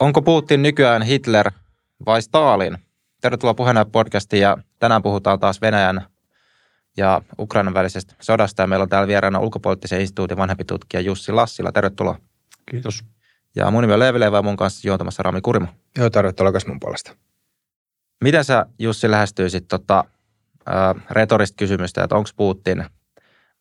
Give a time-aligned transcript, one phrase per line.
[0.00, 1.50] Onko Putin nykyään Hitler
[2.06, 2.78] vai Stalin?
[3.20, 6.06] Tervetuloa puheenjohtaja podcastiin ja tänään puhutaan taas Venäjän
[6.96, 8.62] ja Ukrainan välisestä sodasta.
[8.62, 11.72] Ja meillä on täällä vieraana ulkopoliittisen instituutin vanhempi tutkija Jussi Lassila.
[11.72, 12.18] Tervetuloa.
[12.70, 13.04] Kiitos.
[13.56, 15.66] Ja mun nimi on Leevi ja mun kanssa juontamassa Rami Kurimo.
[15.98, 17.12] Joo, tervetuloa mun puolesta.
[18.24, 20.04] Miten sä Jussi lähestyisit tota,
[20.68, 22.84] äh, retorista kysymystä, että onko Putin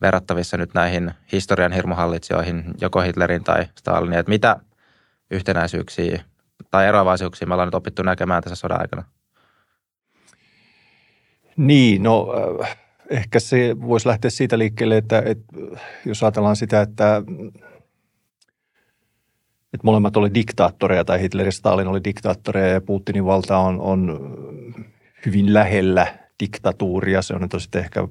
[0.02, 4.60] verrattavissa nyt näihin historian hirmuhallitsijoihin, joko Hitlerin tai Stalinin, että mitä
[5.32, 6.24] yhtenäisyyksiä
[6.72, 9.04] tai eroavaisuuksia me ollaan nyt opittu näkemään tässä sodan aikana?
[11.58, 12.28] Niin, no
[12.62, 12.78] äh,
[13.10, 15.54] ehkä se voisi lähteä siitä liikkeelle, että, että
[16.06, 17.24] jos ajatellaan sitä, että,
[19.74, 24.20] että molemmat oli diktaattoreja tai Hitler ja Stalin oli diktaattoreja ja Putinin valta on, on
[25.26, 27.22] hyvin lähellä diktatuuria.
[27.22, 28.08] Se on sitten ehkä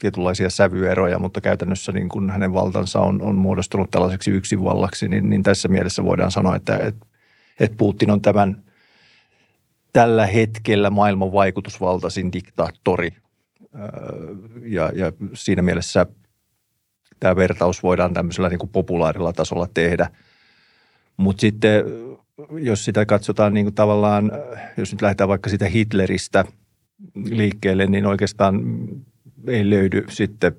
[0.00, 5.42] tietynlaisia sävyeroja, mutta käytännössä niin kuin hänen valtansa on, on muodostunut tällaiseksi yksinvallaksi, niin, niin
[5.42, 7.06] tässä mielessä voidaan sanoa, että, että,
[7.60, 8.62] että Putin on tämän
[9.92, 13.10] tällä hetkellä maailman vaikutusvaltaisin diktaattori.
[14.62, 16.06] Ja, ja siinä mielessä
[17.20, 20.10] tämä vertaus voidaan tämmöisellä niin kuin populaarilla tasolla tehdä.
[21.16, 21.84] Mutta sitten
[22.52, 24.32] jos sitä katsotaan niin kuin tavallaan,
[24.76, 26.44] jos nyt lähdetään vaikka sitä Hitleristä
[27.14, 28.62] liikkeelle, niin oikeastaan
[29.46, 30.56] ei löydy sitten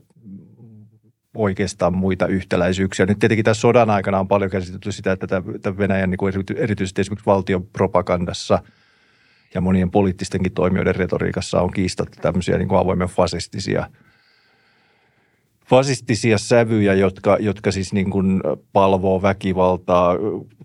[1.35, 3.05] oikeastaan muita yhtäläisyyksiä.
[3.05, 5.27] Nyt tietenkin tässä sodan aikana on paljon käsitelty sitä, että
[5.61, 8.59] tämä Venäjän niin kuin erityisesti esimerkiksi valtion propagandassa
[9.53, 13.87] ja monien poliittistenkin toimijoiden retoriikassa on kiistattu tämmöisiä niin kuin avoimen fasistisia
[15.71, 18.41] fasistisia sävyjä, jotka, jotka siis niin kuin
[18.73, 20.15] palvoo väkivaltaa,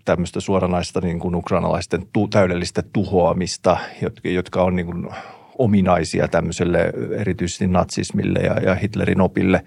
[0.05, 5.07] tämmöistä suoranaista niin kuin ukrainalaisten tu, täydellistä tuhoamista, jotka, jotka on niin kuin
[5.57, 9.63] ominaisia tämmöiselle erityisesti natsismille ja, ja Hitlerin opille.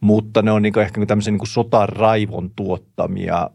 [0.00, 3.50] Mutta ne on niin ehkä tämmöisen niin sotaraivon tuottamia,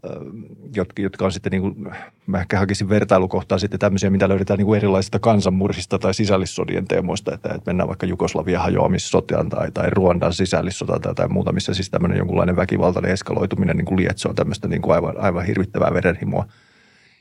[0.76, 1.88] jotka, jotka on sitten, niin kuin,
[2.26, 7.34] mä ehkä hakisin vertailukohtaa sitten tämmöisiä, mitä löydetään niin kuin erilaisista kansanmurhista tai sisällissodien teemoista,
[7.34, 11.90] että, että mennään vaikka Jugoslavian hajoamissotaan tai, tai Ruandan sisällissotaan tai, tai muuta, missä siis
[11.90, 16.46] tämmöinen jonkunlainen väkivaltainen eskaloituminen niin kuin lietsoo tämmöistä niin kuin aivan, aivan hirvittävää verenhimoa.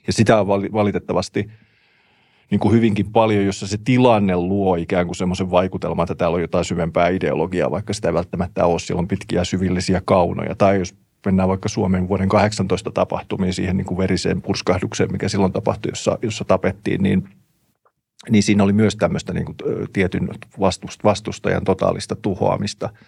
[0.08, 1.50] Ja sitä on valitettavasti–
[2.52, 6.42] niin kuin hyvinkin paljon, jossa se tilanne luo ikään kuin semmoisen vaikutelman, että täällä on
[6.42, 8.80] jotain syvempää ideologiaa, vaikka sitä ei välttämättä ole.
[8.80, 10.56] Siellä on pitkiä syvillisiä kaunoja.
[10.56, 10.96] Tai jos
[11.26, 16.18] mennään vaikka Suomen vuoden 18 tapahtumiin, siihen niin kuin veriseen purskahdukseen, mikä silloin tapahtui, jossa,
[16.22, 17.30] jossa tapettiin, niin,
[18.30, 19.56] niin siinä oli myös tämmöistä niin kuin
[19.94, 20.30] tietyn
[21.04, 22.90] vastustajan totaalista tuhoamista–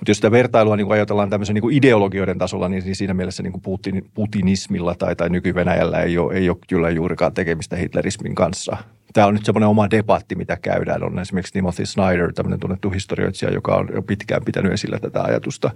[0.00, 3.62] mutta jos sitä vertailua niin ajatellaan tämmöisen niin ideologioiden tasolla, niin, niin siinä mielessä niin
[3.62, 8.76] Putin, putinismilla tai, tai nyky-Venäjällä ei ole, ei ole kyllä juurikaan tekemistä hitlerismin kanssa.
[9.12, 11.02] Tämä on nyt semmoinen oma debatti, mitä käydään.
[11.02, 15.70] On esimerkiksi Timothy Snyder, tämmöinen tunnettu historioitsija, joka on jo pitkään pitänyt esillä tätä ajatusta.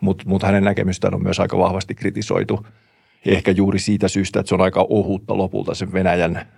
[0.00, 2.66] Mutta mut hänen näkemystään on myös aika vahvasti kritisoitu.
[3.26, 6.48] Ehkä juuri siitä syystä, että se on aika ohutta lopulta sen Venäjän,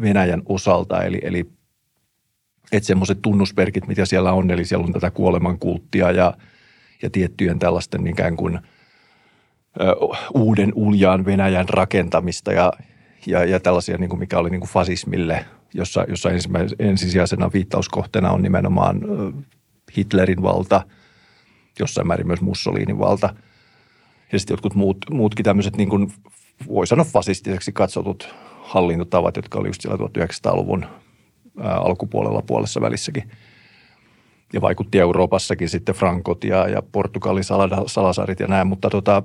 [0.00, 1.02] Venäjän osalta.
[1.02, 1.50] Eli, eli
[2.72, 6.34] että semmoiset tunnusperkit, mitä siellä on, eli siellä on tätä kuolemankulttia ja,
[7.02, 8.58] ja tiettyjen tällaisten ikään kuin
[9.80, 9.94] ö,
[10.34, 12.72] uuden uljaan Venäjän rakentamista ja,
[13.26, 15.44] ja, ja tällaisia, niin kuin mikä oli niin kuin fasismille,
[15.74, 16.28] jossa, jossa
[16.78, 19.00] ensisijaisena viittauskohteena on nimenomaan
[19.96, 20.82] Hitlerin valta,
[21.78, 23.34] jossain määrin myös Mussolinin valta.
[24.32, 26.12] Ja sitten jotkut muut, muutkin tämmöiset, niin kuin,
[26.68, 30.86] voi sanoa fasistiseksi katsotut hallintotavat, jotka oli just siellä 1900-luvun
[31.60, 33.30] alkupuolella puolessa välissäkin.
[34.52, 37.44] Ja vaikutti Euroopassakin sitten Frankot ja, ja Portugalin
[37.86, 39.22] salasarit ja näin, mutta tota,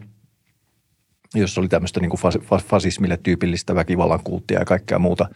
[1.36, 2.22] jos oli tämmöistä niin kuin
[2.64, 5.28] fasismille tyypillistä väkivallan kulttia ja kaikkea muuta.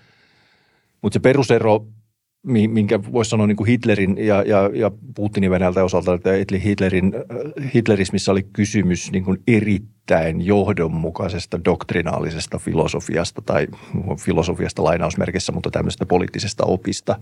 [1.02, 1.86] Mutta se perusero
[2.44, 6.30] minkä voisi sanoa niin kuin Hitlerin ja, ja, ja Putinin Venäjältä osalta, että
[6.64, 7.14] Hitlerin,
[7.76, 13.68] hitlerismissa oli kysymys niin kuin erittäin johdonmukaisesta doktrinaalisesta filosofiasta tai
[14.20, 17.20] filosofiasta lainausmerkissä, mutta tämmöisestä poliittisesta opista,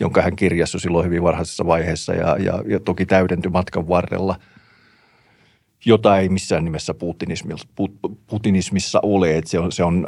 [0.00, 4.36] jonka hän kirjasi silloin hyvin varhaisessa vaiheessa ja, ja, ja toki täydentyi matkan varrella–
[5.84, 6.94] jota ei missään nimessä
[8.26, 9.36] putinismissa ole.
[9.36, 10.06] Että se, on, se on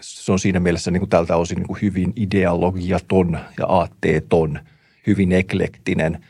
[0.00, 4.60] se on siinä mielessä niin kuin tältä osin niin kuin hyvin ideologiaton ja aatteeton,
[5.06, 6.24] hyvin eklektinen.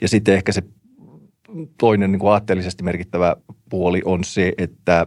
[0.00, 0.62] Ja sitten ehkä se
[1.78, 3.36] toinen niin kuin aatteellisesti merkittävä
[3.70, 5.06] puoli on se, että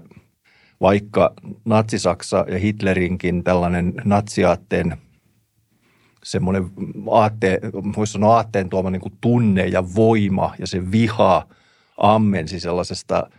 [0.81, 1.33] vaikka
[1.65, 4.97] Natsi-Saksa ja Hitlerinkin tällainen natsiaatteen
[6.23, 6.69] semmoinen
[7.11, 7.59] aatte,
[7.97, 11.47] voisi sanoa aatteen tuoma niin kuin tunne ja voima ja se viha
[11.97, 13.29] ammensi sellaisesta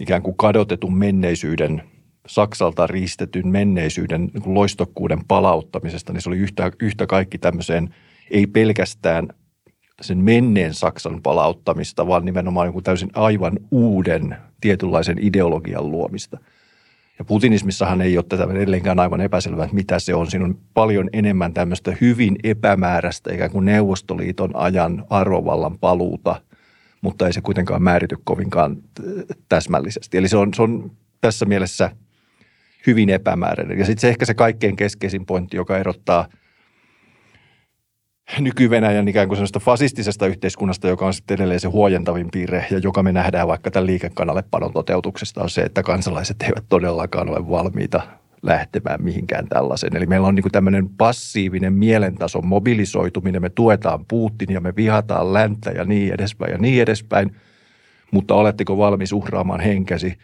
[0.00, 1.82] ikään kuin kadotetun menneisyyden–
[2.26, 7.94] Saksalta riistetyn menneisyyden niin loistokkuuden palauttamisesta, niin se oli yhtä, yhtä kaikki tämmöiseen,
[8.30, 9.28] ei pelkästään
[10.00, 16.38] sen menneen Saksan palauttamista, vaan nimenomaan joku täysin aivan uuden tietynlaisen ideologian luomista.
[17.18, 20.30] Ja putinismissahan ei ole tätä edelleenkään aivan epäselvää, että mitä se on.
[20.30, 26.40] Siinä on paljon enemmän tämmöistä hyvin epämääräistä, ikään kuin Neuvostoliiton ajan arvovallan paluuta,
[27.00, 28.76] mutta ei se kuitenkaan määrity kovinkaan
[29.48, 30.18] täsmällisesti.
[30.18, 30.90] Eli se on, se on
[31.20, 31.90] tässä mielessä
[32.86, 33.78] hyvin epämääräinen.
[33.78, 36.28] Ja sitten se ehkä se kaikkein keskeisin pointti, joka erottaa–
[38.40, 43.02] nyky-Venäjän ikään kuin sellaista fasistisesta yhteiskunnasta, joka on sitten edelleen se huojentavin piirre ja joka
[43.02, 48.02] me nähdään vaikka tämän liikekannallepanon toteutuksesta on se, että kansalaiset eivät todellakaan ole valmiita
[48.42, 49.96] lähtemään mihinkään tällaiseen.
[49.96, 55.70] Eli meillä on niin tämmöinen passiivinen mielentason mobilisoituminen, me tuetaan Putin ja me vihataan länttä
[55.70, 57.36] ja niin edespäin ja niin edespäin,
[58.10, 60.18] mutta oletteko valmis uhraamaan henkäsi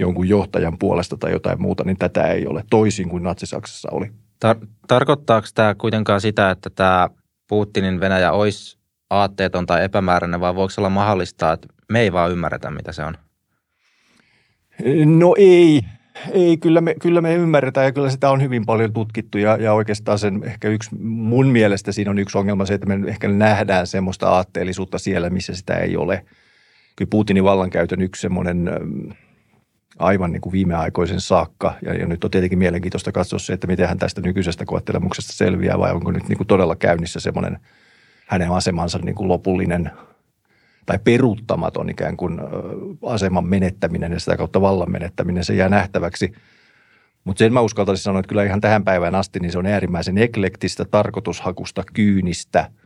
[0.00, 4.06] jonkun johtajan puolesta tai jotain muuta, niin tätä ei ole toisin kuin Natsi-Saksassa oli.
[4.44, 7.08] Tar- tarkoittaako tämä kuitenkaan sitä, että tämä
[7.48, 8.78] Putinin Venäjä olisi
[9.10, 13.14] aatteeton tai epämääräinen, vai voiko olla mahdollista, että me ei vaan ymmärretä, mitä se on?
[15.04, 15.80] No ei.
[16.32, 19.72] Ei, kyllä me, kyllä me ymmärretään ja kyllä sitä on hyvin paljon tutkittu ja, ja
[19.72, 23.86] oikeastaan sen ehkä yksi, mun mielestä siinä on yksi ongelma se, että me ehkä nähdään
[23.86, 26.24] semmoista aatteellisuutta siellä, missä sitä ei ole.
[26.96, 28.70] Kyllä Putinin vallankäytön yksi semmoinen
[29.98, 31.74] aivan niin kuin viimeaikoisen saakka.
[31.82, 35.78] Ja, ja nyt on tietenkin mielenkiintoista katsoa se, että miten hän tästä nykyisestä koettelemuksesta selviää
[35.78, 37.58] vai onko nyt niin kuin todella käynnissä semmoinen
[38.26, 39.90] hänen asemansa niin kuin lopullinen
[40.86, 42.40] tai peruuttamaton ikään kuin
[43.02, 46.32] aseman menettäminen ja sitä kautta vallan menettäminen, se jää nähtäväksi.
[47.24, 50.18] Mutta sen mä uskaltaisin sanoa, että kyllä ihan tähän päivään asti niin se on äärimmäisen
[50.18, 52.70] eklektistä, tarkoitushakusta, kyynistä–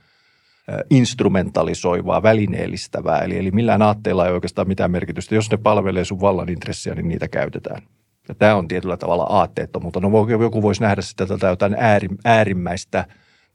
[0.90, 3.18] instrumentalisoivaa, välineellistävää.
[3.18, 5.34] Eli, eli millään aatteella ei oikeastaan mitään merkitystä.
[5.34, 7.82] Jos ne palvelee sun vallan intressiä, niin niitä käytetään.
[8.28, 10.00] Ja tämä on tietyllä tavalla aatteettomuutta.
[10.00, 11.76] No joku voisi nähdä sitä tätä jotain
[12.24, 13.04] äärimmäistä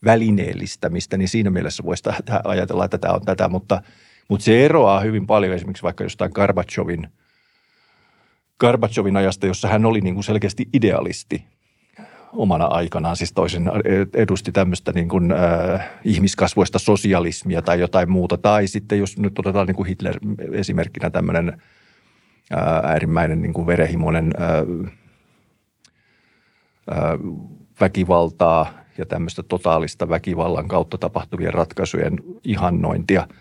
[0.06, 2.04] välineellistämistä, niin siinä mielessä voisi
[2.44, 3.82] ajatella, että tämä on tätä, mutta,
[4.30, 7.08] mutta se eroaa hyvin paljon esimerkiksi vaikka jostain Gorbachevin,
[8.60, 11.46] Gorbachevin ajasta, jossa hän oli niin kuin selkeästi idealisti
[12.34, 13.72] omana aikanaan, siis toisen
[14.14, 18.38] edusti tämmöistä niin kuin, äh, ihmiskasvoista sosialismia tai jotain muuta.
[18.38, 20.20] Tai sitten jos nyt otetaan niin kuin Hitler
[20.52, 21.62] esimerkkinä tämmöinen
[22.54, 24.50] äh, äärimmäinen niin kuin verehimoinen äh,
[26.92, 27.20] äh,
[27.82, 33.28] väkivaltaa ja tämmöistä totaalista väkivallan kautta tapahtuvien ratkaisujen ihannointia–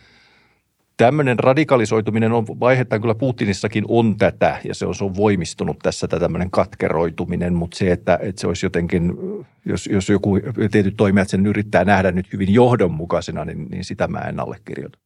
[0.96, 6.08] tämmöinen radikalisoituminen on vaihettaan kyllä Putinissakin on tätä ja se on, se on voimistunut tässä
[6.08, 9.12] tämmöinen katkeroituminen, mutta se, että, että se olisi jotenkin,
[9.64, 14.18] jos, jos joku tietyt toimijat sen yrittää nähdä nyt hyvin johdonmukaisena, niin, niin sitä mä
[14.18, 14.98] en allekirjoita.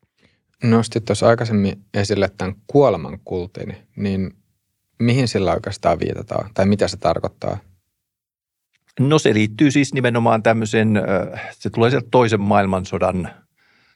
[0.63, 4.35] Nostit tuossa aikaisemmin esille tämän kuoleman kultin, niin
[4.99, 7.59] mihin sillä oikeastaan viitataan tai mitä se tarkoittaa?
[9.01, 11.01] No se liittyy siis nimenomaan tämmöisen,
[11.53, 13.31] se tulee sieltä toisen maailmansodan,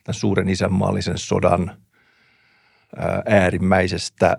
[0.04, 1.70] tämän suuren isänmaallisen sodan–
[3.26, 4.37] äärimmäisestä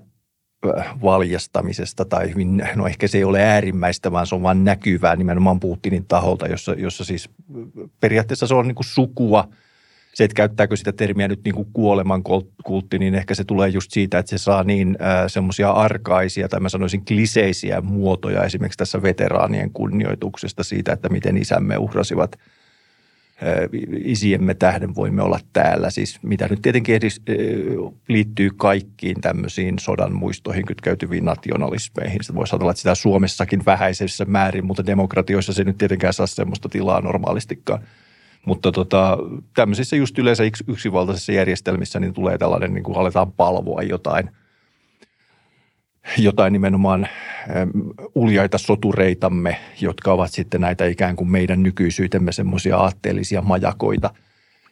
[1.02, 5.60] valjastamisesta tai hyvin, no ehkä se ei ole äärimmäistä, vaan se on vain näkyvää nimenomaan
[5.60, 7.30] Putinin taholta, jossa, jossa siis
[8.00, 9.48] periaatteessa se on niin kuin sukua.
[10.14, 12.24] Se, että käyttääkö sitä termiä nyt niin kuin kuoleman
[12.64, 16.70] kultti, niin ehkä se tulee just siitä, että se saa niin semmoisia arkaisia tai mä
[16.70, 22.36] sanoisin kliseisiä muotoja esimerkiksi tässä veteraanien kunnioituksesta siitä, että miten isämme uhrasivat–
[24.04, 25.90] isiemme tähden voimme olla täällä.
[25.90, 27.22] Siis mitä nyt tietenkin edis,
[28.08, 32.20] liittyy kaikkiin tämmöisiin sodan muistoihin kytkeytyviin nationalismeihin.
[32.22, 36.70] Sitä voisi ajatella, että sitä Suomessakin vähäisessä määrin, mutta demokratioissa se nyt tietenkään saa semmoista
[36.70, 37.84] tilaa normaalistikaan.
[38.46, 39.18] Mutta tota,
[39.56, 44.30] tämmöisissä just yleensä yksivaltaisissa järjestelmissä niin tulee tällainen, niin kuin aletaan palvoa jotain–
[46.18, 47.08] jotain nimenomaan
[48.16, 54.10] uljaita sotureitamme, jotka ovat sitten näitä ikään kuin meidän nykyisyytemme semmoisia aatteellisia majakoita.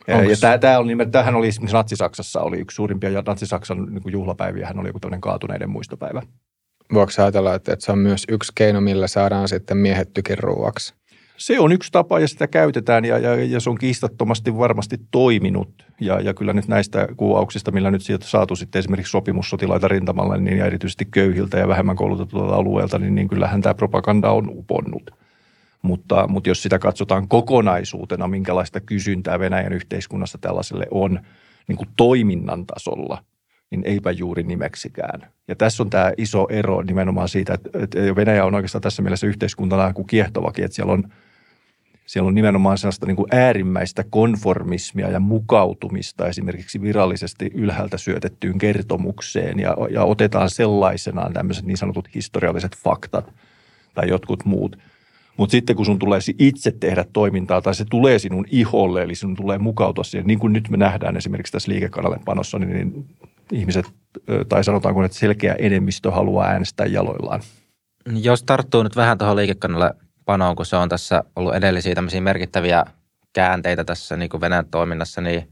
[0.07, 0.29] Onks?
[0.29, 4.67] Ja tämä, tämä oli, tämähän oli esimerkiksi Natsi-Saksassa oli yksi suurimpia ja Natsi-Saksan niin juhlapäiviä,
[4.67, 6.21] hän oli joku tämmöinen kaatuneiden muistopäivä.
[6.93, 10.93] Voiko ajatella, että, että se on myös yksi keino, millä saadaan sitten miehet tykiruuaksi?
[11.41, 15.85] Se on yksi tapa ja sitä käytetään ja, ja, ja se on kiistattomasti varmasti toiminut.
[15.99, 20.57] Ja, ja kyllä nyt näistä kuvauksista, millä nyt sieltä saatu sitten esimerkiksi sopimussotilaita rintamalle, niin
[20.57, 25.11] ja erityisesti köyhiltä ja vähemmän koulutetuilta alueelta, niin, niin kyllähän tämä propaganda on uponnut.
[25.81, 31.19] Mutta, mutta jos sitä katsotaan kokonaisuutena, minkälaista kysyntää Venäjän yhteiskunnassa tällaiselle on
[31.67, 33.23] niin kuin toiminnan tasolla,
[33.71, 35.27] niin eipä juuri nimeksikään.
[35.47, 39.93] Ja tässä on tämä iso ero nimenomaan siitä, että Venäjä on oikeastaan tässä mielessä yhteiskuntana
[39.93, 41.03] kuin kiehtovakin, että siellä on–
[42.05, 49.59] siellä on nimenomaan sellaista niin kuin äärimmäistä konformismia ja mukautumista esimerkiksi virallisesti ylhäältä syötettyyn kertomukseen
[49.59, 53.33] ja, ja otetaan sellaisenaan tämmöiset niin sanotut historialliset faktat
[53.93, 54.77] tai jotkut muut.
[55.37, 59.35] Mutta sitten kun sun tulee itse tehdä toimintaa tai se tulee sinun iholle, eli sinun
[59.35, 61.71] tulee mukautua siihen, niin kuin nyt me nähdään esimerkiksi tässä
[62.25, 63.05] panossa, niin, niin
[63.51, 63.85] ihmiset,
[64.49, 67.41] tai sanotaanko, että selkeä enemmistö haluaa äänestää jaloillaan.
[68.05, 69.93] Jos tarttuu nyt vähän tuohon liikekannalle
[70.25, 72.85] panoon, kun se on tässä ollut edellisiä tämmöisiä merkittäviä
[73.33, 75.51] käänteitä tässä niin kuin Venäjän toiminnassa, niin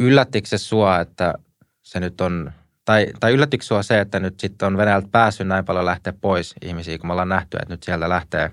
[0.00, 1.34] yllättikö se sua, että
[1.82, 2.52] se nyt on,
[2.84, 6.54] tai, tai yllättikö sua se, että nyt sitten on Venäjältä päässyt näin paljon lähteä pois
[6.62, 8.50] ihmisiä, kun me ollaan nähty, että nyt sieltä lähtee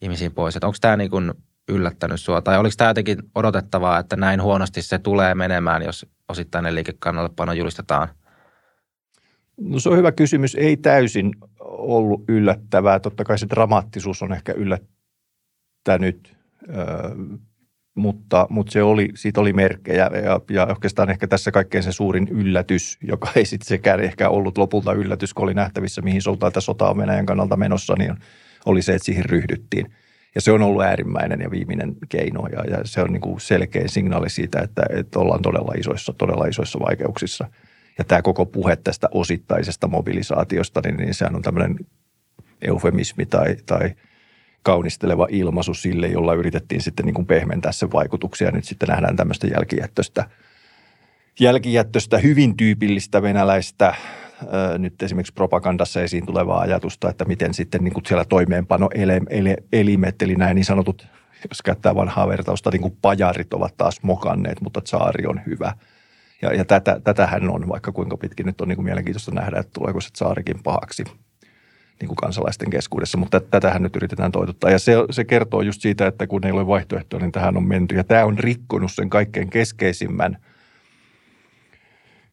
[0.00, 0.56] ihmisiä pois.
[0.56, 1.32] Että onko tämä niin kuin
[1.68, 6.74] yllättänyt sua, tai oliko tämä jotenkin odotettavaa, että näin huonosti se tulee menemään, jos osittainen
[6.74, 8.08] liikekannallepano julistetaan?
[9.60, 10.54] No se on hyvä kysymys.
[10.54, 11.32] Ei täysin
[11.84, 13.00] ollut yllättävää.
[13.00, 16.36] Totta kai se dramaattisuus on ehkä yllättänyt,
[17.94, 22.28] mutta, mutta se oli, siitä oli merkkejä ja, ja oikeastaan ehkä tässä kaikkein se suurin
[22.28, 26.60] yllätys, joka ei sitten sekään ehkä ollut lopulta yllätys, kun oli nähtävissä, mihin suuntaan tätä
[26.60, 28.14] sota on Venäjän kannalta menossa, niin
[28.66, 29.92] oli se, että siihen ryhdyttiin.
[30.34, 33.88] Ja se on ollut äärimmäinen ja viimeinen keino ja, ja se on niin kuin selkeä
[33.88, 37.48] signaali siitä, että, että ollaan todella isoissa, todella isoissa vaikeuksissa.
[37.98, 41.76] Ja tämä koko puhe tästä osittaisesta mobilisaatiosta, niin, niin sehän on tämmöinen
[42.62, 43.94] eufemismi tai, tai
[44.62, 48.50] kaunisteleva ilmaisu sille, jolla yritettiin sitten niin kuin pehmentää sen vaikutuksia.
[48.50, 50.28] Nyt sitten nähdään tämmöistä jälkijättöstä,
[51.40, 53.94] jälkijättöstä hyvin tyypillistä venäläistä
[54.78, 58.88] nyt esimerkiksi propagandassa esiin tulevaa ajatusta, että miten sitten niin kuin siellä toimeenpano
[59.72, 61.06] elimet, eli näin niin sanotut,
[61.50, 65.72] jos käyttää vanhaa vertausta, niin kuin pajarit ovat taas mokanneet, mutta saari on hyvä.
[66.42, 69.72] Ja, ja tätä, tätähän on, vaikka kuinka pitkin nyt on niin kuin mielenkiintoista nähdä, että
[69.72, 71.04] tuleeko se saarikin pahaksi
[72.00, 74.70] niin kuin kansalaisten keskuudessa, mutta tätähän nyt yritetään toitottaa.
[74.70, 77.94] Ja se, se kertoo just siitä, että kun ei ole vaihtoehtoja, niin tähän on menty.
[77.94, 80.36] Ja tämä on rikkonut sen kaikkein keskeisimmän–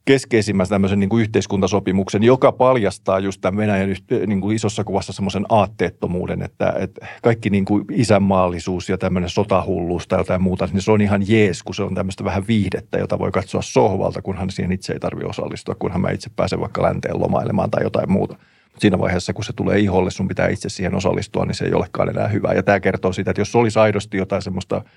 [0.05, 3.95] keskeisimmän tämmöisen niin kuin yhteiskuntasopimuksen, joka paljastaa just tämän Venäjän
[4.27, 10.07] niin kuin isossa kuvassa semmoisen aatteettomuuden, että, että kaikki niin kuin isänmaallisuus ja tämmöinen sotahulluus
[10.07, 13.19] tai jotain muuta, niin se on ihan jees, kun se on tämmöistä vähän viihdettä, jota
[13.19, 17.19] voi katsoa sohvalta, kunhan siihen itse ei tarvitse osallistua, kunhan mä itse pääsen vaikka länteen
[17.19, 18.35] lomailemaan tai jotain muuta.
[18.79, 22.09] Siinä vaiheessa, kun se tulee iholle, sun pitää itse siihen osallistua, niin se ei olekaan
[22.09, 22.53] enää hyvä.
[22.53, 24.81] Ja tämä kertoo siitä, että jos olisi aidosti jotain semmoista–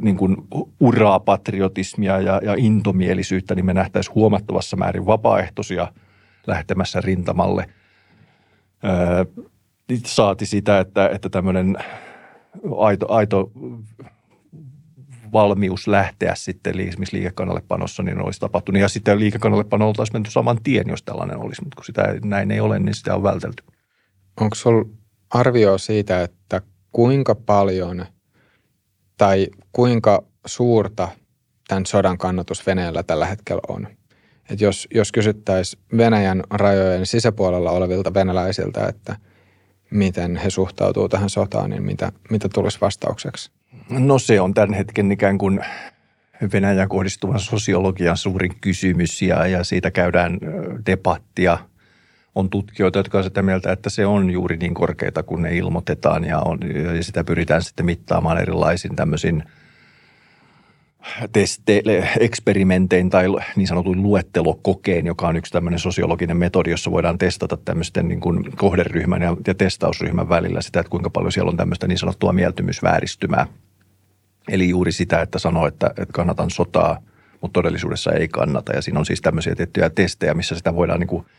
[0.00, 0.36] niin kuin
[0.80, 5.92] uraa, patriotismia ja, ja intomielisyyttä, niin me nähtäisiin huomattavassa määrin vapaaehtoisia
[6.46, 7.68] lähtemässä rintamalle.
[10.04, 11.76] saati sitä, että, että tämmöinen
[12.78, 13.50] aito, aito
[15.32, 18.80] valmius lähteä sitten esimerkiksi liikekannallepanossa, niin olisi tapahtunut.
[18.80, 22.60] Ja sitten liikekannallepano oltaisiin menty saman tien, jos tällainen olisi, mutta kun sitä näin ei
[22.60, 23.64] ole, niin sitä on vältelty.
[24.40, 24.88] Onko sinulla
[25.30, 26.62] arvio siitä, että
[26.92, 28.06] kuinka paljon–
[29.18, 31.08] tai kuinka suurta
[31.68, 33.88] tämän sodan kannatus Venäjällä tällä hetkellä on.
[34.50, 39.16] Et jos, jos kysyttäisiin Venäjän rajojen sisäpuolella olevilta venäläisiltä, että
[39.90, 43.50] miten he suhtautuu tähän sotaan, niin mitä, mitä tulisi vastaukseksi?
[43.90, 45.60] No se on tämän hetken ikään kuin
[46.52, 50.38] Venäjän kohdistuvan sosiologian suurin kysymys ja, ja siitä käydään
[50.86, 51.58] debattia–
[52.36, 56.24] on tutkijoita, jotka ovat sitä mieltä, että se on juuri niin korkeita, kun ne ilmoitetaan
[56.24, 56.58] ja, on,
[56.96, 59.42] ja sitä pyritään sitten mittaamaan erilaisin tämmöisin
[61.32, 61.82] teste,
[62.20, 63.26] eksperimentein tai
[63.56, 68.56] niin sanotun luettelokokeen, joka on yksi tämmöinen sosiologinen metodi, jossa voidaan testata tämmöisten niin kuin
[68.56, 73.46] kohderyhmän ja, ja testausryhmän välillä sitä, että kuinka paljon siellä on tämmöistä niin sanottua mieltymysvääristymää.
[74.48, 77.02] Eli juuri sitä, että sanoo, että, että kannatan sotaa,
[77.40, 78.72] mutta todellisuudessa ei kannata.
[78.72, 81.26] Ja siinä on siis tämmöisiä tiettyjä testejä, missä sitä voidaan niin kuin–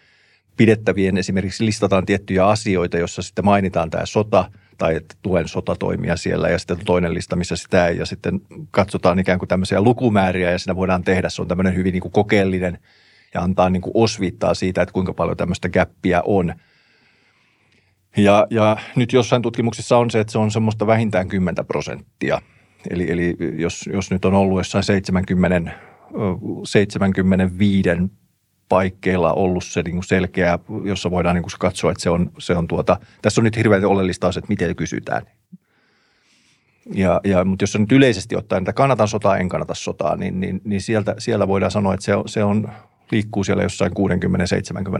[0.58, 6.50] pidettävien esimerkiksi listataan tiettyjä asioita, jossa sitten mainitaan tämä sota tai että tuen sotatoimia siellä
[6.50, 10.60] ja sitten toinen lista, missä sitä ei ja sitten katsotaan ikään kuin tämmöisiä lukumääriä ja
[10.60, 11.30] siinä voidaan tehdä.
[11.30, 12.80] Se on tämmöinen hyvin niin kuin kokeellinen
[13.34, 16.54] ja antaa niin kuin osviittaa siitä, että kuinka paljon tämmöistä käppiä on.
[18.18, 22.42] Ja, ja nyt jossain tutkimuksissa on se, että se on semmoista vähintään 10 prosenttia.
[22.90, 25.72] Eli, eli jos, jos nyt on ollut jossain 70,
[26.64, 27.90] 75
[28.70, 32.56] paikkeilla ollut se niin kuin selkeä, jossa voidaan niin kuin katsoa, että se on, se
[32.56, 35.22] on tuota, tässä on nyt hirveän oleellista että miten kysytään.
[36.94, 40.40] Ja, ja, mutta jos on nyt yleisesti ottaen, että kannatan sotaa, en kannata sotaa, niin,
[40.40, 42.70] niin, niin sieltä, siellä voidaan sanoa, että se on, se on
[43.12, 43.92] liikkuu siellä jossain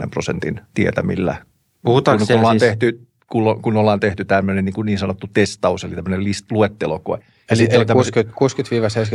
[0.06, 1.36] 60-70 prosentin tietämillä.
[1.84, 2.70] Puhutaanko kun, kun ollaan siis...
[2.70, 7.20] tehty, kun, kun ollaan tehty tämmöinen niin, kuin niin sanottu testaus, eli tämmöinen list, luettelokoe,
[7.50, 8.34] Eli, eli 60,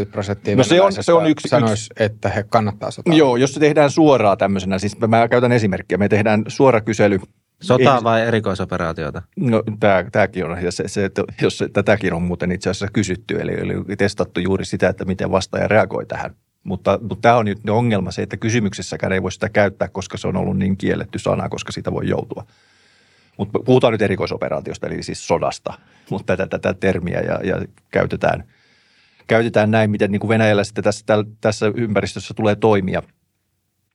[0.06, 3.14] 60-70 prosenttia no se on, se on yksi, sanoisi, yksi, että he kannattaa sotaa.
[3.14, 7.20] Joo, jos se tehdään suoraan tämmöisenä, siis mä käytän esimerkkiä, me tehdään suora kysely.
[7.62, 9.22] Sotaa Ei, vai erikoisoperaatiota?
[9.36, 11.10] No tämä, tämäkin on, ja se, se,
[11.42, 15.30] jos se, tätäkin on muuten itse asiassa kysytty, eli, eli testattu juuri sitä, että miten
[15.30, 16.34] vastaaja reagoi tähän.
[16.64, 20.28] Mutta, mutta tämä on nyt ongelma se, että kysymyksessäkään ei voi sitä käyttää, koska se
[20.28, 22.46] on ollut niin kielletty sana, koska sitä voi joutua.
[23.38, 25.74] Mutta puhutaan nyt erikoisoperaatiosta, eli siis sodasta,
[26.10, 28.44] mutta tätä, tätä termiä ja, ja käytetään,
[29.26, 31.04] käytetään näin, miten niin kuin Venäjällä sitten tässä,
[31.40, 33.02] tässä ympäristössä tulee toimia.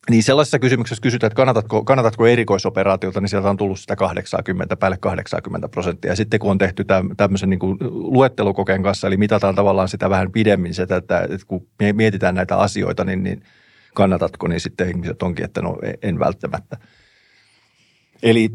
[0.10, 4.98] Niin sellaisessa kysymyksessä kysytään, että kannatatko, kannatatko erikoisoperaatiota, niin sieltä on tullut sitä 80, päälle
[4.98, 6.12] 80 prosenttia.
[6.12, 6.86] Ja sitten kun on tehty
[7.18, 11.68] tämmöisen niin kuin luettelukokeen kanssa, eli mitataan tavallaan sitä vähän pidemmin, sitä, että, että kun
[11.94, 13.44] mietitään näitä asioita, niin, niin
[13.94, 16.78] kannatatko, niin sitten ihmiset onkin, että no en välttämättä.
[18.24, 18.50] Eli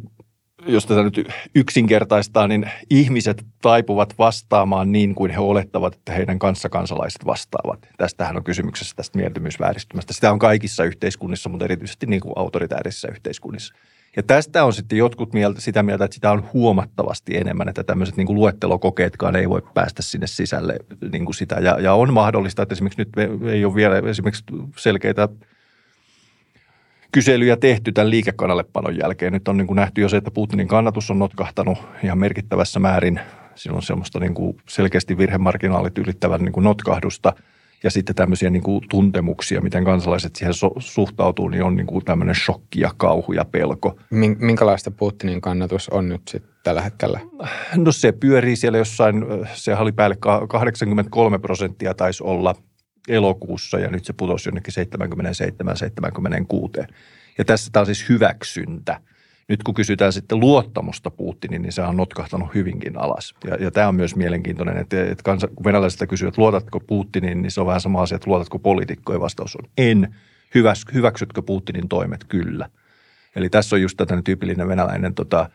[0.66, 7.26] jos tätä nyt yksinkertaistaa, niin ihmiset taipuvat vastaamaan niin kuin he olettavat, että heidän kanssakansalaiset
[7.26, 7.88] vastaavat.
[7.98, 10.12] Tästähän on kysymyksessä tästä mieltymysvääristymästä.
[10.12, 13.74] Sitä on kaikissa yhteiskunnissa, mutta erityisesti niin kuin autoritäärisissa yhteiskunnissa.
[14.16, 18.16] Ja tästä on sitten jotkut mieltä, sitä mieltä, että sitä on huomattavasti enemmän, että tämmöiset
[18.16, 20.76] niin kuin luettelokokeetkaan ei voi päästä sinne sisälle
[21.12, 21.54] niin kuin sitä.
[21.54, 23.08] Ja, ja on mahdollista, että esimerkiksi nyt
[23.50, 24.44] ei ole vielä esimerkiksi
[24.76, 25.28] selkeitä
[27.12, 29.32] kyselyjä tehty tämän liikekannallepanon jälkeen.
[29.32, 33.20] Nyt on niin kuin nähty jo se, että Putinin kannatus on notkahtanut ihan merkittävässä määrin.
[33.54, 37.32] Siinä on semmoista niin kuin selkeästi virhemarginaalit ylittävän niin kuin notkahdusta.
[37.82, 42.04] Ja sitten tämmöisiä niin kuin tuntemuksia, miten kansalaiset siihen so- suhtautuu, niin on niin kuin
[42.04, 43.98] tämmöinen shokki ja kauhu ja pelko.
[44.38, 47.20] Minkälaista Putinin kannatus on nyt sitten tällä hetkellä?
[47.76, 50.16] No se pyörii siellä jossain, se oli päälle
[50.48, 52.54] 83 prosenttia taisi olla–
[53.08, 54.74] elokuussa ja nyt se putosi jonnekin
[56.82, 56.86] 77-76.
[57.38, 59.00] Ja tässä tämä on siis hyväksyntä.
[59.48, 63.34] Nyt kun kysytään sitten luottamusta Putiniin, niin se on notkahtanut hyvinkin alas.
[63.44, 67.42] Ja, ja tämä on myös mielenkiintoinen, että, että kansa, kun venäläiset kysyy, että luotatko Putiniin,
[67.42, 69.20] niin se on vähän sama asia, että luotatko poliitikkoja.
[69.20, 70.14] Vastaus on en.
[70.94, 72.24] Hyväksytkö Putinin toimet?
[72.24, 72.68] Kyllä.
[73.36, 75.48] Eli tässä on just tätä tyypillinen venäläinen tota,–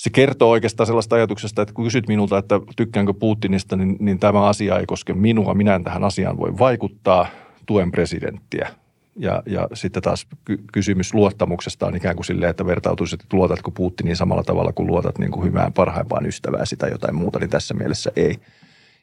[0.00, 4.46] se kertoo oikeastaan sellaista ajatuksesta, että kun kysyt minulta, että tykkäänkö Putinista, niin, niin tämä
[4.46, 5.54] asia ei koske minua.
[5.54, 7.26] Minä en tähän asiaan voi vaikuttaa,
[7.66, 8.68] tuen presidenttiä.
[9.16, 13.70] Ja, ja sitten taas ky- kysymys luottamuksesta on ikään kuin silleen, että vertautuisi, että luotatko
[13.70, 17.74] Putiniin samalla tavalla kuin luotat niin kuin hyvään parhaimpaan ystävääsi tai jotain muuta, niin tässä
[17.74, 18.36] mielessä ei.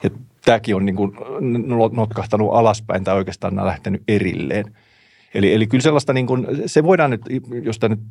[0.04, 0.10] Ja
[0.46, 1.12] tämäkin on niin kuin
[1.92, 4.75] notkahtanut alaspäin tai oikeastaan lähtenyt erilleen.
[5.34, 7.22] Eli, eli kyllä sellaista, niin kuin, se voidaan nyt,
[7.63, 8.04] jos tämä nyt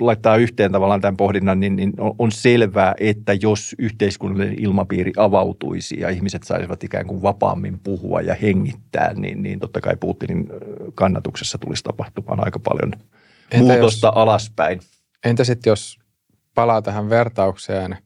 [0.00, 6.08] laittaa yhteen tavallaan tämän pohdinnan, niin, niin on selvää, että jos yhteiskunnallinen ilmapiiri avautuisi ja
[6.08, 10.48] ihmiset saisivat ikään kuin vapaammin puhua ja hengittää, niin, niin totta kai Putinin
[10.94, 12.92] kannatuksessa tulisi tapahtumaan aika paljon
[13.50, 14.80] entä muutosta jos, alaspäin.
[15.24, 15.98] Entä sitten jos
[16.54, 17.96] palaa tähän vertaukseen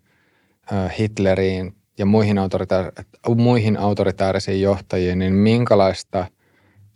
[0.99, 6.27] Hitleriin ja muihin, autoritaar- muihin autoritaarisiin johtajiin, niin minkälaista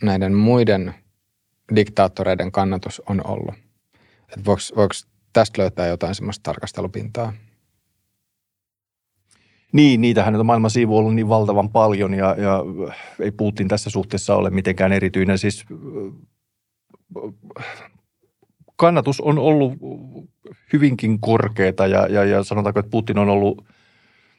[0.02, 0.94] näiden muiden
[1.76, 3.63] diktaattoreiden kannatus on ollut?
[4.36, 4.94] Että voiko, voiko
[5.32, 7.32] tästä löytää jotain semmoista tarkastelupintaa?
[9.72, 12.62] Niin, niitähän on maailman siivu ollut niin valtavan paljon ja, ja
[13.20, 15.38] ei Putin tässä suhteessa ole mitenkään erityinen.
[15.38, 15.64] Siis
[18.76, 19.72] kannatus on ollut
[20.72, 23.64] hyvinkin korkeata ja, ja, ja sanotaanko, että Putin on ollut,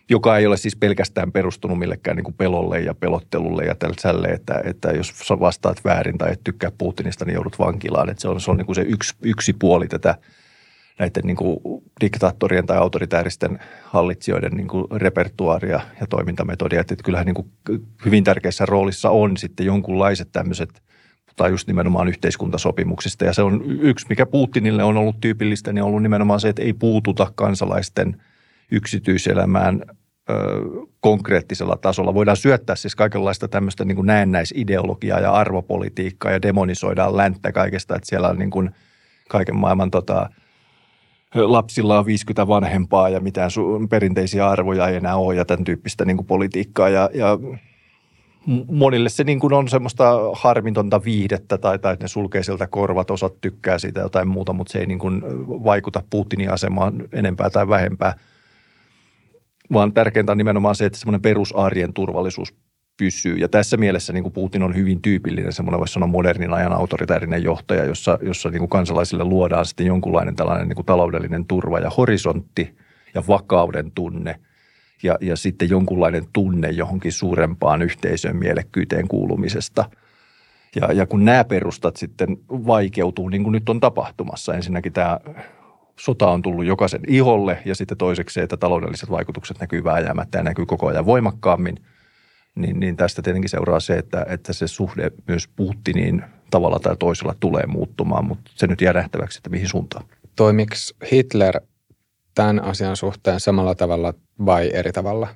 [0.09, 4.61] joka ei ole siis pelkästään perustunut millekään niin kuin pelolle ja pelottelulle ja tälle, että,
[4.63, 8.09] että jos vastaat väärin tai et tykkää Putinista, niin joudut vankilaan.
[8.09, 10.15] Että se on, se on niin kuin se yksi, yksi puoli tätä
[10.99, 11.59] näiden niin kuin
[12.01, 16.81] diktaattorien tai autoritääristen hallitsijoiden niin kuin repertuaaria ja toimintametodia.
[16.81, 17.51] Että, että kyllähän niin kuin
[18.05, 20.69] hyvin tärkeässä roolissa on sitten jonkunlaiset tämmöiset–
[21.35, 23.25] tai just nimenomaan yhteiskuntasopimuksista.
[23.25, 26.61] Ja se on yksi, mikä Putinille on ollut tyypillistä, niin on ollut nimenomaan se, että
[26.61, 28.21] ei puututa kansalaisten
[28.71, 29.81] yksityiselämään
[30.29, 30.33] ö,
[30.99, 32.13] konkreettisella tasolla.
[32.13, 38.09] Voidaan syöttää siis kaikenlaista tämmöistä niin kuin näennäisideologiaa ja arvopolitiikkaa ja demonisoidaan länttä kaikesta, että
[38.09, 38.71] siellä on niin kuin
[39.29, 40.29] kaiken maailman tota,
[41.35, 46.05] lapsilla on 50 vanhempaa ja mitään su- perinteisiä arvoja ei enää ole ja tämän tyyppistä
[46.05, 47.39] niin kuin politiikkaa ja, ja
[48.71, 53.41] monille se niin kuin on semmoista harmitonta viihdettä tai, tai ne sulkee sieltä korvat, osat
[53.41, 58.13] tykkää siitä jotain muuta, mutta se ei niin kuin vaikuta Putinin asemaan enempää tai vähempää.
[59.73, 62.53] Vaan tärkeintä on nimenomaan se, että semmoinen perusarjen turvallisuus
[62.97, 63.35] pysyy.
[63.35, 67.43] Ja tässä mielessä niin kuin Putin on hyvin tyypillinen, semmoinen voisi sanoa modernin ajan autoritäärinen
[67.43, 71.89] johtaja, jossa, jossa niin kuin kansalaisille luodaan sitten jonkunlainen tällainen niin kuin taloudellinen turva ja
[71.89, 72.77] horisontti
[73.13, 74.39] ja vakauden tunne–
[75.03, 79.89] ja, ja sitten jonkunlainen tunne johonkin suurempaan yhteisön mielekkyyteen kuulumisesta.
[80.75, 85.19] Ja, ja kun nämä perustat sitten vaikeutuu, niin kuin nyt on tapahtumassa, ensinnäkin tämä
[85.99, 90.43] sota on tullut jokaisen iholle ja sitten toiseksi se, että taloudelliset vaikutukset näkyy vääjäämättä ja
[90.43, 91.77] näkyy koko ajan voimakkaammin,
[92.55, 97.35] niin, niin tästä tietenkin seuraa se, että, että se suhde myös Putiniin tavalla tai toisella
[97.39, 100.05] tulee muuttumaan, mutta se nyt jää nähtäväksi, että mihin suuntaan.
[100.35, 101.61] Toimiks Hitler
[102.35, 104.13] tämän asian suhteen samalla tavalla
[104.45, 105.27] vai eri tavalla?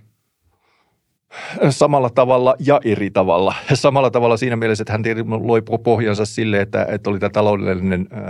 [1.69, 3.55] Samalla tavalla ja eri tavalla.
[3.73, 8.23] Samalla tavalla siinä mielessä, että hän loi pohjansa sille, että, että oli tämä taloudellinen, äh,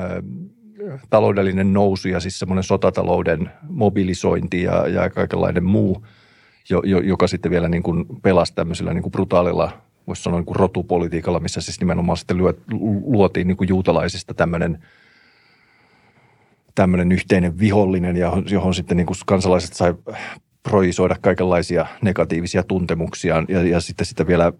[1.09, 6.05] taloudellinen nousu ja siis semmoinen sotatalouden mobilisointi ja, ja kaikenlainen muu,
[6.69, 9.71] jo, jo, joka sitten vielä niin kuin pelasi tämmöisellä niin kuin brutaalilla
[10.07, 12.37] voisi sanoa niin kuin rotupolitiikalla, missä siis nimenomaan sitten
[13.03, 14.83] luotiin niin kuin juutalaisista tämmöinen
[16.75, 19.93] tämmöinen yhteinen vihollinen, ja johon sitten niin kuin kansalaiset sai
[20.63, 24.53] projisoida kaikenlaisia negatiivisia tuntemuksia ja, ja sitten sitä vielä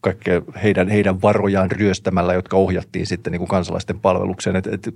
[0.00, 4.56] kaikkea heidän, heidän varojaan ryöstämällä, jotka ohjattiin sitten niin kuin kansalaisten palvelukseen.
[4.56, 4.88] Et, et,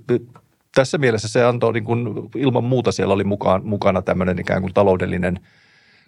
[0.75, 4.73] tässä mielessä se antoi niin kuin, ilman muuta siellä oli mukaan, mukana tämmöinen ikään kuin
[4.73, 5.39] taloudellinen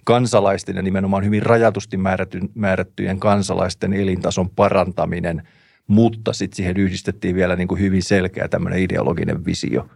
[0.04, 5.48] kansalaisten ja nimenomaan hyvin rajatusti määrätty, määrättyjen kansalaisten elintason parantaminen,
[5.88, 9.88] mutta sitten siihen yhdistettiin vielä niin kuin hyvin selkeä tämmöinen ideologinen visio.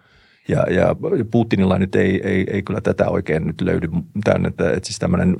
[0.47, 0.95] Ja, ja
[1.31, 3.89] Putinilla nyt ei, ei, ei kyllä tätä oikein nyt löydy.
[4.23, 5.37] Tämän, että, että siis tämmöinen,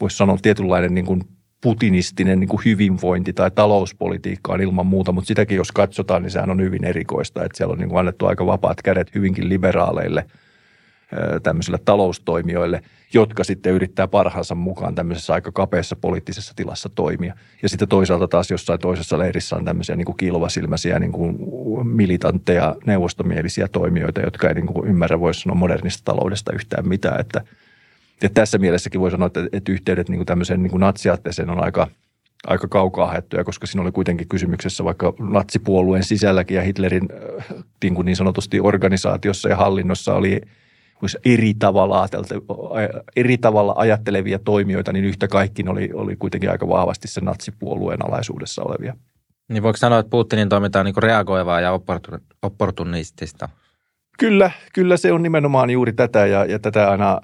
[0.00, 1.22] voisi sanoa tietynlainen niin kuin
[1.60, 6.50] putinistinen niin kuin hyvinvointi tai talouspolitiikka on ilman muuta, mutta sitäkin jos katsotaan, niin sehän
[6.50, 10.26] on hyvin erikoista, että siellä on niin kuin annettu aika vapaat kädet hyvinkin liberaaleille
[11.42, 12.82] tämmöisille taloustoimijoille,
[13.14, 17.34] jotka sitten yrittää parhaansa mukaan tämmöisessä aika kapeassa poliittisessa tilassa toimia.
[17.62, 21.36] Ja sitten toisaalta taas jossain toisessa leirissä on tämmöisiä niin kuin kilvasilmäisiä niin kuin
[21.86, 27.40] militantteja, neuvostomielisiä toimijoita, jotka ei niin kuin ymmärrä, voisi sanoa modernista taloudesta yhtään mitään, että–
[28.22, 31.64] ja tässä mielessäkin voi sanoa, että, että yhteydet niin kuin tämmöiseen niin kuin natsiaatteeseen on
[31.64, 31.88] aika,
[32.46, 37.46] aika kaukaa haettuja, koska siinä oli kuitenkin kysymyksessä vaikka natsipuolueen sisälläkin ja Hitlerin äh,
[37.82, 40.40] niin, kuin niin sanotusti organisaatiossa ja hallinnossa oli
[41.24, 42.08] eri tavalla,
[43.16, 48.62] eri tavalla ajattelevia toimijoita, niin yhtä kaikki oli, oli kuitenkin aika vahvasti se natsipuolueen alaisuudessa
[48.62, 48.96] olevia.
[49.48, 51.80] Niin voiko sanoa, että Putinin toiminta on niin reagoivaa ja
[52.42, 53.48] opportunistista?
[54.18, 57.20] Kyllä, kyllä se on nimenomaan juuri tätä ja, ja tätä aina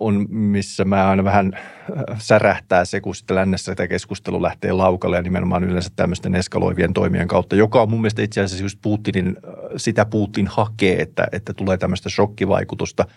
[0.00, 5.16] on, missä mä aina vähän äh, särähtää se, kun sitten lännessä tämä keskustelu lähtee laukalle
[5.16, 9.26] ja nimenomaan yleensä tämmöisten eskaloivien toimien kautta, joka on mun mielestä itse asiassa just Putinin,
[9.28, 13.04] äh, sitä Putin hakee, että, että tulee tämmöistä shokkivaikutusta–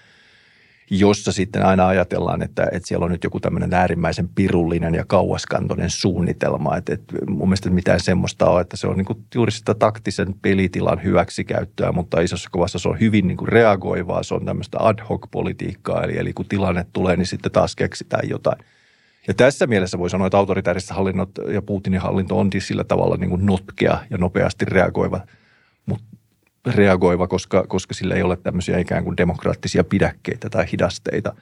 [0.94, 5.90] jossa sitten aina ajatellaan, että, että siellä on nyt joku tämmöinen äärimmäisen pirullinen ja kauaskantoinen
[5.90, 6.78] suunnitelma.
[6.78, 10.36] Että, että mun mielestä mitään semmoista on, että se on niin kuin juuri sitä taktisen
[10.42, 15.00] pelitilan hyväksikäyttöä, mutta isossa kuvassa se on hyvin niin kuin reagoivaa, se on tämmöistä ad
[15.10, 18.58] hoc politiikkaa, eli, eli kun tilanne tulee, niin sitten taas keksitään jotain.
[19.28, 23.30] Ja tässä mielessä voi sanoa, että autoritaariset hallinnot ja Putinin hallinto on sillä tavalla niin
[23.30, 25.22] kuin notkea ja nopeasti reagoiva.
[25.86, 26.06] Mutta
[26.66, 31.36] reagoiva, koska, koska sillä ei ole tämmöisiä ikään kuin demokraattisia pidäkkeitä tai hidasteita.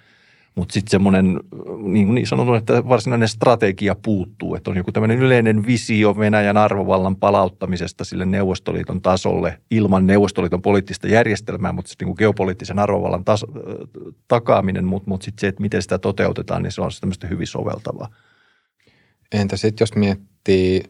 [0.55, 1.39] Mutta sitten semmoinen,
[1.83, 7.15] niin, niin sanotun, että varsinainen strategia puuttuu, että on joku tämmöinen yleinen visio Venäjän arvovallan
[7.15, 13.45] palauttamisesta sille Neuvostoliiton tasolle ilman Neuvostoliiton poliittista järjestelmää, mutta sitten niin geopoliittisen arvovallan tas,
[14.27, 18.07] takaaminen, mutta mut sitten se, että miten sitä toteutetaan, niin se on tämmöistä hyvin soveltavaa.
[19.31, 20.83] Entä sitten jos miettii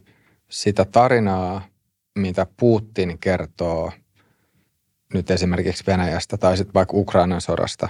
[0.49, 1.61] sitä tarinaa,
[2.15, 3.91] mitä Putin kertoo–
[5.13, 7.89] nyt esimerkiksi Venäjästä tai sitten vaikka Ukrainan sodasta.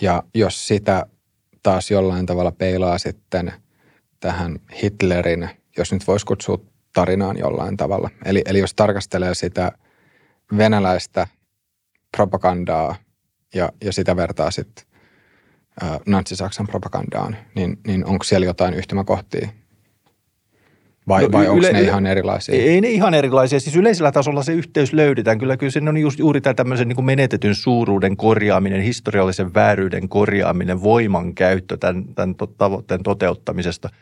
[0.00, 1.06] Ja jos sitä
[1.62, 3.52] taas jollain tavalla peilaa sitten
[4.20, 6.58] tähän Hitlerin, jos nyt voisi kutsua
[6.94, 8.10] tarinaan jollain tavalla.
[8.24, 9.72] Eli, eli jos tarkastelee sitä
[10.56, 11.26] venäläistä
[12.16, 12.96] propagandaa
[13.54, 14.84] ja, ja sitä vertaa sitten
[16.06, 19.48] natsi-Saksan propagandaan, niin, niin onko siellä jotain yhtymäkohtia?
[21.08, 22.54] Vai, no, vai onko ne ihan erilaisia?
[22.54, 23.60] Ei ne ihan erilaisia.
[23.60, 25.38] Siis yleisellä tasolla se yhteys löydetään.
[25.38, 30.08] Kyllä, kyllä se on just, juuri tämä tämmöisen niin kuin menetetyn suuruuden korjaaminen, historiallisen vääryyden
[30.08, 33.90] korjaaminen, voiman käyttö tämän, tämän tavoitteen toteuttamisesta–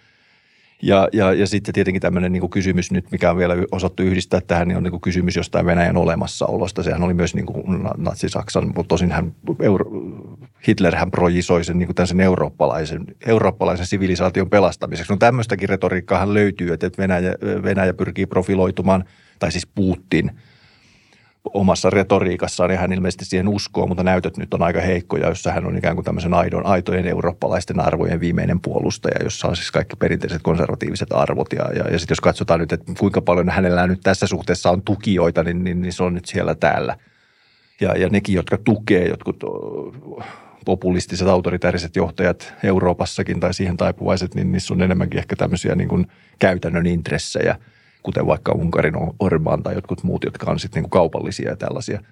[0.82, 4.68] ja, ja, ja sitten tietenkin tämmöinen niin kysymys nyt, mikä on vielä osattu yhdistää tähän,
[4.68, 6.82] niin on niin kysymys jostain Venäjän olemassaolosta.
[6.82, 7.64] Sehän oli myös niin kuin
[7.96, 9.84] natsi-Saksan, mutta tosin hän, Euro,
[10.68, 15.12] Hitler hän projisoi sen, niin kuin sen eurooppalaisen, eurooppalaisen sivilisaation pelastamiseksi.
[15.12, 19.04] No tämmöistäkin retoriikkaahan löytyy, että Venäjä, Venäjä pyrkii profiloitumaan,
[19.38, 20.30] tai siis Putin–
[21.54, 25.66] omassa retoriikassaan ja hän ilmeisesti siihen uskoo, mutta näytöt nyt on aika heikkoja, jossa hän
[25.66, 30.42] on ikään kuin tämmöisen aidon, aitojen eurooppalaisten arvojen viimeinen puolustaja, jossa on siis kaikki perinteiset
[30.42, 31.52] konservatiiviset arvot.
[31.52, 34.82] Ja, ja, ja sitten jos katsotaan nyt, että kuinka paljon hänellä nyt tässä suhteessa on
[34.82, 36.96] tukijoita, niin, niin, niin se on nyt siellä täällä.
[37.80, 39.44] Ja, ja nekin, jotka tukee jotkut
[40.64, 46.06] populistiset autoritääriset johtajat Euroopassakin tai siihen taipuvaiset, niin niissä on enemmänkin ehkä tämmöisiä niin kuin
[46.38, 47.56] käytännön intressejä–
[48.06, 52.02] kuten vaikka Unkarin Orban tai jotkut muut, jotka on sitten niin kaupallisia ja tällaisia.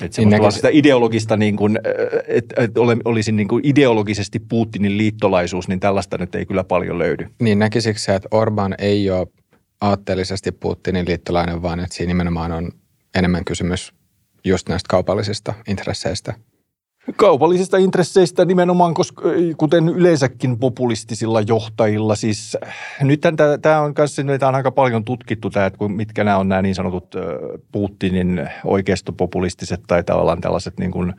[0.00, 0.54] Että niin näkis...
[0.54, 1.78] sitä ideologista, niin kuin,
[2.26, 7.26] että, että olisin niin kuin ideologisesti Putinin liittolaisuus, niin tällaista nyt ei kyllä paljon löydy.
[7.40, 9.26] Niin näkisikö se, että Orban ei ole
[9.80, 12.72] aatteellisesti Putinin liittolainen, vaan että siinä nimenomaan on
[13.14, 13.92] enemmän kysymys
[14.44, 16.34] just näistä kaupallisista intresseistä?
[17.16, 19.22] Kaupallisista intresseistä nimenomaan, koska,
[19.56, 22.14] kuten yleensäkin populistisilla johtajilla.
[22.14, 22.56] Siis
[23.00, 23.20] nyt
[23.62, 26.74] tämä on kanssa, tämä on aika paljon tutkittu tämä, että mitkä nämä on nämä niin
[26.74, 27.14] sanotut
[27.72, 31.14] Putinin oikeistopopulistiset tai tavallaan tällaiset niin kuin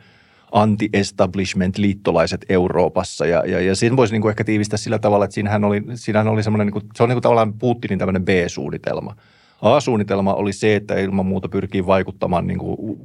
[0.52, 3.26] anti-establishment-liittolaiset Euroopassa.
[3.26, 6.28] Ja, ja, ja sen voisi niin kuin ehkä tiivistää sillä tavalla, että siinähän oli, siinähän
[6.28, 9.16] oli semmoinen, niin kuin, se on niin kuin tavallaan Putinin tämmöinen B-suunnitelma.
[9.62, 12.98] A-suunnitelma oli se, että ilman muuta pyrkii vaikuttamaan niin kuin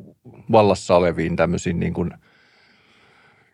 [0.52, 2.12] vallassa oleviin tämmöisiin niin kuin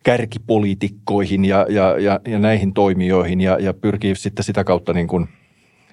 [0.08, 5.28] kärkipoliitikkoihin ja, ja, ja, ja näihin toimijoihin ja, ja pyrkii sitten sitä kautta niin kuin–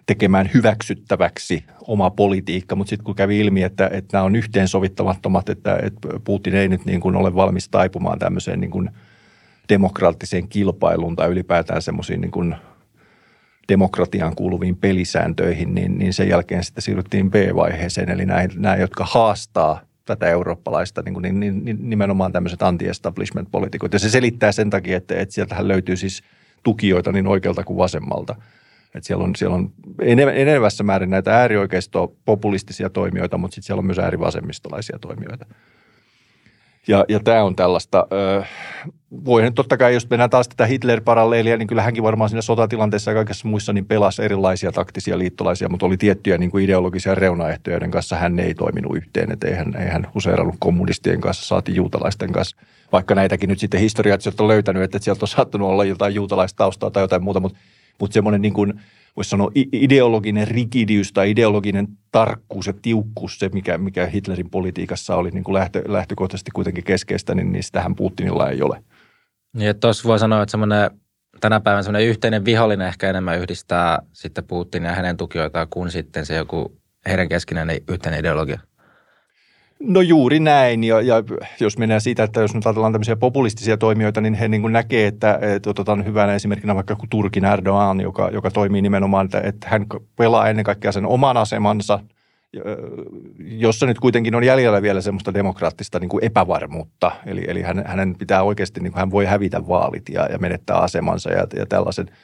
[0.06, 5.78] tekemään hyväksyttäväksi oma politiikka, mutta sitten kun kävi ilmi, että, että nämä on yhteensovittamattomat, että,
[5.82, 8.90] että Putin ei nyt niin kuin ole valmis taipumaan tämmöiseen niin kuin
[9.68, 12.56] demokraattiseen kilpailuun tai ylipäätään semmoisiin niin
[13.68, 19.80] demokratiaan kuuluviin pelisääntöihin, niin, niin sen jälkeen sitten siirryttiin B-vaiheeseen, eli näin, nämä, jotka haastaa
[20.04, 23.92] tätä eurooppalaista, niin, niin, niin, niin nimenomaan tämmöiset anti-establishment-poliitikot.
[23.92, 26.22] Ja se selittää sen takia, että, että sieltähän löytyy siis
[26.62, 28.36] tukijoita niin oikealta kuin vasemmalta–
[28.94, 29.72] että siellä on, siellä on
[30.34, 35.46] enenevässä määrin näitä äärioikeisto-populistisia toimijoita, mutta sitten siellä on myös äärivasemmistolaisia toimijoita.
[36.88, 38.06] Ja, ja tämä on tällaista,
[38.38, 38.48] äh,
[39.24, 43.14] voihan totta kai, jos mennään taas tätä Hitler-paralleelia, niin kyllä hänkin varmaan siinä sotatilanteessa ja
[43.14, 47.90] kaikessa muissa niin pelasi erilaisia taktisia liittolaisia, mutta oli tiettyjä niin kuin ideologisia reunaehtoja, joiden
[47.90, 49.32] kanssa hän ei toiminut yhteen.
[49.32, 52.56] Että eihän, eihän huseerannut kommunistien kanssa, saati juutalaisten kanssa.
[52.92, 57.02] Vaikka näitäkin nyt sitten historiat on löytänyt, että sieltä on saattanut olla jotain juutalaistaustaa tai
[57.02, 57.58] jotain muuta, mutta
[57.98, 58.80] mutta semmoinen niin kuin,
[59.16, 65.30] voisi sanoa ideologinen rigidius tai ideologinen tarkkuus ja tiukkuus, se mikä, mikä Hitlerin politiikassa oli
[65.30, 68.84] niin kuin lähtö, lähtökohtaisesti kuitenkin keskeistä, niin, niin sitähän Putinilla ei ole.
[69.52, 70.90] Niin, tuossa voi sanoa, että semmoinen
[71.40, 76.26] tänä päivänä semmoinen yhteinen vihollinen ehkä enemmän yhdistää sitten Putinia ja hänen tukijoitaan kuin sitten
[76.26, 76.76] se joku
[77.08, 78.60] heidän keskinäinen yhteinen ideologia.
[79.80, 81.22] No juuri näin, ja, ja
[81.60, 85.06] jos mennään siitä, että jos nyt ajatellaan tämmöisiä populistisia toimijoita, niin he niin kuin näkee,
[85.06, 89.86] että, että otetaan hyvänä esimerkkinä vaikka Turkin Erdogan, joka, joka toimii nimenomaan, että, että hän
[90.16, 92.00] pelaa ennen kaikkea sen oman asemansa,
[93.38, 97.12] jossa nyt kuitenkin on jäljellä vielä semmoista demokraattista niin kuin epävarmuutta.
[97.26, 101.30] Eli, eli hänen pitää oikeasti, niin kuin hän voi hävitä vaalit ja, ja menettää asemansa
[101.30, 102.06] ja, ja tällaisen–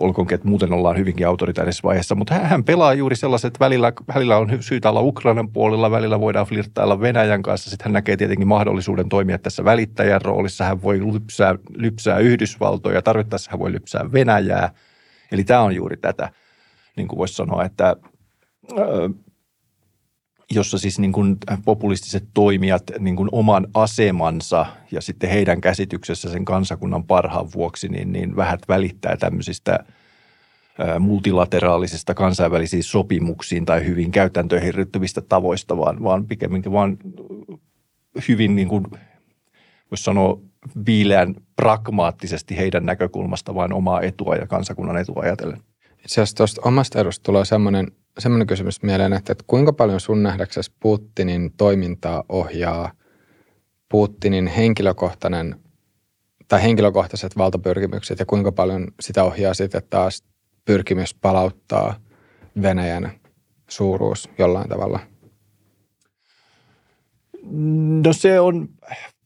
[0.00, 4.36] olkoonkin, että muuten ollaan hyvinkin autoritaarisessa vaiheessa, mutta hän pelaa juuri sellaiset, että välillä, välillä
[4.36, 9.08] on syytä olla Ukrainan puolella, välillä voidaan flirttailla Venäjän kanssa, sitten hän näkee tietenkin mahdollisuuden
[9.08, 14.70] toimia tässä välittäjän roolissa, hän voi lypsää, lypsää Yhdysvaltoja, tarvittaessa hän voi lypsää Venäjää,
[15.32, 16.28] eli tämä on juuri tätä,
[16.96, 17.96] niin kuin voisi sanoa, että
[20.50, 26.44] jossa siis niin kuin populistiset toimijat niin kuin oman asemansa ja sitten heidän käsityksessä sen
[26.44, 29.78] kansakunnan parhaan vuoksi niin, niin vähät välittää tämmöisistä
[30.98, 36.98] multilateraalisista kansainvälisiin sopimuksiin tai hyvin käytäntöihin ryhtyvistä tavoista, vaan, vaan pikemminkin vaan
[38.28, 38.84] hyvin niin kuin,
[39.90, 40.40] voisi sanoa
[40.86, 45.60] viileän pragmaattisesti heidän näkökulmasta vain omaa etua ja kansakunnan etua ajatellen.
[46.04, 47.86] Itse asiassa tuosta omasta edusta tulee semmoinen
[48.18, 52.92] semmoinen kysymys mieleen, että, että kuinka paljon sun nähdäksesi Putinin toimintaa ohjaa
[53.88, 55.60] Putinin henkilökohtainen
[56.48, 60.22] tai henkilökohtaiset valtapyrkimykset ja kuinka paljon sitä ohjaa sitten taas
[60.64, 61.94] pyrkimys palauttaa
[62.62, 63.12] Venäjän
[63.68, 65.00] suuruus jollain tavalla?
[68.04, 68.68] No se on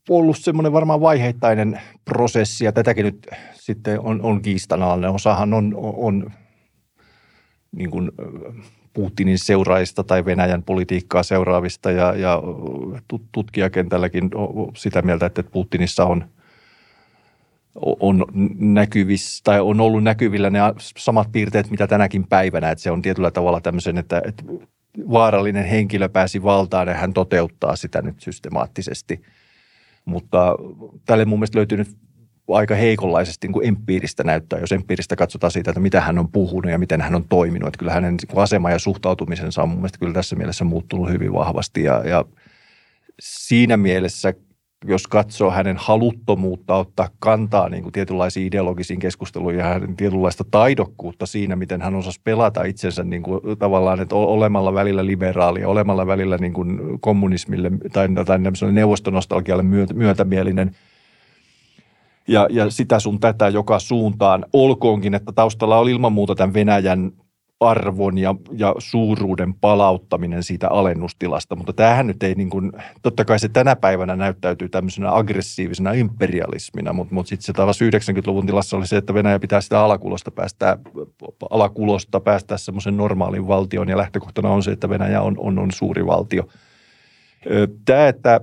[0.08, 5.10] ollut semmoinen varmaan vaiheittainen prosessi ja tätäkin nyt sitten on, on kiistanalainen.
[5.10, 6.32] Osahan on, on
[7.72, 8.10] niin kuin
[8.92, 12.42] Putinin seuraajista tai Venäjän politiikkaa seuraavista ja, ja
[13.32, 14.30] tutkijakentälläkin
[14.76, 16.24] sitä mieltä, että Putinissa on,
[18.00, 18.24] on
[18.58, 20.58] näkyvissä tai on ollut näkyvillä ne
[20.98, 24.42] samat piirteet, mitä tänäkin päivänä, että se on tietyllä tavalla tämmöisen, että, että
[25.10, 29.22] vaarallinen henkilö pääsi valtaan ja hän toteuttaa sitä nyt systemaattisesti.
[30.04, 30.56] Mutta
[31.04, 31.96] tälle mun mielestä löytyy nyt
[32.56, 36.70] aika heikonlaisesti niin kuin empiiristä näyttää, jos empiiristä katsotaan siitä, että mitä hän on puhunut
[36.70, 37.68] ja miten hän on toiminut.
[37.68, 41.32] Että kyllä hänen niin asema ja suhtautumisensa on mun mielestä kyllä tässä mielessä muuttunut hyvin
[41.32, 42.24] vahvasti ja, ja
[43.20, 44.34] siinä mielessä
[44.84, 51.26] jos katsoo hänen haluttomuutta ottaa kantaa niin kuin tietynlaisiin ideologisiin keskusteluihin ja hänen tietynlaista taidokkuutta
[51.26, 56.06] siinä, miten hän osasi pelata itsensä niin kuin tavallaan, että olemalla välillä liberaali ja olemalla
[56.06, 58.38] välillä niin kuin kommunismille tai, tai
[58.72, 60.70] neuvostonostalgialle myötämielinen–
[62.28, 64.44] ja, ja sitä sun tätä joka suuntaan.
[64.52, 67.12] Olkoonkin, että taustalla on ilman muuta tämän Venäjän
[67.60, 73.38] arvon ja, ja suuruuden palauttaminen siitä alennustilasta, mutta tämähän nyt ei niin kuin, totta kai
[73.38, 78.86] se tänä päivänä näyttäytyy tämmöisenä aggressiivisena imperialismina, mutta, mutta sitten se taas 90-luvun tilassa oli
[78.86, 80.78] se, että Venäjä pitää sitä alakulosta päästä,
[81.50, 86.06] alakulosta päästä semmoisen normaalin valtion ja lähtökohtana on se, että Venäjä on, on, on suuri
[86.06, 86.48] valtio.
[87.84, 88.40] Tämä, että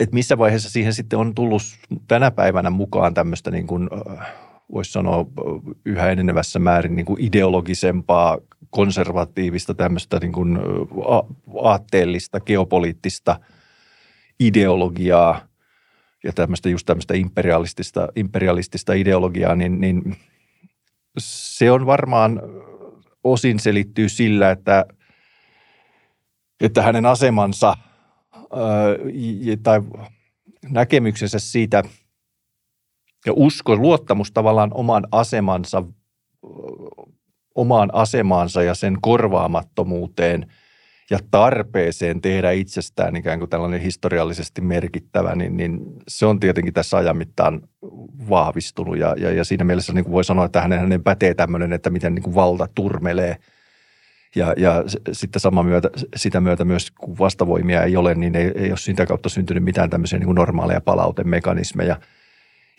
[0.00, 1.62] että missä vaiheessa siihen sitten on tullut
[2.08, 3.88] tänä päivänä mukaan tämmöistä niin kuin,
[4.72, 5.26] voisi sanoa
[5.84, 8.38] yhä enenevässä määrin niin kuin ideologisempaa,
[8.70, 10.58] konservatiivista tämmöistä niin kuin
[11.62, 13.40] aatteellista, geopoliittista
[14.40, 15.40] ideologiaa,
[16.24, 20.16] ja tämmöistä just tämmöistä imperialistista, imperialistista ideologiaa, niin, niin
[21.18, 22.40] se on varmaan
[23.24, 24.86] osin selittyy sillä, että,
[26.60, 27.76] että hänen asemansa
[29.62, 29.80] tai
[30.70, 31.82] näkemyksensä siitä
[33.26, 35.82] ja usko, luottamus tavallaan oman asemansa,
[37.54, 40.46] omaan asemaansa ja sen korvaamattomuuteen–
[41.10, 46.96] ja tarpeeseen tehdä itsestään ikään kuin tällainen historiallisesti merkittävä, niin, niin se on tietenkin tässä
[46.96, 47.60] ajan mittaan
[48.30, 48.98] vahvistunut.
[48.98, 51.90] Ja, ja, ja siinä mielessä niin kuin voi sanoa, että hänen, hänen pätee tämmöinen, että
[51.90, 53.36] miten niin kuin valta turmelee.
[54.34, 58.70] Ja, ja sitten sama myötä, sitä myötä myös, kun vastavoimia ei ole, niin ei, ei
[58.70, 61.96] ole siitä kautta syntynyt mitään tämmöisiä niin kuin normaaleja palautemekanismeja–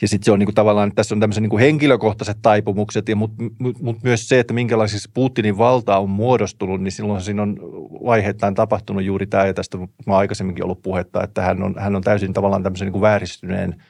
[0.01, 3.15] ja sitten se on niin kuin tavallaan, että tässä on tämmöiset niin henkilökohtaiset taipumukset, ja
[3.15, 7.57] mutta mut, mut myös se, että minkälaisissa Putinin valta on muodostunut, niin silloin siinä on
[8.05, 12.01] vaiheittain tapahtunut juuri tämä, ja tästä mä aikaisemminkin ollut puhetta, että hän on, hän on
[12.01, 13.83] täysin tavallaan tämmöisen niin kuin vääristyneen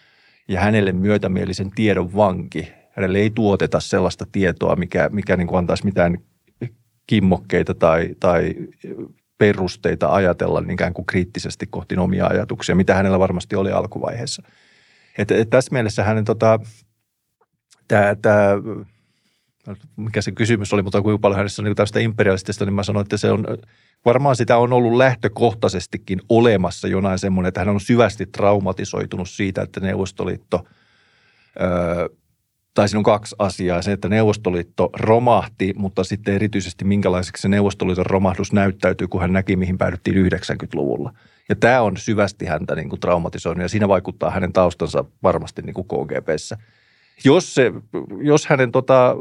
[0.48, 2.68] ja hänelle myötämielisen tiedon vanki.
[2.92, 6.18] Hänelle ei tuoteta sellaista tietoa, mikä, mikä niin kuin antaisi mitään
[7.08, 8.56] kimmokkeita tai, tai
[9.38, 14.44] perusteita ajatella niin ikään kuin kriittisesti kohti omia ajatuksia, mitä hänellä varmasti oli alkuvaiheessa–
[15.18, 16.60] et, et tässä mielessä hänen tota,
[17.88, 18.54] tämä, tämä
[19.96, 23.04] mikä se kysymys oli, mutta kuinka paljon hänessä on niin tästä imperialistista, niin mä sanoin,
[23.04, 23.46] että se on,
[24.06, 29.80] varmaan sitä on ollut lähtökohtaisestikin olemassa jonain semmoinen, että hän on syvästi traumatisoitunut siitä, että
[29.80, 30.66] Neuvostoliitto,
[31.62, 32.10] öö,
[32.74, 33.82] tai siinä on kaksi asiaa.
[33.82, 39.56] Se, että Neuvostoliitto romahti, mutta sitten erityisesti minkälaiseksi se Neuvostoliiton romahdus näyttäytyy, kun hän näki,
[39.56, 41.14] mihin päädyttiin 90-luvulla–
[41.52, 45.74] ja tämä on syvästi häntä niin kuin traumatisoinut ja siinä vaikuttaa hänen taustansa varmasti niin
[45.74, 46.58] kuin KGBssä.
[47.24, 47.72] Jos, se,
[48.22, 49.16] jos hänen tota,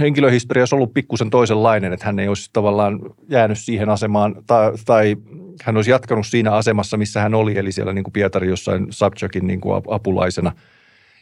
[0.00, 5.16] henkilöhistoria olisi ollut pikkusen toisenlainen, että hän ei olisi tavallaan jäänyt siihen asemaan tai, tai
[5.62, 9.46] hän olisi jatkanut siinä asemassa, missä hän oli, eli siellä niin kuin Pietari jossain Sabchakin
[9.46, 10.52] niin kuin apulaisena.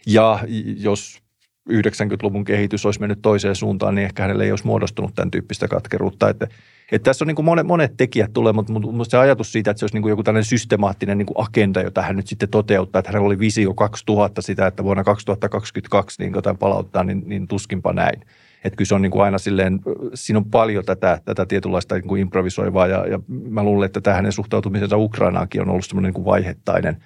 [0.06, 0.38] Ja
[0.76, 1.22] jos
[1.70, 6.28] 90-luvun kehitys olisi mennyt toiseen suuntaan, niin ehkä hänelle ei olisi muodostunut tämän tyyppistä katkeruutta.
[6.28, 6.48] Että
[6.92, 9.78] että tässä on niin kuin monet, monet tekijät tulee, mutta, mutta se ajatus siitä, että
[9.78, 12.98] se olisi niin kuin joku tällainen systemaattinen niin kuin agenda, jota hän nyt sitten toteuttaa,
[12.98, 17.92] että hänellä oli visio 2000 sitä, että vuonna 2022 niin jotain palauttaa, niin, niin tuskinpa
[17.92, 18.20] näin.
[18.64, 19.80] Että kyllä se on niin kuin aina silleen,
[20.14, 24.16] siinä on paljon tätä, tätä tietynlaista niin kuin improvisoivaa ja, ja mä luulen, että tämä
[24.16, 26.96] hänen suhtautumisensa Ukrainaankin on ollut semmoinen niin kuin vaiheittainen,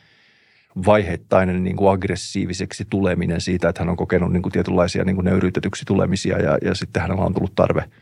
[0.86, 5.24] vaiheittainen niin kuin aggressiiviseksi tuleminen siitä, että hän on kokenut niin kuin tietynlaisia niin kuin
[5.24, 7.84] nöyryytetyksi tulemisia ja, ja sitten hänellä on tullut tarve–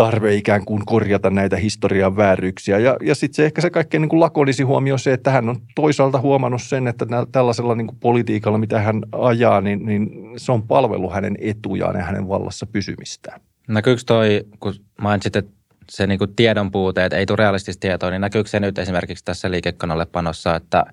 [0.00, 2.78] tarve ikään kuin korjata näitä historian vääryyksiä.
[2.78, 5.56] Ja, ja sitten se ehkä se kaikkein niin kuin lakonisi huomio se, että hän on
[5.74, 10.62] toisaalta huomannut sen, että tällaisella niin kuin politiikalla, mitä hän ajaa, niin, niin se on
[10.62, 13.40] palvelu hänen etujaan ja hänen vallassa pysymistään.
[13.68, 15.52] Näkyykö toi, kun mainitsit, että
[15.90, 19.24] se niin kuin tiedon puute, että ei tule realistista tietoa, niin näkyykö se nyt esimerkiksi
[19.24, 20.84] tässä liikekanalle panossa, että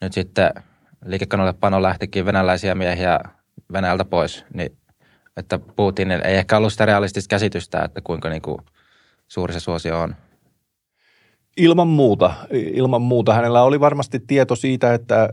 [0.00, 0.50] nyt sitten
[1.04, 3.20] liikekanalle pano lähtikin venäläisiä miehiä
[3.72, 4.76] Venäjältä pois, niin
[5.36, 8.58] että Putin ei ehkä ollut sitä realistista käsitystä, että kuinka niin kuin
[9.28, 10.16] suuri se suosio on.
[11.56, 12.34] Ilman muuta.
[12.50, 13.34] Ilman muuta.
[13.34, 15.28] Hänellä oli varmasti tieto siitä, että,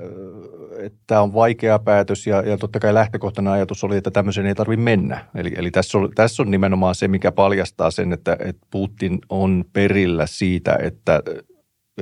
[0.81, 4.83] että on vaikea päätös ja, ja totta kai lähtökohtana ajatus oli, että tämmöisen ei tarvitse
[4.83, 5.25] mennä.
[5.35, 9.65] Eli, eli tässä, on, tässä on nimenomaan se, mikä paljastaa sen, että, että Putin on
[9.73, 11.21] perillä siitä, että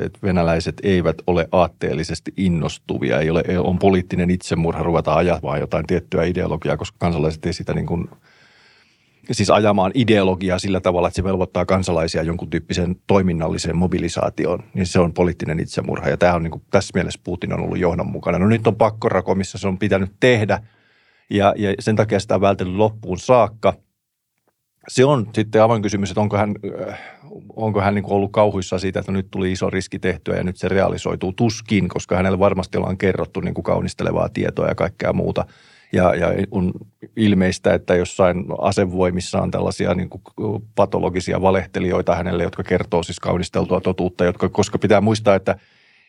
[0.02, 6.24] että venäläiset eivät ole aatteellisesti innostuvia, ei ole, on poliittinen itsemurha ruveta ajamaan jotain tiettyä
[6.24, 8.10] ideologiaa, koska kansalaiset ei sitä niin kuin,
[9.32, 15.00] siis ajamaan ideologiaa sillä tavalla, että se velvoittaa kansalaisia jonkun tyyppisen toiminnalliseen mobilisaatioon, niin se
[15.00, 16.10] on poliittinen itsemurha.
[16.10, 18.42] Ja tämä on niin kuin, tässä mielessä Putin on ollut johdonmukainen.
[18.42, 20.60] No nyt on pakkorako, missä se on pitänyt tehdä,
[21.30, 23.74] ja, ja sen takia sitä on vältellyt loppuun saakka–
[24.90, 26.56] se on sitten avoin kysymys, että onko hän,
[26.90, 27.00] äh,
[27.56, 30.58] onko hän niin kuin ollut kauhuissa siitä, että nyt tuli iso riski tehtyä ja nyt
[30.58, 35.46] se realisoituu tuskin, koska hänelle varmasti ollaan kerrottu niin kuin kaunistelevaa tietoa ja kaikkea muuta.
[35.92, 36.74] Ja, ja on
[37.16, 40.24] ilmeistä, että jossain asevoimissa on tällaisia niin kuin
[40.76, 45.56] patologisia valehtelijoita hänelle, jotka kertoo siis kaunisteltua totuutta, jotka, koska pitää muistaa, että,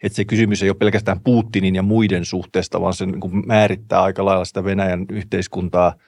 [0.03, 4.25] että se kysymys ei ole pelkästään Putinin ja muiden suhteesta, vaan se niin määrittää aika
[4.25, 5.95] lailla sitä Venäjän yhteiskuntaa–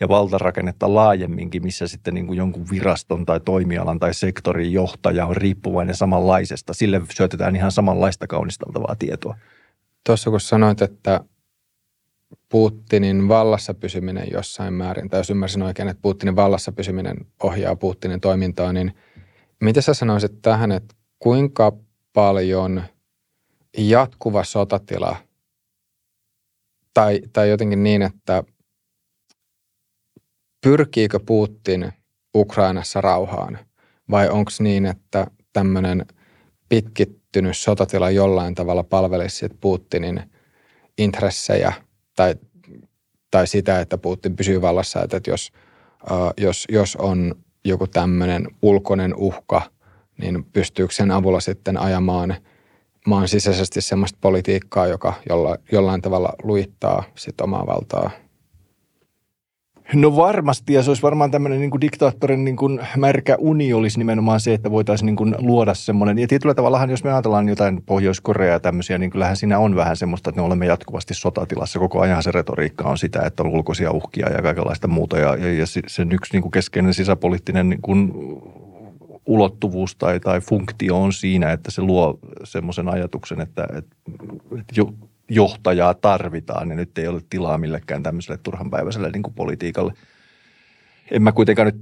[0.00, 5.36] ja valtarakennetta laajemminkin, missä sitten niin kuin jonkun viraston tai toimialan tai sektorin johtaja on
[5.36, 6.74] riippuvainen samanlaisesta.
[6.74, 9.36] Sille syötetään ihan samanlaista kaunisteltavaa tietoa.
[10.06, 11.20] Tuossa kun sanoit, että
[12.48, 18.20] Putinin vallassa pysyminen jossain määrin, tai jos ymmärsin oikein, että Putinin vallassa pysyminen ohjaa Putinin
[18.20, 18.94] toimintaa, niin
[19.60, 21.72] mitä sä sanoisit tähän, että kuinka
[22.12, 22.82] paljon
[23.78, 25.16] jatkuva sotatila
[26.94, 28.42] tai, tai jotenkin niin, että
[30.60, 31.92] pyrkiikö Putin
[32.36, 33.58] Ukrainassa rauhaan?
[34.10, 36.06] Vai onko niin, että tämmöinen
[36.68, 40.22] pitkit, kehittynyt sotatila jollain tavalla palvelisi Putinin
[40.98, 41.72] intressejä
[42.18, 42.34] tai,
[43.30, 45.52] tai sitä, että Putin pysyy vallassa, että jos,
[46.36, 49.62] jos, jos on joku tämmöinen ulkoinen uhka,
[50.20, 52.34] niin pystyykö sen avulla sitten ajamaan
[53.06, 58.10] maan sisäisesti sellaista politiikkaa, joka jolla, jollain tavalla luittaa sit omaa valtaa–
[59.94, 63.98] No varmasti, ja se olisi varmaan tämmöinen niin kuin diktaattorin niin kuin märkä uni olisi
[63.98, 66.18] nimenomaan se, että voitaisiin niin kuin luoda semmoinen.
[66.18, 69.96] Ja tietyllä tavallahan, jos me ajatellaan jotain Pohjois-Koreaa ja tämmöisiä, niin kyllähän siinä on vähän
[69.96, 71.78] semmoista, että me olemme jatkuvasti sotatilassa.
[71.78, 75.18] Koko ajan se retoriikka on sitä, että on ulkoisia uhkia ja kaikenlaista muuta.
[75.18, 78.12] Ja, ja, ja sen yksi niin kuin keskeinen sisäpoliittinen niin kuin
[79.26, 83.96] ulottuvuus tai, tai funktio on siinä, että se luo semmoisen ajatuksen, että, että,
[84.58, 84.74] että
[85.28, 89.92] johtajaa tarvitaan ja nyt ei ole tilaa millekään tämmöiselle turhanpäiväiselle niin kuin politiikalle.
[91.10, 91.76] En mä kuitenkaan nyt,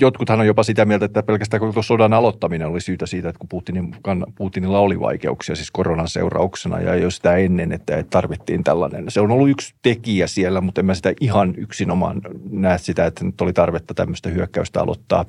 [0.00, 3.48] jotkuthan on jopa sitä mieltä, että pelkästään koko sodan aloittaminen oli syytä siitä, että kun
[3.48, 3.94] Putinin,
[4.34, 9.10] Putinilla oli vaikeuksia siis koronan seurauksena ja jo sitä ennen, että tarvittiin tällainen.
[9.10, 12.20] Se on ollut yksi tekijä siellä, mutta en mä sitä ihan yksinomaan
[12.50, 15.24] näe sitä, että nyt oli tarvetta tämmöistä hyökkäystä aloittaa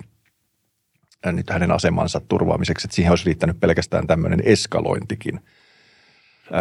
[1.26, 5.40] nyt hänen asemansa turvaamiseksi, että siihen olisi riittänyt pelkästään tämmöinen eskalointikin–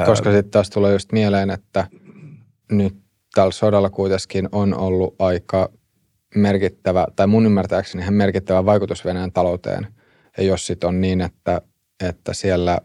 [0.06, 1.86] koska sitten taas tulee just mieleen, että
[2.70, 2.96] nyt
[3.34, 5.70] tällä sodalla kuitenkin on ollut aika
[6.34, 9.86] merkittävä, tai mun ymmärtääkseni ihan merkittävä vaikutus Venäjän talouteen.
[10.38, 11.60] Ja jos sitten on niin, että,
[12.08, 12.78] että siellä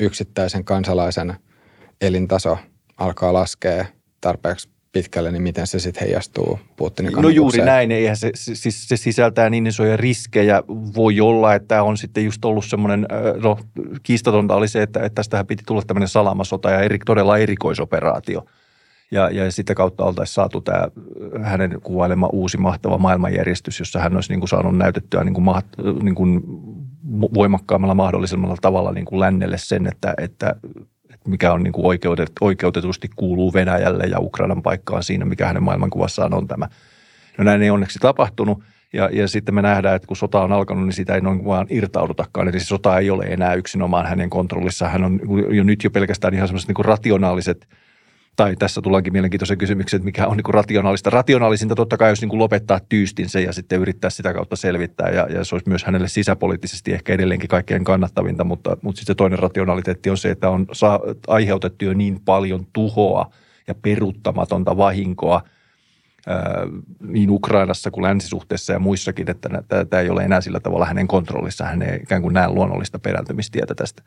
[0.00, 1.34] yksittäisen kansalaisen
[2.00, 2.58] elintaso
[2.96, 3.84] alkaa laskea
[4.20, 8.96] tarpeeksi pitkälle, niin miten se sitten heijastuu Putinin No juuri näin, eihän se, se, se
[8.96, 10.62] sisältää niin isoja riskejä.
[10.96, 13.06] Voi olla, että on sitten just ollut semmoinen,
[13.42, 13.58] no
[14.02, 18.44] kiistatonta oli se, että, että tästähän piti tulla tämmöinen salamasota ja eri, todella erikoisoperaatio.
[19.10, 20.88] Ja, ja sitä kautta oltaisiin saatu tämä
[21.42, 25.66] hänen kuvailema uusi mahtava maailmanjärjestys, jossa hän olisi niin kuin saanut näytettyä niin kuin maht,
[26.02, 26.40] niin kuin
[27.34, 30.54] voimakkaammalla mahdollisella tavalla niin kuin lännelle sen, että, että
[31.26, 36.34] mikä on niin kuin oikeutet, oikeutetusti kuuluu Venäjälle ja Ukrainan paikkaan siinä, mikä hänen maailmankuvassaan
[36.34, 36.68] on tämä.
[37.38, 38.62] No näin ei onneksi tapahtunut.
[38.92, 41.66] Ja, ja sitten me nähdään, että kun sota on alkanut, niin sitä ei noin vaan
[41.70, 42.48] irtaudutakaan.
[42.48, 44.88] Eli se sota ei ole enää yksinomaan hänen kontrollissa.
[44.88, 45.20] Hän on
[45.50, 47.68] jo nyt jo pelkästään ihan semmoiset niin rationaaliset–
[48.36, 51.10] tai tässä tullaankin mielenkiintoisen kysymyksen, että mikä on niin kuin rationaalista.
[51.10, 55.10] Rationaalisinta totta kai olisi niin kuin lopettaa tyystinsä ja sitten yrittää sitä kautta selvittää.
[55.10, 59.16] Ja, ja se olisi myös hänelle sisäpoliittisesti ehkä edelleenkin kaikkein kannattavinta, mutta, mutta sitten se
[59.16, 63.30] toinen rationaliteetti on se, että on saa, aiheutettu jo niin paljon tuhoa
[63.66, 65.42] ja peruuttamatonta vahinkoa
[67.00, 69.48] niin Ukrainassa kuin länsisuhteessa ja muissakin, että
[69.90, 71.64] tämä ei ole enää sillä tavalla hänen kontrollissa.
[71.64, 74.02] Hän ei ikään kuin näe luonnollista perääntymistietä tästä.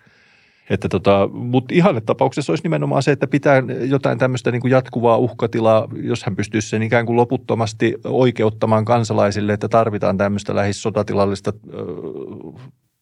[0.69, 5.17] Että tota, mutta ihanne tapauksessa olisi nimenomaan se, että pitää jotain tämmöistä niin kuin jatkuvaa
[5.17, 11.53] uhkatilaa, jos hän pystyisi sen ikään kuin loputtomasti oikeuttamaan kansalaisille, että tarvitaan tämmöistä lähes sotatilallista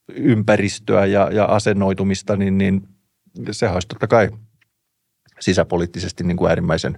[0.08, 2.82] ympäristöä ja, ja asennoitumista, niin, niin
[3.52, 4.30] sehän olisi totta kai
[5.40, 6.98] sisäpoliittisesti niin kuin äärimmäisen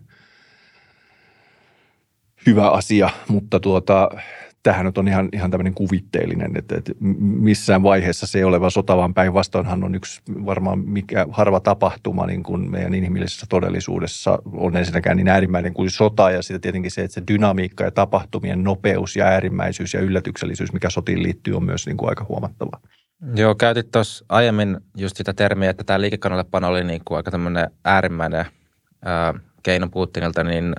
[2.45, 4.09] hyvä asia, mutta tuota,
[4.66, 8.72] tämähän nyt on ihan, ihan tämmöinen kuvitteellinen, että, että missään vaiheessa se ei ole vaan
[8.72, 14.78] sota, vaan päinvastoinhan on yksi varmaan mikä harva tapahtuma niin kuin meidän inhimillisessä todellisuudessa on
[14.78, 19.16] ensinnäkään niin äärimmäinen kuin sota ja sitten tietenkin se, että se dynamiikka ja tapahtumien nopeus
[19.16, 22.80] ja äärimmäisyys ja yllätyksellisyys, mikä sotiin liittyy, on myös niin kuin aika huomattava.
[23.36, 27.72] Joo, käytit tuossa aiemmin just sitä termiä, että tämä liikekannallepano oli niin kuin aika tämmöinen
[27.84, 28.45] äärimmäinen
[29.05, 30.76] ää, keino Putinilta, niin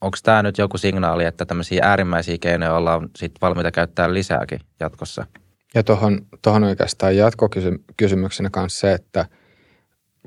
[0.00, 5.26] onko tämä nyt joku signaali, että tämmöisiä äärimmäisiä keinoja ollaan sit valmiita käyttää lisääkin jatkossa?
[5.74, 9.26] Ja tuohon, tohon oikeastaan jatkokysymyksenä kanssa se, että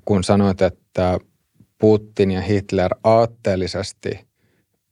[0.06, 1.20] kun sanoit, että
[1.78, 4.28] Putin ja Hitler aatteellisesti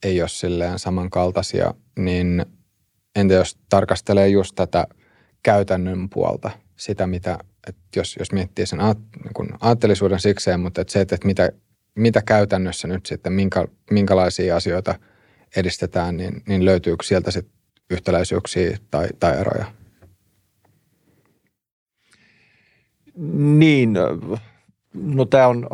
[0.04, 2.46] ei ole silleen samankaltaisia, niin
[3.16, 4.88] entä jos tarkastelee just tätä
[5.44, 10.94] käytännön puolta, sitä mitä, että jos, jos miettii sen aat, niin aatteellisuuden sikseen, mutta että
[10.94, 11.52] se, että mitä
[11.96, 14.96] mitä käytännössä nyt sitten, minkä, minkälaisia asioita
[15.56, 17.54] edistetään, niin, niin löytyykö sieltä sitten
[17.90, 19.66] yhtäläisyyksiä tai, tai eroja?
[23.58, 23.94] Niin,
[24.94, 25.68] no tämä on,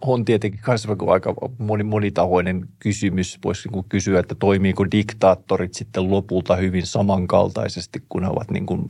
[0.00, 3.38] on tietenkin myös aika moni, monitahoinen kysymys.
[3.44, 8.88] Voisi niin kysyä, että toimiiko diktaattorit sitten lopulta hyvin samankaltaisesti, kun he ovat niin kuin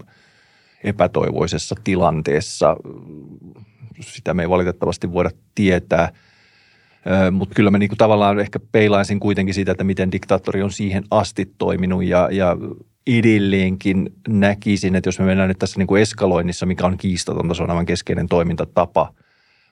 [0.84, 2.76] epätoivoisessa tilanteessa.
[4.00, 6.12] Sitä me ei valitettavasti voida tietää–
[7.30, 11.52] mutta kyllä mä niinku tavallaan ehkä peilaisin kuitenkin siitä, että miten diktaattori on siihen asti
[11.58, 12.56] toiminut ja, ja
[13.06, 17.70] edelleenkin näkisin, että jos me mennään nyt tässä niinku eskaloinnissa, mikä on kiistatonta, se on
[17.70, 19.12] aivan keskeinen toimintatapa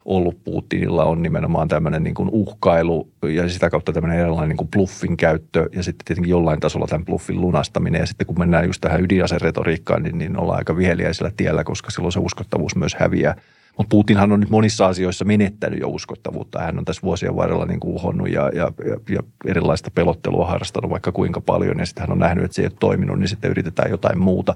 [0.04, 5.68] ollut Putinilla, on nimenomaan tämmöinen niinku uhkailu ja sitä kautta tämmöinen erilainen niinku bluffin käyttö
[5.72, 8.00] ja sitten tietenkin jollain tasolla tämän bluffin lunastaminen.
[8.00, 12.12] Ja sitten kun mennään just tähän ydinaseretoriikkaan, niin, niin ollaan aika viheliäisellä tiellä, koska silloin
[12.12, 13.36] se uskottavuus myös häviää–
[13.78, 16.58] Mutta Putinhan on nyt monissa asioissa menettänyt jo uskottavuutta.
[16.58, 20.90] Hän on tässä vuosien varrella niin kuin uhonnut ja, ja, ja, ja erilaista pelottelua harrastanut
[20.90, 21.78] vaikka kuinka paljon.
[21.78, 24.54] Ja sitten hän on nähnyt, että se ei ole toiminut, niin sitten yritetään jotain muuta.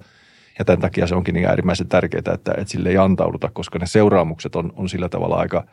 [0.58, 3.86] Ja tämän takia se onkin niin äärimmäisen tärkeää, että, että sille ei antauduta, koska ne
[3.86, 5.64] seuraamukset on, on sillä tavalla aika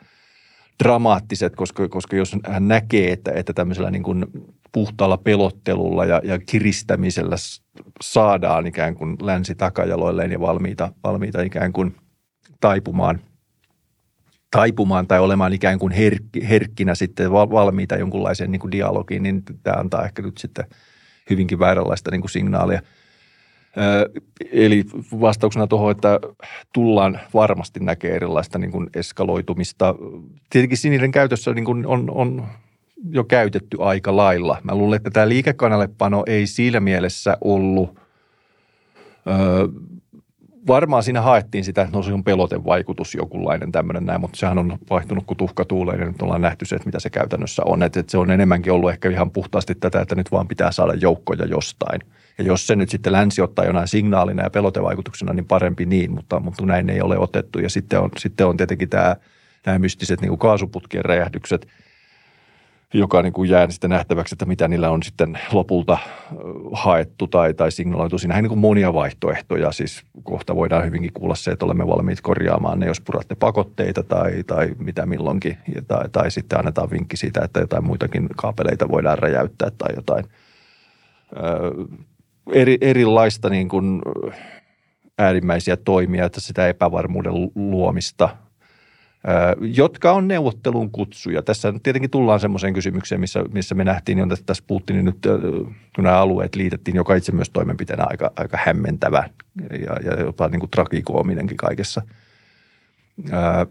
[0.84, 4.26] dramaattiset, koska, koska jos hän näkee, että, että tämmöisellä niin kuin
[4.72, 7.36] puhtaalla pelottelulla ja, ja kiristämisellä
[8.02, 11.96] saadaan ikään kuin länsi takajaloilleen ja valmiita, valmiita ikään kuin
[12.60, 13.20] taipumaan–
[14.50, 19.76] taipumaan tai olemaan ikään kuin herkki, herkkinä sitten valmiita jonkunlaiseen niin kuin dialogiin, niin tämä
[19.76, 20.64] antaa ehkä nyt sitten
[21.30, 22.80] hyvinkin vääränlaista niin kuin signaalia.
[24.52, 24.84] Eli
[25.20, 26.20] vastauksena tuohon, että
[26.72, 29.94] tullaan varmasti näkee erilaista niin kuin eskaloitumista.
[30.50, 32.46] Tietenkin sininen käytössä niin kuin on, on
[33.10, 34.58] jo käytetty aika lailla.
[34.62, 38.00] Mä luulen, että tämä liikekanalepano ei siinä mielessä ollut
[40.66, 45.24] varmaan siinä haettiin sitä, no se on pelotevaikutus jokunlainen tämmöinen näin, mutta sehän on vaihtunut
[45.26, 47.82] kuin tuhka tuuleen ja nyt ollaan nähty se, että mitä se käytännössä on.
[47.82, 50.94] Että, että se on enemmänkin ollut ehkä ihan puhtaasti tätä, että nyt vaan pitää saada
[50.94, 52.00] joukkoja jostain.
[52.38, 56.40] Ja jos se nyt sitten länsi ottaa jonain signaalina ja pelotevaikutuksena, niin parempi niin, mutta,
[56.40, 57.58] mutta näin ei ole otettu.
[57.58, 59.16] Ja sitten on, sitten on tietenkin tämä,
[59.66, 61.66] nämä mystiset niin kaasuputkien räjähdykset–
[62.94, 65.98] joka niin kuin jää sitten nähtäväksi, että mitä niillä on sitten lopulta
[66.72, 68.18] haettu tai, tai signaloitu.
[68.18, 72.80] Siinähän niin kuin monia vaihtoehtoja, siis kohta voidaan hyvinkin kuulla se, että olemme valmiit korjaamaan
[72.80, 75.58] ne, jos puratte pakotteita tai, tai mitä milloinkin,
[75.88, 80.24] tai, tai sitten annetaan vinkki siitä, että jotain muitakin kaapeleita voidaan räjäyttää tai jotain.
[82.52, 84.02] Eri, erilaista niin kuin
[85.18, 88.28] äärimmäisiä toimia, että sitä epävarmuuden luomista–
[89.60, 91.42] jotka on neuvottelun kutsuja.
[91.42, 95.18] Tässä tietenkin tullaan semmoiseen kysymykseen, missä, missä me nähtiin, että tässä Putinin nyt,
[95.96, 99.28] kun nämä alueet liitettiin, joka itse myös toimenpiteenä aika, aika hämmentävä
[99.70, 102.02] ja, ja jopa niin kuin tragikoominenkin kaikessa.
[103.30, 103.66] Ää,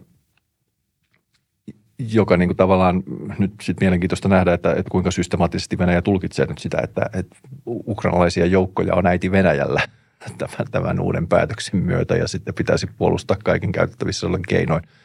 [1.98, 3.02] joka niin kuin tavallaan
[3.38, 7.36] nyt sitten mielenkiintoista nähdä, että, että kuinka systemaattisesti Venäjä tulkitsee nyt sitä, että, että
[7.66, 9.80] ukrainalaisia joukkoja on äiti Venäjällä
[10.38, 14.82] tämän, tämän uuden päätöksen myötä ja sitten pitäisi puolustaa kaiken käytettävissä ollen keinoin–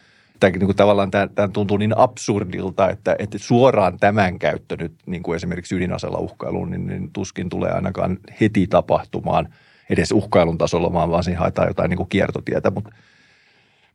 [0.41, 4.93] tämä, niin kuin tavallaan tämä, tämä tuntuu niin absurdilta, että, että suoraan tämän käyttö nyt
[5.05, 9.53] niin kuin esimerkiksi ydinasella uhkailuun, niin, niin tuskin tulee ainakaan heti tapahtumaan
[9.89, 12.71] edes uhkailun tasolla, vaan, vaan siinä haetaan jotain niin kuin kiertotietä.
[12.71, 12.89] Mutta,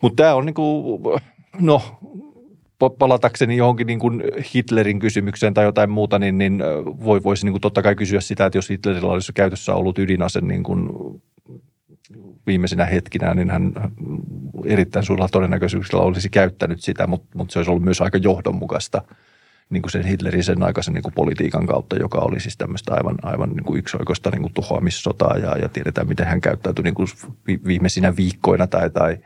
[0.03, 1.01] mutta tämä on niin kuin,
[1.61, 1.83] no
[2.99, 4.23] palatakseni johonkin niin kuin
[4.55, 6.59] Hitlerin kysymykseen tai jotain muuta, niin, niin
[7.05, 10.41] voi, voisi niin kuin totta kai kysyä sitä, että jos Hitlerillä olisi käytössä ollut ydinase
[10.41, 10.89] niin kuin
[12.47, 13.73] viimeisinä hetkinä, niin hän
[14.65, 19.03] erittäin suurella todennäköisyydellä olisi käyttänyt sitä, mutta, mutta se olisi ollut myös aika johdonmukaista
[19.71, 23.17] niin kuin sen Hitlerin sen aikaisen niin kuin politiikan kautta, joka oli siis tämmöistä aivan,
[23.23, 27.09] aivan niin kuin yksioikoista niin kuin tuhoamissotaa ja, ja tiedetään, miten hän käyttäytyi niin kuin
[27.67, 29.19] viimeisinä viikkoina tai, tai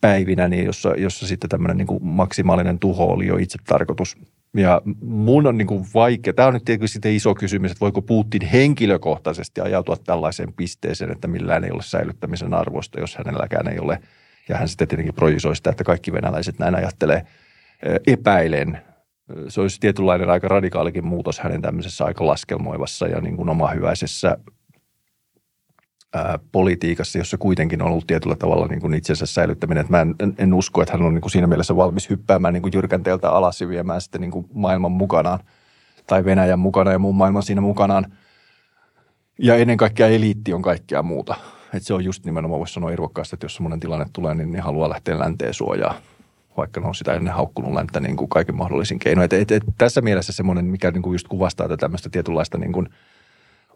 [0.00, 4.16] päivinä, niin jossa, jossa sitten tämmöinen niin kuin maksimaalinen tuho oli jo itse tarkoitus–
[4.54, 8.42] ja mun on niin kuin vaikea, tämä on nyt tietysti iso kysymys, että voiko Putin
[8.42, 14.00] henkilökohtaisesti ajautua tällaiseen pisteeseen, että millään ei ole säilyttämisen arvosta, jos hänelläkään ei ole.
[14.48, 17.26] Ja hän sitten tietenkin projisoi sitä, että kaikki venäläiset näin ajattelee.
[18.06, 18.78] Epäilen.
[19.48, 24.38] Se olisi tietynlainen aika radikaalikin muutos hänen tämmöisessä aika laskelmoivassa ja niin kuin omahyväisessä
[26.52, 29.80] politiikassa, jossa kuitenkin on ollut tietyllä tavalla niin kuin itsensä säilyttäminen.
[29.80, 32.62] Että mä en, en, usko, että hän on niin kuin siinä mielessä valmis hyppäämään niin
[32.62, 35.38] kuin jyrkänteeltä alas ja viemään sitten niin kuin maailman mukanaan
[36.06, 38.12] tai Venäjän mukana ja muun maailman siinä mukanaan.
[39.38, 41.34] Ja ennen kaikkea eliitti on kaikkea muuta.
[41.74, 44.60] Että se on just nimenomaan, voisi sanoa irvokkaasti, että jos semmoinen tilanne tulee, niin ne
[44.60, 45.94] haluaa lähteä länteen suojaa
[46.56, 49.24] vaikka ne on sitä ennen haukkunut länttä niin kuin kaiken mahdollisin keinoin.
[49.24, 52.72] Et, et, et, tässä mielessä semmoinen, mikä niin kuin just kuvastaa tätä tämmöistä tietynlaista niin
[52.72, 52.88] kuin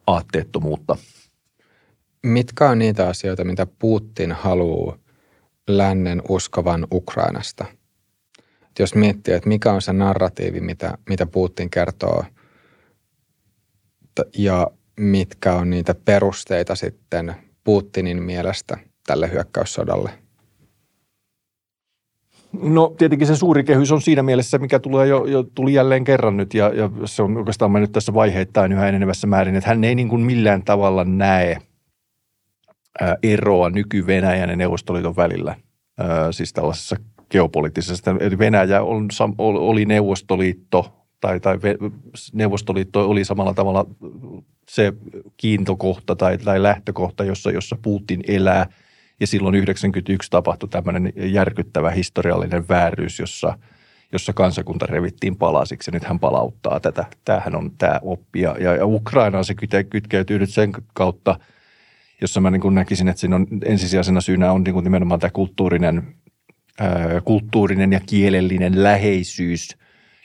[0.07, 0.97] aatteettomuutta–
[2.23, 4.99] Mitkä on niitä asioita, mitä Putin haluaa
[5.69, 7.65] lännen uskovan Ukrainasta?
[8.39, 12.25] Et jos miettii, että mikä on se narratiivi, mitä, mitä Putin kertoo
[14.37, 20.11] ja mitkä on niitä perusteita sitten Putinin mielestä tälle hyökkäyssodalle?
[22.63, 26.37] No tietenkin se suuri kehys on siinä mielessä, mikä tulee jo, jo tuli jälleen kerran
[26.37, 29.95] nyt ja, ja se on oikeastaan mennyt tässä vaiheittain yhä enenevässä määrin, että hän ei
[29.95, 31.59] niin kuin millään tavalla näe–
[33.23, 35.57] eroa nyky-Venäjän ja Neuvostoliiton välillä,
[36.31, 36.97] siis tällaisessa
[37.31, 38.15] geopoliittisessa.
[38.21, 39.09] Eli Venäjä on,
[39.39, 41.59] oli Neuvostoliitto tai, tai
[42.33, 43.87] Neuvostoliitto oli samalla tavalla
[44.69, 44.93] se
[45.37, 48.67] kiintokohta tai, tai lähtökohta, jossa, jossa Putin elää.
[49.21, 53.59] Ja silloin 91 tapahtui tämmöinen järkyttävä historiallinen vääryys, jossa,
[54.13, 55.91] jossa kansakunta revittiin palasiksi.
[55.91, 57.05] Ja nyt hän palauttaa tätä.
[57.25, 58.41] Tämähän on tämä oppi.
[58.41, 59.55] Ja, ja Ukrainaan se
[59.91, 61.39] kytkeytyy nyt sen kautta–
[62.21, 65.31] jossa mä niin kuin näkisin, että siinä on ensisijaisena syynä on niin kuin nimenomaan tämä
[65.31, 66.15] kulttuurinen
[67.25, 69.77] kulttuurinen ja kielellinen läheisyys,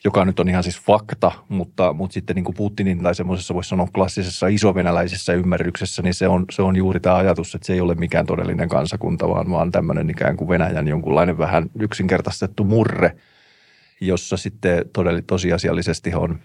[0.04, 3.70] joka nyt on ihan siis fakta, mutta, mutta sitten niin kuin Putinin tai semmoisessa voisi
[3.70, 7.82] sanoa klassisessa isovenäläisessä ymmärryksessä, niin se on, se on juuri tämä ajatus, että se ei
[7.82, 13.16] ole mikään todellinen kansakunta, vaan, vaan tämmöinen ikään kuin Venäjän jonkunlainen vähän yksinkertaistettu murre,
[14.02, 16.40] jossa sitten todella, tosiasiallisesti on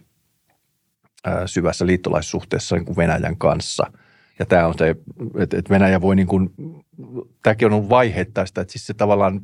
[1.47, 3.87] syvässä liittolaissuhteessa niin kuin Venäjän kanssa–
[4.39, 4.97] ja tämä on se,
[5.39, 6.51] että, että Venäjä voi niin kuin,
[7.43, 9.41] tämäkin on ollut vaiheittaista, että siis se tavallaan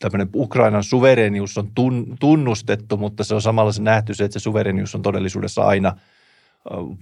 [0.00, 1.68] tämmöinen Ukrainan suverenius on
[2.20, 5.96] tunnustettu, mutta se on samalla se nähty se, että se suverenius on todellisuudessa aina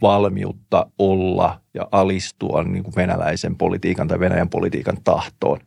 [0.02, 5.60] valmiutta olla ja alistua niin kuin venäläisen politiikan tai Venäjän politiikan tahtoon.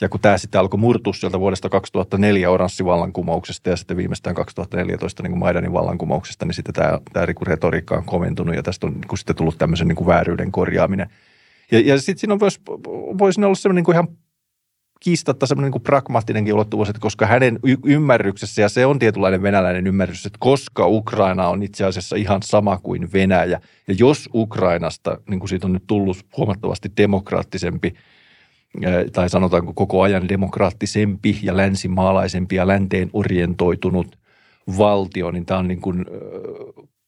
[0.00, 5.30] Ja kun tämä sitten alkoi murtua sieltä vuodesta 2004 oranssivallankumouksesta ja sitten viimeistään 2014 niin
[5.30, 9.18] kuin Maidanin vallankumouksesta, niin sitten tämä, tämä retoriikka on koventunut ja tästä on niin kuin
[9.18, 11.10] sitten tullut tämmöisen niin kuin vääryyden korjaaminen.
[11.72, 12.60] Ja, ja sitten siinä on vois,
[13.18, 14.08] voisi olla semmoinen niin kuin ihan
[15.04, 19.86] kiistatta semmoinen niin pragmaattinenkin ulottuvuus, että koska hänen y- ymmärryksessä, ja se on tietynlainen venäläinen
[19.86, 25.40] ymmärrys, että koska Ukraina on itse asiassa ihan sama kuin Venäjä, ja jos Ukrainasta, niin
[25.40, 27.94] kuin siitä on nyt tullut huomattavasti demokraattisempi,
[29.12, 34.18] tai sanotaanko koko ajan demokraattisempi ja länsimaalaisempi ja länteen orientoitunut
[34.78, 36.04] valtio, niin tämä on niin kuin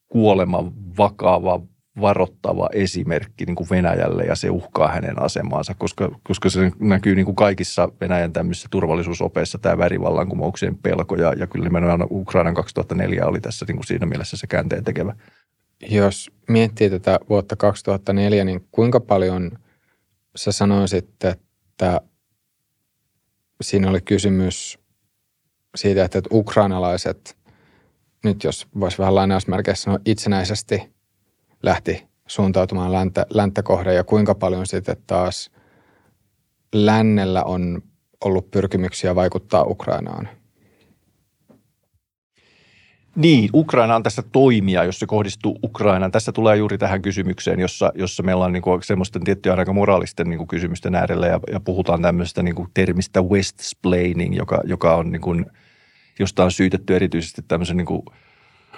[0.08, 1.60] kuoleman vakava,
[2.00, 7.24] varoittava esimerkki niin kuin Venäjälle ja se uhkaa hänen asemaansa, koska, koska se näkyy niin
[7.24, 13.40] kuin kaikissa Venäjän tämmöisissä turvallisuusopeissa tämä värivallankumouksien pelko ja, ja kyllä nimenomaan Ukrainan 2004 oli
[13.40, 15.14] tässä niin kuin siinä mielessä se käänteen tekevä.
[15.90, 19.58] Jos miettii tätä vuotta 2004, niin kuinka paljon
[20.36, 21.36] sä sanoisit, että
[21.76, 22.00] että
[23.60, 24.78] siinä oli kysymys
[25.74, 27.36] siitä, että ukrainalaiset,
[28.24, 30.94] nyt jos voisi vähän lainausmerkeissä sanoa, itsenäisesti
[31.62, 35.50] lähti suuntautumaan länttä, länttä kohden ja kuinka paljon sitten taas
[36.74, 37.82] lännellä on
[38.24, 40.28] ollut pyrkimyksiä vaikuttaa Ukrainaan?
[43.16, 46.12] Niin, Ukraina on tässä toimija, jos se kohdistuu Ukrainaan.
[46.12, 50.28] Tässä tulee juuri tähän kysymykseen, jossa, jossa meillä on niin kuin semmoisten tiettyjen aika moraalisten
[50.30, 55.22] niin kuin kysymysten äärellä ja, ja puhutaan tämmöisestä kuin termistä westsplaining, joka, joka on niin
[55.22, 55.46] kuin,
[56.18, 58.02] josta on syytetty erityisesti tämmöisen niin kuin–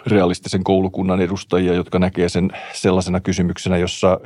[0.06, 4.20] realistisen koulukunnan edustajia, jotka näkee sen sellaisena kysymyksenä, jossa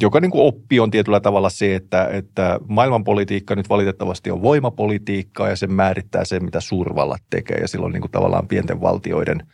[0.00, 5.48] joka niin kuin oppi on tietyllä tavalla se, että, että maailmanpolitiikka nyt valitettavasti on voimapolitiikkaa
[5.48, 7.56] ja se määrittää sen, mitä suurvallat tekee.
[7.56, 9.46] Ja silloin niin kuin tavallaan pienten valtioiden,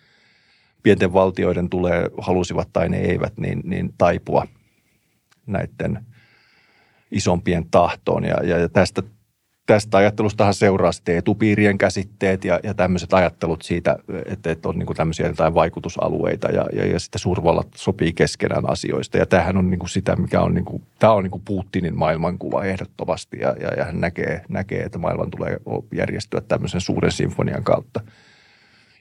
[0.82, 4.46] pienten valtioiden tulee, halusivat tai ne eivät, niin, niin taipua
[5.46, 6.06] näiden
[7.10, 8.24] isompien tahtoon.
[8.24, 9.02] Ja, ja tästä
[9.66, 13.96] tästä ajattelustahan seuraa sitten etupiirien käsitteet ja, ja tämmöiset ajattelut siitä,
[14.26, 18.70] että, että on niin kuin tämmöisiä jotain vaikutusalueita ja, ja, ja sitten suurvallat sopii keskenään
[18.70, 19.18] asioista.
[19.18, 21.98] Ja tämähän on niin kuin sitä, mikä on, niin kuin, tämä on niin kuin Putinin
[21.98, 25.56] maailmankuva ehdottomasti ja, ja, ja hän näkee, näkee, että maailman tulee
[25.92, 28.00] järjestyä tämmöisen suuren sinfonian kautta.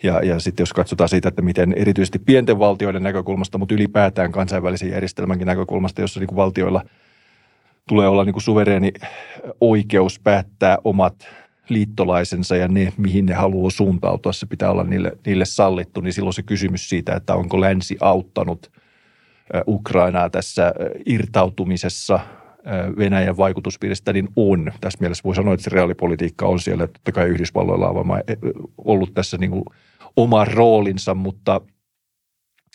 [0.03, 4.89] Ja, ja sitten jos katsotaan siitä, että miten erityisesti pienten valtioiden näkökulmasta, mutta ylipäätään kansainvälisen
[4.89, 6.83] järjestelmänkin näkökulmasta, jossa niin kuin valtioilla–
[7.87, 8.91] tulee olla niin kuin suvereeni
[9.61, 11.27] oikeus päättää omat
[11.69, 16.33] liittolaisensa ja ne, mihin ne haluaa suuntautua, se pitää olla niille, niille sallittu, niin silloin
[16.33, 18.71] se kysymys siitä, että onko länsi auttanut
[19.67, 20.73] Ukrainaa tässä
[21.05, 22.19] irtautumisessa
[22.97, 24.71] Venäjän vaikutuspiiristä, niin on.
[24.81, 26.87] Tässä mielessä voi sanoa, että se reaalipolitiikka on siellä.
[26.87, 28.07] Totta kai Yhdysvalloilla on
[28.77, 29.63] ollut tässä niin kuin
[30.17, 31.61] oma roolinsa, mutta–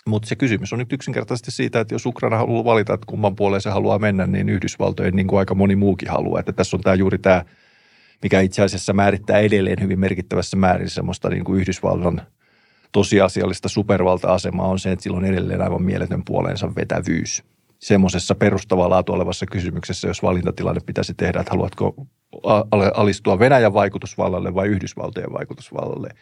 [0.06, 3.60] mutta se kysymys on nyt yksinkertaisesti siitä, että jos Ukraina haluaa valita, että kumman puoleen
[3.60, 6.40] se haluaa mennä, niin Yhdysvaltojen niin kuin aika moni muukin haluaa.
[6.40, 7.44] Että tässä on tämä juuri tämä,
[8.22, 12.22] mikä itse asiassa määrittää edelleen hyvin merkittävässä määrin semmoista niin kuin Yhdysvallan
[12.92, 17.42] tosiasiallista supervalta-asemaa on se, että sillä on edelleen aivan mieletön puoleensa vetävyys.
[17.78, 22.06] Semmoisessa perustavaa laatu olevassa kysymyksessä, jos valintatilanne pitäisi tehdä, että haluatko
[22.94, 26.08] alistua Venäjän vaikutusvallalle vai Yhdysvaltojen vaikutusvallalle–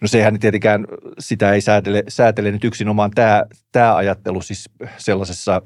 [0.00, 0.86] No sehän tietenkään
[1.18, 5.62] sitä ei säätele, säätele nyt yksinomaan tämä, tämä ajattelu siis sellaisessa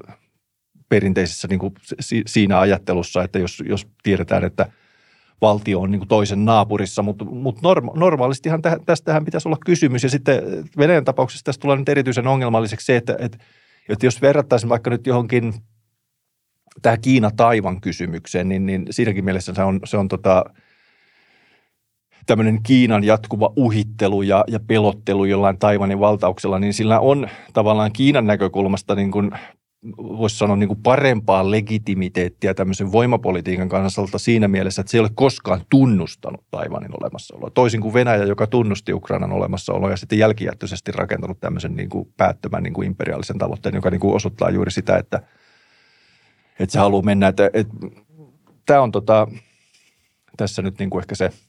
[0.89, 1.73] perinteisessä niin kuin
[2.25, 4.71] siinä ajattelussa, että jos, jos tiedetään, että
[5.41, 10.03] valtio on niin kuin toisen naapurissa, mutta, mutta norma, normaalistihan täh, tästähän pitäisi olla kysymys.
[10.03, 10.43] Ja sitten
[10.77, 13.37] Venäjän tapauksessa tästä tulee nyt erityisen ongelmalliseksi se, että, että,
[13.89, 15.53] että jos verrattaisiin vaikka nyt johonkin
[16.81, 20.45] tähän Kiina-Taivan kysymykseen, niin, niin siinäkin mielessä se on, se on tota,
[22.29, 28.27] tämmöinen Kiinan jatkuva uhittelu ja, ja pelottelu jollain Taivanin valtauksella, niin sillä on tavallaan Kiinan
[28.27, 29.31] näkökulmasta niin kuin
[29.97, 35.09] voisi sanoa niin kuin parempaa legitimiteettiä tämmöisen voimapolitiikan kansalta siinä mielessä, että se ei ole
[35.15, 37.49] koskaan tunnustanut Taivanin olemassaoloa.
[37.49, 42.63] Toisin kuin Venäjä, joka tunnusti Ukrainan olemassaoloa ja sitten jälkijättöisesti rakentanut tämmöisen niin kuin päättömän
[42.63, 45.21] niin kuin imperiaalisen tavoitteen, joka niin kuin osoittaa juuri sitä, että,
[46.59, 47.27] että se haluaa mennä.
[47.27, 47.73] Että, että,
[48.65, 49.27] tämä on tota,
[50.37, 51.29] tässä nyt niin kuin ehkä se–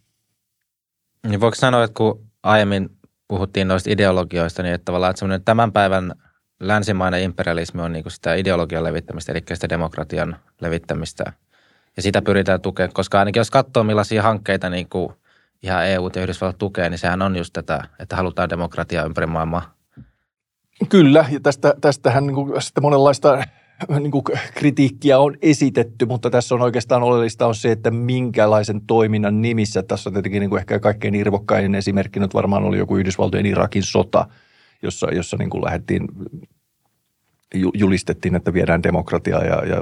[1.26, 2.90] Niin voiko sanoa, että kun aiemmin
[3.28, 6.14] puhuttiin noista ideologioista, niin että tavallaan että tämän päivän
[6.60, 11.32] länsimainen imperialismi on niin kuin sitä ideologian levittämistä, eli sitä demokratian levittämistä.
[11.96, 15.12] Ja sitä pyritään tukemaan, koska ainakin jos katsoo millaisia hankkeita niin kuin
[15.62, 19.74] ihan EU ja Yhdysvallat tukee, niin sehän on just tätä, että halutaan demokratiaa ympäri maailmaa.
[20.88, 23.44] Kyllä, ja tästä, tästähän niin kuin, sitten monenlaista
[23.88, 24.24] niin kuin
[24.54, 29.82] kritiikkiä on esitetty, mutta tässä on oikeastaan oleellista on se, että minkälaisen toiminnan nimissä.
[29.82, 33.82] Tässä on tietenkin niin kuin ehkä kaikkein irvokkain esimerkki nyt varmaan oli joku Yhdysvaltojen Irakin
[33.82, 34.26] sota,
[34.82, 36.08] jossa, jossa niin kuin lähdettiin
[37.74, 39.80] julistettiin, että viedään demokratiaa ja, ja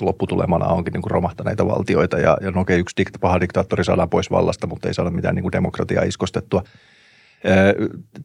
[0.00, 2.18] lopputulemana onkin niin kuin romahtaneita valtioita.
[2.18, 5.34] Ja, ja no okei, yksi dikt, paha diktaattori saadaan pois vallasta, mutta ei saada mitään
[5.34, 6.62] niin kuin demokratiaa iskostettua.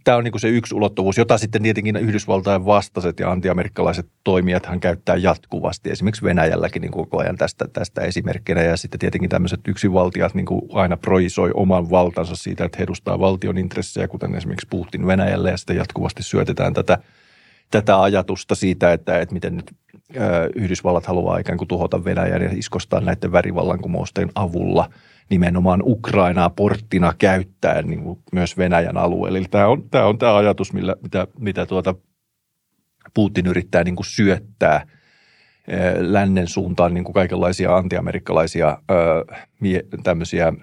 [0.03, 5.15] Tämä on niin se yksi ulottuvuus, jota sitten tietenkin Yhdysvaltain vastaiset ja antiamerikkalaiset toimijathan käyttää
[5.15, 5.89] jatkuvasti.
[5.89, 8.61] Esimerkiksi Venäjälläkin niin koko ajan tästä, tästä esimerkkinä.
[8.61, 13.57] Ja sitten tietenkin tämmöiset yksinvaltiat niin aina projisoi oman valtansa siitä, että he edustaa valtion
[13.57, 15.51] intressejä, kuten esimerkiksi Putin Venäjälle.
[15.51, 16.97] Ja sitten jatkuvasti syötetään tätä–
[17.71, 19.71] tätä ajatusta siitä, että, että miten nyt
[20.55, 24.89] Yhdysvallat haluaa ikään kuin tuhota Venäjän ja iskostaa näiden värivallankumousten avulla
[25.29, 29.37] nimenomaan Ukrainaa porttina käyttäen niin kuin myös Venäjän alueelle.
[29.37, 31.95] Eli tämä on tämä, on tämä ajatus, millä, mitä, mitä tuota
[33.13, 34.87] Putin yrittää niin kuin syöttää
[35.97, 38.77] lännen suuntaan niin kuin kaikenlaisia antiamerikkalaisia
[39.59, 40.53] mie, tämmöisiä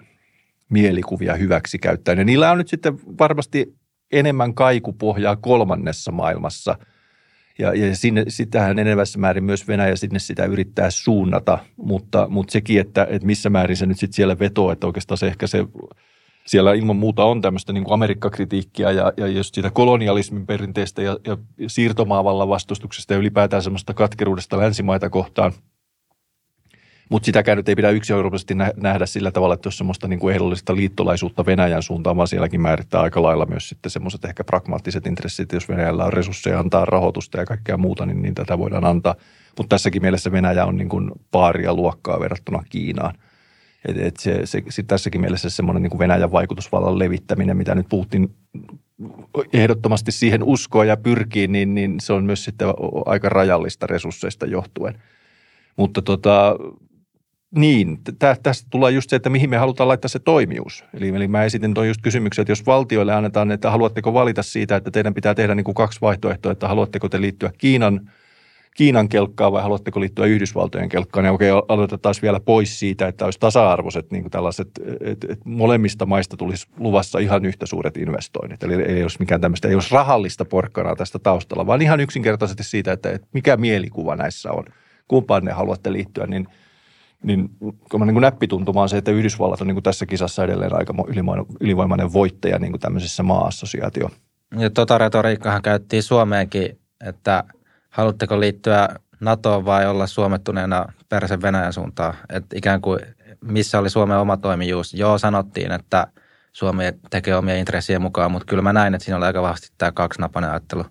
[0.71, 2.19] mielikuvia hyväksi käyttäen.
[2.19, 3.75] Ja niillä on nyt sitten varmasti
[4.13, 6.79] enemmän kaikupohjaa kolmannessa maailmassa–
[7.59, 12.81] ja, ja sinne, sitähän enenevässä määrin myös Venäjä sinne sitä yrittää suunnata, mutta, mutta sekin,
[12.81, 15.65] että, että missä määrin se nyt sitten siellä vetoo, että oikeastaan se ehkä se
[16.47, 21.37] siellä ilman muuta on tämmöistä niin Amerikkakritiikkiä ja, ja just siitä kolonialismin perinteestä ja, ja
[21.67, 25.53] siirtomaavallan vastustuksesta ja ylipäätään semmoista katkeruudesta länsimaita kohtaan–
[27.09, 30.77] mutta sitäkään nyt ei pidä yksioikoisesti nähdä sillä tavalla, että jos semmoista niin kuin ehdollista
[30.77, 35.69] liittolaisuutta Venäjän suuntaan, vaan sielläkin määrittää aika lailla myös sitten semmoiset ehkä pragmaattiset intressit, jos
[35.69, 39.15] Venäjällä on resursseja antaa rahoitusta ja kaikkea muuta, niin, niin tätä voidaan antaa.
[39.59, 43.15] Mutta tässäkin mielessä Venäjä on niin kuin paaria luokkaa verrattuna Kiinaan.
[43.89, 47.87] Et, et se, se, se, tässäkin mielessä semmoinen niin kuin Venäjän vaikutusvallan levittäminen, mitä nyt
[47.89, 48.35] Putin
[49.53, 52.69] ehdottomasti siihen uskoo ja pyrkii, niin, niin se on myös sitten
[53.07, 55.03] aika rajallista resursseista johtuen.
[55.77, 56.57] Mutta tota,
[57.57, 60.85] niin, tä, tästä tulee just se, että mihin me halutaan laittaa se toimijuus.
[60.95, 64.77] Eli, eli mä esitin tuon just kysymyksen, että jos valtioille annetaan, että haluatteko valita siitä,
[64.77, 68.11] että teidän pitää tehdä niin kuin kaksi vaihtoehtoa, että haluatteko te liittyä Kiinan,
[68.77, 71.27] Kiinan kelkkaan vai haluatteko liittyä Yhdysvaltojen kelkkaan.
[71.27, 74.69] Ja okei, aloitetaan taas vielä pois siitä, että olisi tasa-arvoiset niin kuin tällaiset,
[75.01, 78.63] että, että molemmista maista tulisi luvassa ihan yhtä suuret investoinnit.
[78.63, 82.93] Eli ei olisi mikään tämmöistä, ei olisi rahallista porkkanaa tästä taustalla, vaan ihan yksinkertaisesti siitä,
[82.93, 84.65] että, että mikä mielikuva näissä on.
[85.09, 86.47] Kumpaan ne haluatte liittyä, niin–
[87.27, 90.95] niin, niin kuin näppituntuma on se, että Yhdysvallat on niin kuin tässä kisassa edelleen aika
[91.61, 94.11] ylivoimainen voittaja niin kuin tämmöisessä maa-assosiaatio.
[94.59, 97.45] Ja tota retoriikkahan käyttiin Suomeenkin, että
[97.91, 98.89] haluatteko liittyä
[99.21, 102.15] NATOon vai olla suomettuneena persen Venäjän suuntaan.
[102.33, 103.01] Että ikään kuin
[103.41, 104.95] missä oli Suomen oma toimijuus.
[104.95, 106.07] Joo, sanottiin, että
[106.53, 109.93] Suomi tekee omia intressien mukaan, mutta kyllä mä näin, että siinä oli aika vahvasti tämä
[109.93, 110.85] kaksinapainen ajattelu,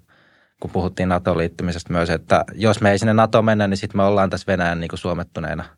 [0.60, 4.30] kun puhuttiin NATO-liittymisestä myös, että jos me ei sinne NATO mennä, niin sitten me ollaan
[4.30, 5.64] tässä Venäjän niin kuin suomettuneena–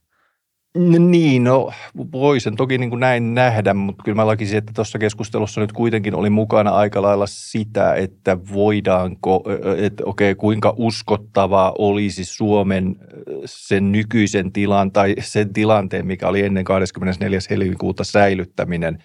[1.00, 1.72] niin, no
[2.12, 5.72] voi sen toki niin kuin näin nähdä, mutta kyllä mä lakisin, että tuossa keskustelussa nyt
[5.72, 9.44] kuitenkin oli mukana aika lailla sitä, että voidaanko,
[9.78, 12.96] että okei, okay, kuinka uskottavaa olisi Suomen
[13.46, 17.40] sen nykyisen tilan tai sen tilanteen, mikä oli ennen 24.
[17.50, 19.04] helmikuuta säilyttäminen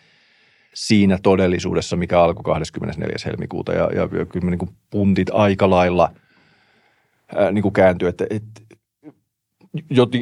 [0.74, 3.16] siinä todellisuudessa, mikä alkoi 24.
[3.24, 3.72] helmikuuta.
[3.72, 6.10] Ja, ja, kyllä niin kuin puntit aika lailla
[7.52, 8.60] niin kuin kääntyi, että, että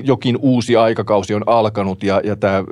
[0.04, 2.64] jokin uusi aikakausi on alkanut ja, ja tämä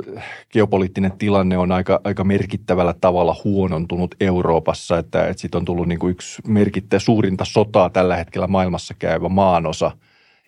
[0.53, 5.99] geopoliittinen tilanne on aika, aika merkittävällä tavalla huonontunut Euroopassa, että, että siitä on tullut niin
[5.99, 9.91] kuin yksi merkittävä suurinta sotaa tällä hetkellä maailmassa käyvä maanosa.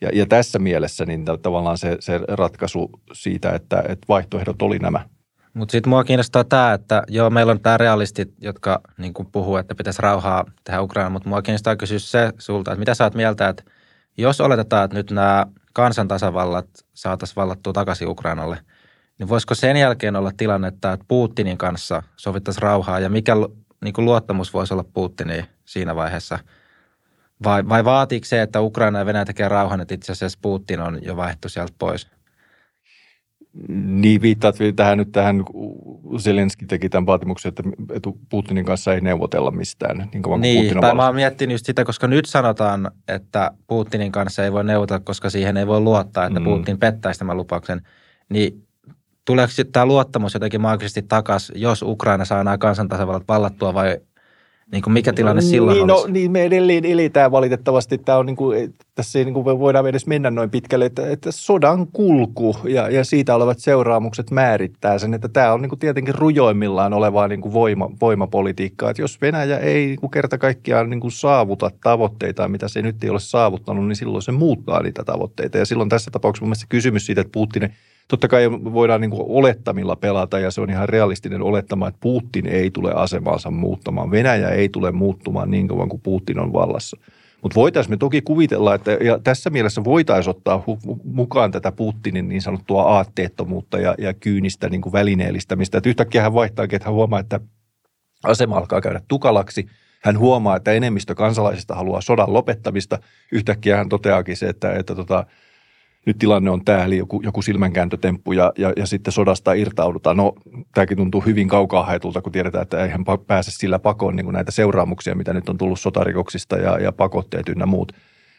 [0.01, 5.05] Ja, ja tässä mielessä niin tavallaan se, se ratkaisu siitä, että, että vaihtoehdot oli nämä.
[5.53, 9.75] Mutta sitten mua kiinnostaa tämä, että joo, meillä on tämä realistit, jotka niin puhuu, että
[9.75, 13.49] pitäisi rauhaa tehdä Ukraina, mutta mua kiinnostaa kysyä se sulta, että mitä sä oot mieltä,
[13.49, 13.63] että
[14.17, 18.57] jos oletetaan, että nyt nämä kansantasavallat saataisiin vallattua takaisin Ukrainalle,
[19.19, 23.33] niin voisiko sen jälkeen olla tilannetta, että Putinin kanssa sovittaisiin rauhaa ja mikä
[23.83, 26.39] niin kuin luottamus voisi olla Putiniin siinä vaiheessa?
[27.43, 30.99] Vai, vai vaatiiko se, että Ukraina ja Venäjä tekee rauhan, että itse asiassa Putin on
[31.03, 32.07] jo vaihtu sieltä pois?
[33.67, 35.43] Niin viittaat tähän nyt tähän,
[36.17, 37.49] Zelenski teki tämän vaatimuksen,
[37.93, 40.09] että Putinin kanssa ei neuvotella mistään.
[40.13, 44.11] Niin, kuin niin Putin on mä oon miettinyt just sitä, koska nyt sanotaan, että Putinin
[44.11, 46.43] kanssa ei voi neuvotella, koska siihen ei voi luottaa, että mm.
[46.43, 47.81] Putin pettäisi tämän lupauksen.
[48.29, 48.67] Niin
[49.25, 53.97] tuleeko tämä luottamus jotenkin maagisesti takaisin, jos Ukraina saa nämä kansantasavallat vallattua vai
[54.71, 56.07] niin kuin mikä tilanne silloin niin, no, olisi?
[56.07, 57.97] No, niin me edelleen eletään valitettavasti.
[57.97, 61.31] Tämä on niin kuin, tässä ei niin kuin voidaan edes mennä noin pitkälle, että, että
[61.31, 66.15] sodan kulku ja, ja siitä olevat seuraamukset määrittää sen, että tämä on niin kuin tietenkin
[66.15, 68.89] rujoimmillaan olevaa niin kuin voima, voimapolitiikkaa.
[68.89, 73.03] Että jos Venäjä ei niin kuin kerta kaikkiaan niin kuin saavuta tavoitteita, mitä se nyt
[73.03, 75.57] ei ole saavuttanut, niin silloin se muuttaa niitä tavoitteita.
[75.57, 77.69] Ja silloin tässä tapauksessa mun kysymys siitä, että Putin–
[78.07, 82.47] Totta kai voidaan niin kuin olettamilla pelata ja se on ihan realistinen olettama, että Putin
[82.47, 84.11] ei tule asemansa muuttamaan.
[84.11, 86.97] Venäjä ei tule muuttumaan niin kauan kuin Putin on vallassa.
[87.41, 92.29] Mutta voitaisiin me toki kuvitella, että ja tässä mielessä voitaisiin ottaa hu- mukaan tätä Putinin
[92.29, 95.77] niin sanottua aatteettomuutta ja, ja kyynistä niin kuin välineellistämistä.
[95.77, 97.39] Että yhtäkkiä hän vaihtaakin, että hän huomaa, että
[98.23, 99.65] asema alkaa käydä tukalaksi.
[100.03, 102.99] Hän huomaa, että enemmistö kansalaisista haluaa sodan lopettamista.
[103.31, 105.25] Yhtäkkiä hän toteaakin se, että, että tota,
[106.05, 110.17] nyt tilanne on tämä, eli joku, joku silmänkääntötemppu ja, ja, ja sitten sodasta irtaudutaan.
[110.17, 110.33] No,
[110.73, 115.15] tämäkin tuntuu hyvin kaukaa haetulta, kun tiedetään, että eihän pääse sillä pakoon niin näitä seuraamuksia,
[115.15, 117.91] mitä nyt on tullut sotarikoksista ja, ja pakotteet ynnä muut.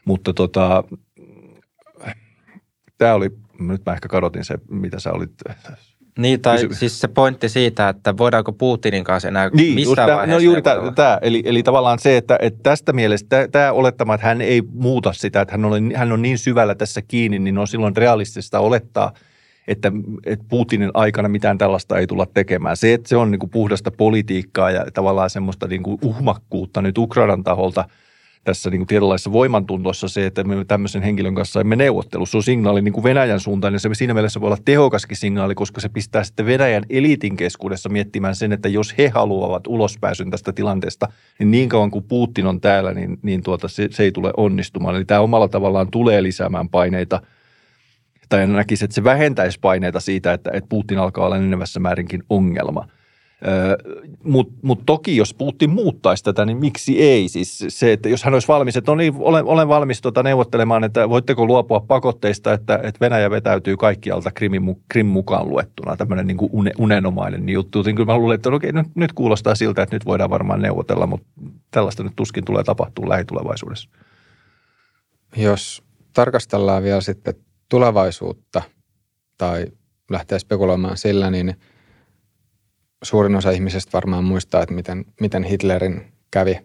[0.04, 0.84] Mutta tota,
[2.98, 5.32] tämä oli, nyt mä ehkä kadotin se, mitä sä olit
[6.18, 6.78] niin, tai kysymys.
[6.78, 10.34] siis se pointti siitä, että voidaanko Putinin kanssa enää niin, missään tämä, vaiheessa...
[10.34, 10.62] No juuri
[10.94, 15.12] tämä, eli, eli tavallaan se, että, että tästä mielestä tämä olettama, että hän ei muuta
[15.12, 19.12] sitä, että hän on, hän on niin syvällä tässä kiinni, niin on silloin realistista olettaa,
[19.68, 19.92] että,
[20.26, 22.76] että Putinin aikana mitään tällaista ei tulla tekemään.
[22.76, 26.98] Se, että se on niin kuin puhdasta politiikkaa ja tavallaan semmoista niin kuin uhmakkuutta nyt
[26.98, 27.84] Ukrainan taholta–
[28.44, 32.26] tässä niin kuin tietynlaisessa voimantuntossa se, että me tämmöisen henkilön kanssa emme neuvottelu.
[32.26, 35.54] Se on signaali niin kuin Venäjän suuntaan ja se siinä mielessä voi olla tehokaskin signaali,
[35.54, 40.52] koska se pistää sitten Venäjän eliitin keskuudessa miettimään sen, että jos he haluavat ulospääsyn tästä
[40.52, 44.32] tilanteesta, niin niin kauan kuin Putin on täällä, niin, niin tuota, se, se ei tule
[44.36, 44.96] onnistumaan.
[44.96, 47.22] Eli tämä omalla tavallaan tulee lisäämään paineita
[48.28, 52.88] tai näkisi, että se vähentäisi paineita siitä, että, että Putin alkaa olla enenevässä määrinkin ongelma–
[54.24, 57.28] mutta mut toki, jos Putin muuttaisi tätä, niin miksi ei?
[57.28, 60.84] Siis se, että jos hän olisi valmis, että no niin, olen, olen valmis tota neuvottelemaan,
[60.84, 66.36] että voitteko luopua pakotteista, että, että Venäjä vetäytyy kaikkialta Krimin, Krim mukaan luettuna, tämmöinen niin
[66.36, 67.82] kuin unenomainen juttu.
[67.82, 71.06] Niin kyllä mä luulen, että okei, nyt, nyt kuulostaa siltä, että nyt voidaan varmaan neuvotella,
[71.06, 71.26] mutta
[71.70, 73.88] tällaista nyt tuskin tulee tapahtua lähitulevaisuudessa.
[75.36, 75.82] Jos
[76.12, 77.34] tarkastellaan vielä sitten
[77.68, 78.62] tulevaisuutta
[79.38, 79.66] tai
[80.10, 81.54] lähtee spekuloimaan sillä, niin–
[83.02, 86.58] suurin osa ihmisistä varmaan muistaa, että miten, miten Hitlerin kävi.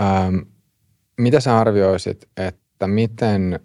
[0.00, 0.36] Ähm,
[1.18, 3.60] mitä sä arvioisit, että miten,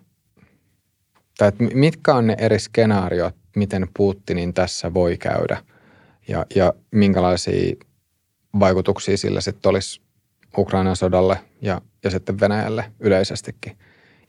[1.38, 5.58] tai että mitkä on ne eri skenaariot, miten Putinin tässä voi käydä
[6.28, 7.76] ja, ja minkälaisia
[8.60, 10.02] vaikutuksia sillä sitten olisi
[10.58, 13.78] Ukrainan sodalle ja, ja sitten Venäjälle yleisestikin.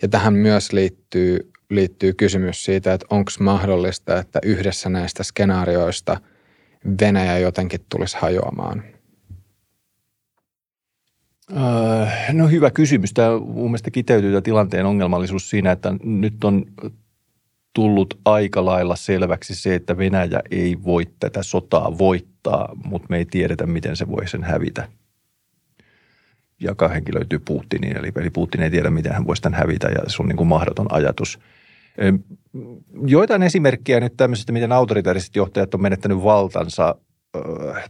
[0.02, 6.20] Ja tähän myös liittyy, liittyy kysymys siitä, että onko mahdollista, että yhdessä näistä skenaarioista–
[7.00, 8.82] Venäjä jotenkin tulisi hajoamaan?
[11.56, 13.12] Äh, no hyvä kysymys.
[13.12, 16.66] Tämä mun mielestä kiteytyy tämä tilanteen ongelmallisuus siinä, että nyt on
[17.72, 23.24] tullut aika lailla selväksi se, että Venäjä ei voi tätä sotaa voittaa, mutta me ei
[23.24, 24.88] tiedetä, miten se voi sen hävitä.
[26.60, 30.22] Ja kahdenkin löytyy Putinin, eli Putin ei tiedä, miten hän voisi tämän hävitä, ja se
[30.22, 31.38] on niin kuin mahdoton ajatus–
[33.06, 36.94] Joitain esimerkkejä nyt tämmöisestä, miten autoritaariset johtajat on menettänyt valtansa.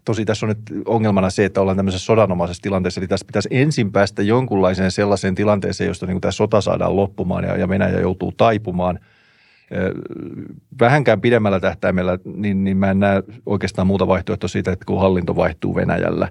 [0.05, 3.93] Tosi tässä on nyt ongelmana se, että ollaan tämmöisessä sodanomaisessa tilanteessa, eli tässä pitäisi ensin
[3.93, 8.99] päästä jonkunlaiseen sellaiseen tilanteeseen, josta niin tämä sota saadaan loppumaan ja, ja Venäjä joutuu taipumaan.
[10.81, 15.37] Vähänkään pidemmällä tähtäimellä, niin, niin mä en näe oikeastaan muuta vaihtoehtoa siitä, että kun hallinto
[15.37, 16.29] vaihtuu Venäjällä.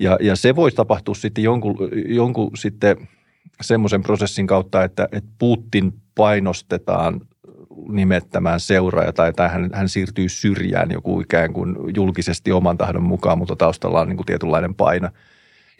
[0.00, 1.76] Ja, ja se voisi tapahtua sitten jonkun,
[2.06, 2.96] jonkun sitten–
[3.60, 7.20] semmoisen prosessin kautta, että, että Putin painostetaan
[7.88, 13.38] nimettämään seuraaja tai, tai hän, hän siirtyy syrjään joku ikään kuin julkisesti oman tahdon mukaan,
[13.38, 15.08] mutta taustalla on niin kuin tietynlainen paino.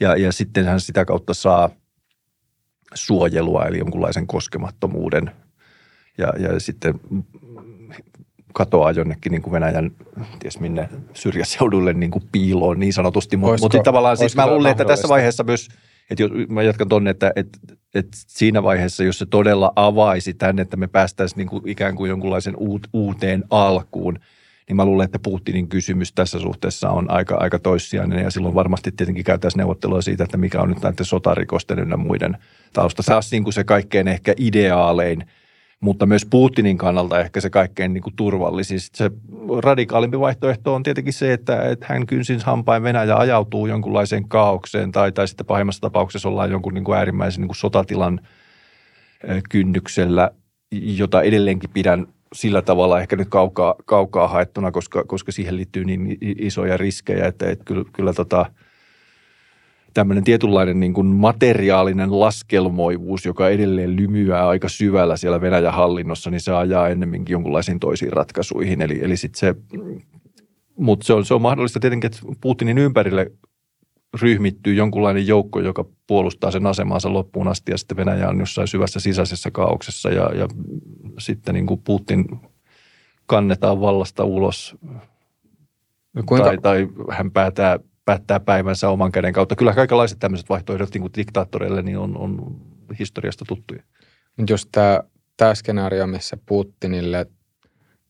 [0.01, 1.71] Ja, ja sitten hän sitä kautta saa
[2.95, 5.31] suojelua eli jonkunlaisen koskemattomuuden
[6.19, 7.01] ja, ja sitten
[8.53, 9.91] katoaa jonnekin niin kuin Venäjän,
[10.39, 13.37] ties minne syrjäseudulle niin kuin piiloon niin sanotusti.
[13.37, 15.69] Mutta mut tavallaan siis mä luulen, että tässä vaiheessa myös–
[16.11, 17.59] että jos, mä jatkan tuonne, että, että,
[17.95, 22.09] että siinä vaiheessa, jos se todella avaisi tänne, että me päästäisiin niin kuin ikään kuin
[22.09, 24.19] jonkunlaisen uut, uuteen alkuun,
[24.69, 28.93] niin mä luulen, että Putinin kysymys tässä suhteessa on aika, aika toissijainen ja silloin varmasti
[28.93, 32.37] tietenkin käytäisiin neuvottelua siitä, että mikä on nyt näiden sotarikosten ynnä muiden
[32.73, 33.03] tausta.
[33.03, 35.25] Se olisi niin kuin se kaikkein ehkä ideaalein–
[35.85, 38.81] mutta myös Putinin kannalta ehkä se kaikkein niin kuin turvallisin.
[38.81, 39.11] Se
[39.63, 45.13] radikaalimpi vaihtoehto on tietenkin se, että, että hän kynsin hampain Venäjä ajautuu jonkunlaiseen kaaukseen tai,
[45.13, 48.21] tai sitten pahimmassa tapauksessa ollaan jonkun niin kuin äärimmäisen niin kuin sotatilan
[49.51, 50.31] kynnyksellä,
[50.73, 56.19] jota edelleenkin pidän sillä tavalla ehkä nyt kaukaa, kaukaa haettuna, koska, koska siihen liittyy niin
[56.21, 58.47] isoja riskejä, että, että kyllä, kyllä tota,
[59.95, 66.41] tämmöinen tietynlainen niin kuin materiaalinen laskelmoivuus, joka edelleen lymyää aika syvällä siellä Venäjän hallinnossa, niin
[66.41, 68.83] se ajaa ennemminkin jonkunlaisiin toisiin ratkaisuihin.
[68.83, 69.55] Eli, eli sit se,
[70.77, 73.31] mutta se on, se on mahdollista tietenkin, että Putinin ympärille
[74.23, 79.01] ryhmittyy jonkunlainen joukko, joka puolustaa sen asemansa loppuun asti ja sitten Venäjä on jossain syvässä
[79.01, 80.49] sisäisessä kaauksessa ja, ja
[81.19, 82.25] sitten niin kuin Putin
[83.27, 84.77] kannetaan vallasta ulos
[86.15, 86.47] no kuinka?
[86.47, 89.57] tai, tai hän päättää, päättää päivänsä oman käden kautta.
[89.57, 92.61] Kyllä kaikenlaiset tämmöiset vaihtoehdot niin kuin diktaattoreille niin on, on
[92.99, 93.83] historiasta tuttuja.
[94.51, 95.01] Just tämä,
[95.37, 97.27] tämä skenaario, missä Putinille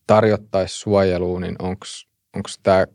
[0.07, 2.87] tarjottaisiin suojelua, niin onko tämä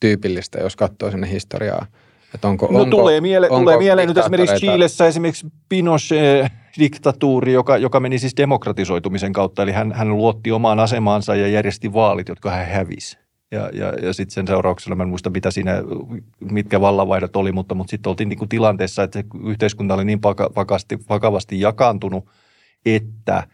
[0.00, 1.86] tyypillistä, jos katsoo sinne historiaa–
[2.34, 7.76] että onko, no onko, tulee, miele, onko tulee mieleen nyt esimerkiksi Chiilessä esimerkiksi Pinochet-diktatuuri, joka,
[7.76, 9.62] joka meni siis demokratisoitumisen kautta.
[9.62, 13.18] Eli hän, hän luotti omaan asemaansa ja järjesti vaalit, jotka hän hävisi.
[13.52, 15.72] Ja, ja, ja sitten sen seurauksena, mä en muista mitä siinä,
[16.40, 20.98] mitkä vallanvaihdot oli, mutta, mutta sitten oltiin niin kuin tilanteessa, että yhteiskunta oli niin vakavasti,
[21.08, 22.28] vakavasti jakaantunut,
[22.86, 23.46] että,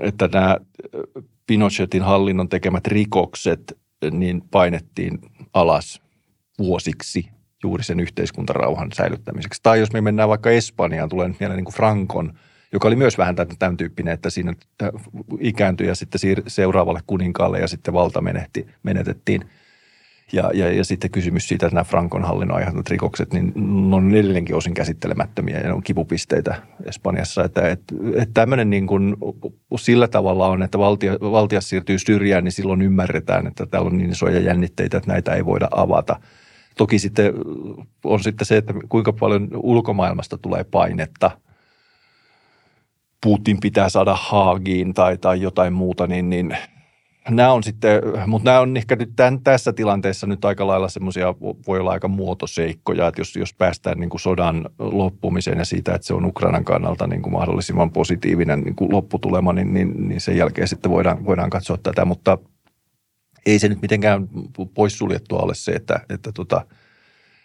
[0.00, 0.56] että nämä
[1.46, 3.78] Pinochetin hallinnon tekemät rikokset
[4.10, 5.18] niin painettiin
[5.54, 6.02] alas
[6.58, 7.30] vuosiksi
[7.62, 9.60] juuri sen yhteiskuntarauhan säilyttämiseksi.
[9.62, 12.32] Tai jos me mennään vaikka Espanjaan, tulee nyt niin kuin Frankon,
[12.72, 14.54] joka oli myös vähän tämän tyyppinen, että siinä
[15.40, 19.44] ikääntyi ja sitten seuraavalle kuninkaalle ja sitten valta menehti, menetettiin.
[20.32, 23.52] Ja, ja, ja sitten kysymys siitä, että nämä Frankon hallinnon aiheuttamat rikokset, niin
[23.90, 26.54] ne on edelleenkin osin käsittelemättömiä ja ne on kipupisteitä
[26.84, 27.44] Espanjassa.
[27.44, 29.16] Että, että, että tämmöinen niin kuin
[29.76, 34.10] sillä tavalla on, että valtia, valtia siirtyy syrjään, niin silloin ymmärretään, että täällä on niin
[34.10, 36.20] isoja jännitteitä, että näitä ei voida avata–
[36.80, 37.34] Toki sitten
[38.04, 41.30] on sitten se, että kuinka paljon ulkomaailmasta tulee painetta.
[43.22, 46.56] Putin pitää saada Haagiin tai, tai jotain muuta, niin, niin
[47.30, 51.34] nämä on sitten, mutta nämä on ehkä nyt tämän, tässä tilanteessa nyt aika lailla semmoisia,
[51.66, 56.06] voi olla aika muotoseikkoja, että jos, jos päästään niin kuin sodan loppumiseen ja siitä, että
[56.06, 60.36] se on Ukrainan kannalta niin kuin mahdollisimman positiivinen niin kuin lopputulema, niin, niin, niin sen
[60.36, 62.38] jälkeen sitten voidaan, voidaan katsoa tätä, mutta–
[63.46, 64.28] ei se nyt mitenkään
[64.74, 66.66] poissuljettua ole se, että, että, tota,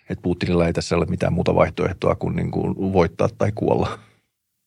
[0.10, 4.00] että Putinilla ei tässä ole mitään muuta vaihtoehtoa kuin, niin kuin voittaa tai kuolla.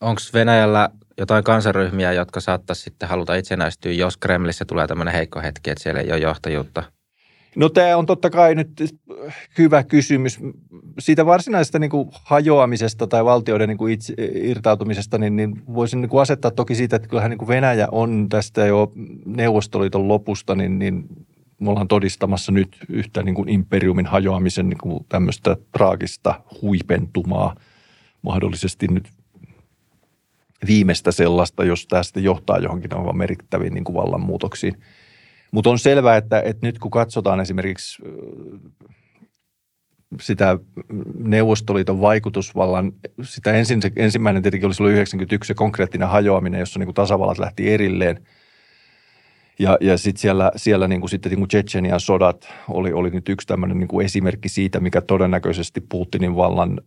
[0.00, 5.70] Onko Venäjällä jotain kansaryhmiä, jotka saattaisi sitten haluta itsenäistyä, jos Kremlissä tulee tämmöinen heikko hetki,
[5.70, 6.82] että siellä ei ole johtajuutta?
[7.56, 8.68] No tämä on totta kai nyt
[9.58, 10.40] hyvä kysymys.
[10.98, 16.08] Siitä varsinaisesta niin kuin hajoamisesta tai valtioiden niin kuin itse, irtautumisesta, niin, niin voisin niin
[16.08, 18.92] kuin asettaa toki siitä, että kyllähän niin kuin Venäjä on tästä jo
[19.26, 21.04] Neuvostoliiton lopusta, niin, niin
[21.60, 27.54] me ollaan todistamassa nyt yhtä niin kuin imperiumin hajoamisen niin kuin tämmöistä traagista huipentumaa,
[28.22, 29.08] mahdollisesti nyt
[30.66, 34.74] viimeistä sellaista, jos tästä johtaa johonkin aivan merkittäviin niin kuin vallanmuutoksiin–
[35.50, 38.02] mutta on selvää, että, että nyt kun katsotaan esimerkiksi
[40.20, 40.58] sitä
[41.18, 42.92] Neuvostoliiton vaikutusvallan,
[43.22, 47.70] sitä ensin, ensimmäinen tietenkin oli silloin 91 se konkreettinen hajoaminen, jossa niin kuin tasavallat lähti
[47.70, 48.26] erilleen.
[49.58, 53.28] Ja, ja sitten siellä, siellä niin kuin sitten niin kuin Tsetsenian sodat oli, oli nyt
[53.28, 56.80] yksi tämmöinen niin kuin esimerkki siitä, mikä todennäköisesti Putinin vallan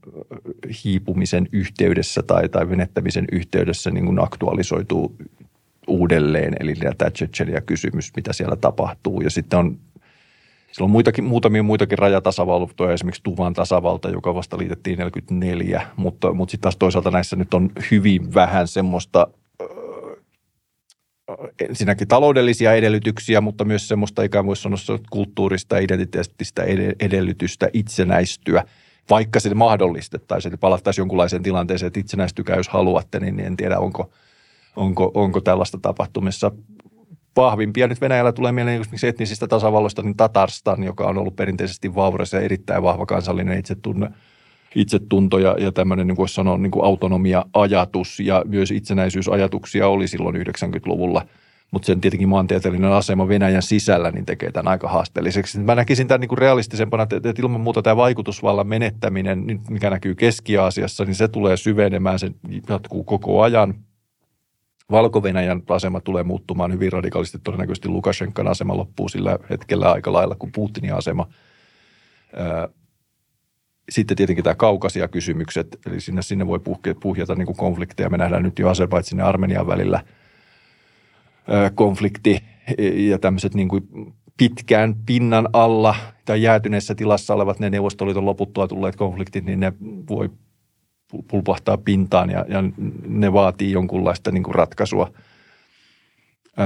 [0.83, 5.15] hiipumisen yhteydessä tai, tai venettämisen yhteydessä niin kuin aktualisoituu
[5.87, 9.21] uudelleen, eli tämä Tsetsenia-kysymys, mitä siellä tapahtuu.
[9.21, 9.77] Ja sitten on,
[10.71, 16.51] siellä on muitakin, muutamia muitakin rajatasavaltoja, esimerkiksi Tuvan tasavalta, joka vasta liitettiin 44, mutta, mutta
[16.51, 19.27] sitten taas toisaalta näissä nyt on hyvin vähän semmoista
[21.69, 26.63] ensinnäkin taloudellisia edellytyksiä, mutta myös semmoista ikään kuin sanoa kulttuurista identiteettistä
[26.99, 28.63] edellytystä itsenäistyä,
[29.09, 34.09] vaikka se mahdollistettaisiin, että palattaisiin jonkunlaiseen tilanteeseen, että itsenäistykää jos haluatte, niin en tiedä onko–
[34.75, 36.51] onko, onko tällaista tapahtumissa.
[37.35, 42.33] Vahvimpia nyt Venäjällä tulee mieleen esimerkiksi etnisistä tasavalloista, niin Tatarstan, joka on ollut perinteisesti vauras
[42.33, 44.09] ja erittäin vahva kansallinen itsetunne,
[44.75, 50.07] itsetunto ja, ja tämmöinen, niin kuin voisi sanoa, niin kuin autonomia-ajatus ja myös itsenäisyysajatuksia oli
[50.07, 51.25] silloin 90-luvulla.
[51.71, 55.59] Mutta sen tietenkin maantieteellinen asema Venäjän sisällä niin tekee tämän aika haasteelliseksi.
[55.59, 60.15] Mä näkisin tämän niin kuin realistisempana, että, että ilman muuta tämä vaikutusvallan menettäminen, mikä näkyy
[60.15, 62.31] Keski-Aasiassa, niin se tulee syvenemään, se
[62.69, 63.73] jatkuu koko ajan–
[64.91, 67.39] Valko-Venäjän asema tulee muuttumaan hyvin radikaalisti.
[67.43, 71.27] Todennäköisesti Lukashenkan asema loppuu sillä hetkellä aika lailla kuin Putinin asema.
[73.91, 76.59] Sitten tietenkin tämä kaukasia kysymykset, eli sinne, sinne voi
[76.99, 78.09] puhjata niin konflikteja.
[78.09, 80.03] Me nähdään nyt jo Azerbaidsin ja Armenian välillä
[81.75, 82.43] konflikti
[82.93, 83.83] ja tämmöiset niin kuin
[84.37, 89.73] pitkään pinnan alla tai jäätyneessä tilassa olevat ne Neuvostoliiton loputtua tulleet konfliktit, niin ne
[90.09, 90.29] voi
[91.27, 92.63] pulpahtaa pintaan ja, ja
[93.07, 95.11] ne vaatii jonkunlaista niin kuin ratkaisua.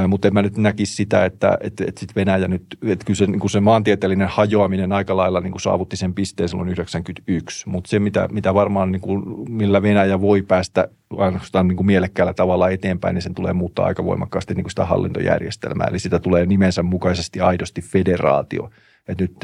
[0.08, 3.28] Mutta en mä nyt näkisi sitä, että, että, että sit Venäjä nyt, että kyllä se,
[3.28, 8.28] niin se maantieteellinen hajoaminen aika lailla niin saavutti sen pisteen silloin 91, mutta se mitä,
[8.32, 13.22] mitä varmaan niin kuin, millä Venäjä voi päästä ainoastaan niin kuin mielekkäällä tavalla eteenpäin, niin
[13.22, 17.82] sen tulee muuttaa aika voimakkaasti niin kuin sitä hallintojärjestelmää, eli sitä tulee nimensä mukaisesti aidosti
[17.82, 18.70] federaatio.
[19.08, 19.36] että nyt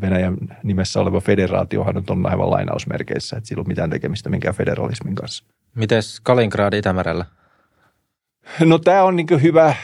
[0.00, 4.54] Venäjän nimessä oleva federaatiohan nyt on aivan lainausmerkeissä, että sillä ei ole mitään tekemistä minkään
[4.54, 5.44] federalismin kanssa.
[5.74, 7.24] Mites Kaliningrad Itämerellä?
[8.64, 9.74] No tämä on niin hyvä,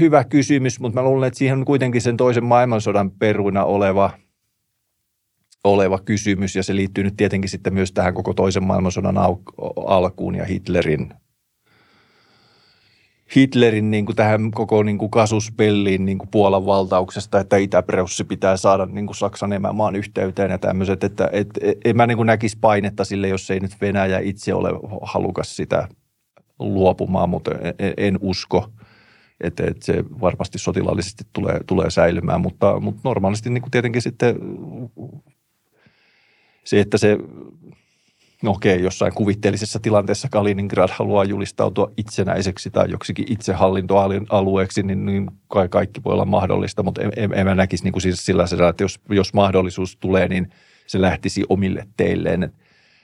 [0.00, 4.10] hyvä kysymys, mutta mä luulen, että siihen on kuitenkin sen toisen maailmansodan peruina oleva,
[5.64, 6.56] oleva kysymys.
[6.56, 9.36] Ja se liittyy nyt tietenkin sitten myös tähän koko toisen maailmansodan al-
[9.86, 11.14] alkuun ja Hitlerin
[13.36, 18.56] Hitlerin niin kuin tähän koko niin kuin kasuspelliin niin kuin Puolan valtauksesta, että Itäpreussi pitää
[18.56, 22.26] saada niin kuin Saksan emämaan yhteyteen ja tämmöiset, että et, et, en mä niin kuin
[22.26, 24.70] näkisi painetta sille, jos ei nyt Venäjä itse ole
[25.02, 25.88] halukas sitä
[26.58, 28.70] luopumaan, mutta en, en usko,
[29.40, 34.36] että, että se varmasti sotilaallisesti tulee, tulee säilymään, mutta, mutta normaalisti niin kuin tietenkin sitten
[36.64, 37.18] se, että se
[38.42, 45.68] no okei, jossain kuvitteellisessa tilanteessa Kaliningrad haluaa julistautua itsenäiseksi tai joksikin itsehallintoalueeksi, niin, niin kai
[45.68, 48.70] kaikki voi olla mahdollista, mutta en, en, en mä näkisi niin kuin siis sillä tavalla,
[48.70, 50.50] että jos, jos mahdollisuus tulee, niin
[50.86, 52.42] se lähtisi omille teilleen.
[52.42, 52.54] Et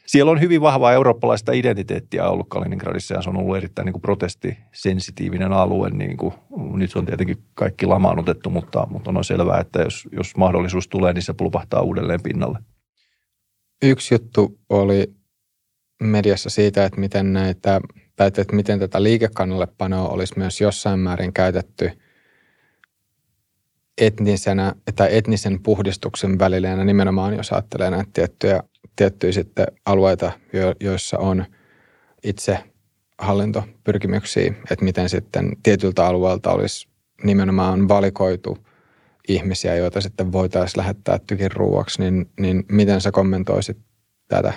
[0.07, 4.03] siellä on hyvin vahvaa eurooppalaista identiteettiä ollut Kaliningradissa ja se on ollut erittäin niin kuin
[4.03, 5.91] protestisensitiivinen alue.
[5.91, 6.35] Niin kuin,
[6.73, 11.23] nyt on tietenkin kaikki lamaannutettu, mutta, mutta on selvää, että jos, jos mahdollisuus tulee, niin
[11.23, 12.59] se pulpahtaa uudelleen pinnalle.
[13.83, 15.15] Yksi juttu oli
[16.03, 17.81] mediassa siitä, että miten, näitä,
[18.17, 21.91] tai että miten tätä liikekannallepanoa olisi myös jossain määrin käytetty
[23.99, 28.63] etnisenä, tai etnisen puhdistuksen välilleenä nimenomaan, jos ajattelee näitä tiettyjä
[28.97, 30.33] tiettyjä sitten alueita,
[30.81, 31.45] joissa on
[32.25, 32.59] itse
[33.19, 36.89] hallintopyrkimyksiä, että miten sitten tietyltä alueelta olisi
[37.25, 38.59] nimenomaan valikoitu
[39.29, 43.79] ihmisiä, joita sitten voitaisiin lähettää tykin ruuaksi, niin, niin miten sä kommentoisit
[44.29, 44.53] tätä?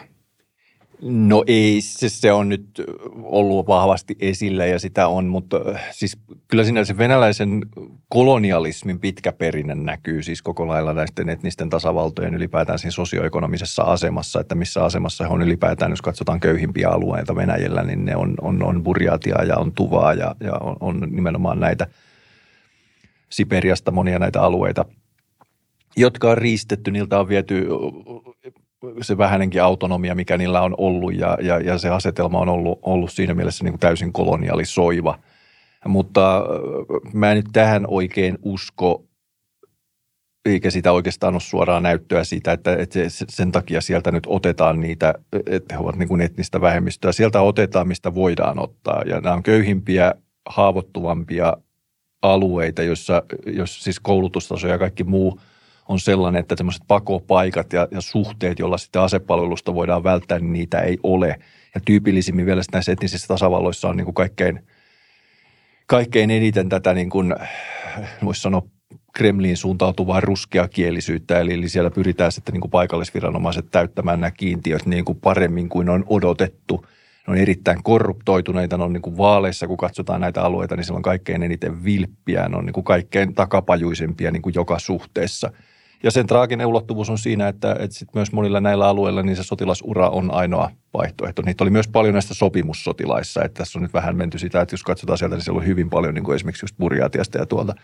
[1.01, 2.81] No ei, se, se on nyt
[3.23, 6.17] ollut vahvasti esillä ja sitä on, mutta äh, siis
[6.47, 7.61] kyllä siinä se venäläisen
[8.09, 14.55] kolonialismin pitkä perinne näkyy siis koko lailla näisten etnisten tasavaltojen ylipäätään siinä sosioekonomisessa asemassa, että
[14.55, 18.83] missä asemassa he on ylipäätään, jos katsotaan köyhimpiä alueita Venäjällä, niin ne on, on, on
[18.83, 21.87] Burjaatia ja on Tuvaa ja, ja on, on nimenomaan näitä
[23.29, 24.85] Siperiasta monia näitä alueita,
[25.97, 27.67] jotka on riistetty, niiltä on viety
[29.01, 33.11] se vähänenkin autonomia, mikä niillä on ollut ja, ja, ja se asetelma on ollut, ollut
[33.11, 35.19] siinä mielessä niin kuin täysin kolonialisoiva.
[35.85, 36.43] Mutta äh,
[37.13, 39.05] mä en nyt tähän oikein usko,
[40.45, 42.99] eikä sitä oikeastaan ole suoraan näyttöä siitä, että, että
[43.29, 45.13] sen takia sieltä nyt otetaan niitä,
[45.45, 47.11] että he ovat niin kuin etnistä vähemmistöä.
[47.11, 49.03] Sieltä otetaan, mistä voidaan ottaa.
[49.05, 50.13] Ja nämä on köyhimpiä,
[50.49, 51.53] haavoittuvampia
[52.21, 55.39] alueita, joissa, jos siis koulutustaso ja kaikki muu–
[55.87, 60.79] on sellainen, että semmoiset pakopaikat ja, ja suhteet, joilla sitten asepalvelusta voidaan välttää, niin niitä
[60.79, 61.39] ei ole.
[61.75, 64.67] Ja tyypillisimmin vielä näissä etnisissä tasavalloissa on niin kuin kaikkein,
[65.85, 67.35] kaikkein eniten tätä, niin kuin,
[68.25, 68.61] voisi sanoa,
[69.13, 75.05] Kremliin suuntautuvaa ruskeakielisyyttä, eli, eli siellä pyritään sitten niin kuin paikallisviranomaiset täyttämään nämä kiintiöt niin
[75.05, 76.85] kuin paremmin kuin on odotettu.
[77.27, 80.97] Ne on erittäin korruptoituneita, ne on niin kuin vaaleissa, kun katsotaan näitä alueita, niin siellä
[80.97, 85.51] on kaikkein eniten vilppiä, ne on niin kuin kaikkein takapajuisempia niin kuin joka suhteessa–
[86.03, 89.43] ja sen traaginen ulottuvuus on siinä, että, että sit myös monilla näillä alueilla niin se
[89.43, 91.41] sotilasura on ainoa vaihtoehto.
[91.41, 94.83] Niitä oli myös paljon näistä sopimussotilaissa, että tässä on nyt vähän menty sitä, että jos
[94.83, 97.75] katsotaan sieltä, niin siellä on hyvin paljon niin kuin esimerkiksi just Burjatiasta ja tuolta.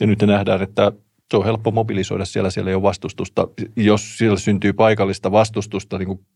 [0.00, 0.92] Ja nyt nähdään, että
[1.30, 3.48] se on helppo mobilisoida siellä, siellä ei ole vastustusta.
[3.76, 6.26] Jos siellä syntyy paikallista vastustusta niin kuin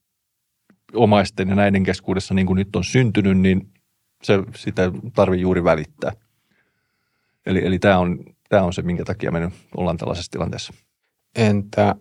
[0.95, 3.69] omaisten ja näiden keskuudessa, niin kuin nyt on syntynyt, niin
[4.23, 6.12] se, sitä tarvii juuri välittää.
[7.47, 10.73] Eli, eli tämä, on, tämä on se, minkä takia me nyt ollaan tällaisessa tilanteessa.
[11.37, 11.95] Entä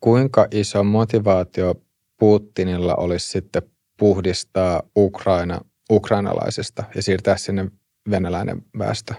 [0.00, 1.74] kuinka iso motivaatio
[2.18, 3.62] Putinilla olisi sitten
[3.98, 5.60] puhdistaa Ukraina
[5.90, 7.70] ukrainalaisista ja siirtää sinne
[8.10, 9.14] venäläinen väestö?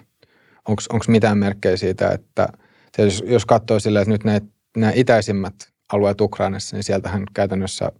[0.67, 2.47] Onko mitään merkkejä siitä, että
[2.97, 4.41] jos, jos katsoo silleen, että nyt ne,
[4.77, 5.53] nämä itäisimmät
[5.93, 7.91] alueet Ukrainassa, niin sieltähän käytännössä,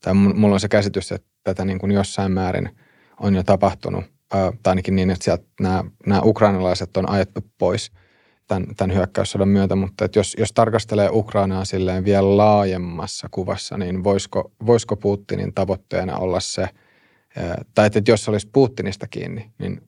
[0.00, 2.70] tai mulla on se käsitys, että tätä niin kuin jossain määrin
[3.20, 7.90] on jo tapahtunut, tai ainakin niin, että sieltä nämä, nämä ukrainalaiset on ajettu pois–
[8.46, 14.04] tämän, tämän hyökkäyssodan myötä, mutta että jos, jos tarkastelee Ukrainaa silleen vielä laajemmassa kuvassa, niin
[14.04, 16.68] voisiko, voisiko Putinin tavoitteena olla se,
[17.74, 19.80] tai että jos olisi Putinista kiinni, niin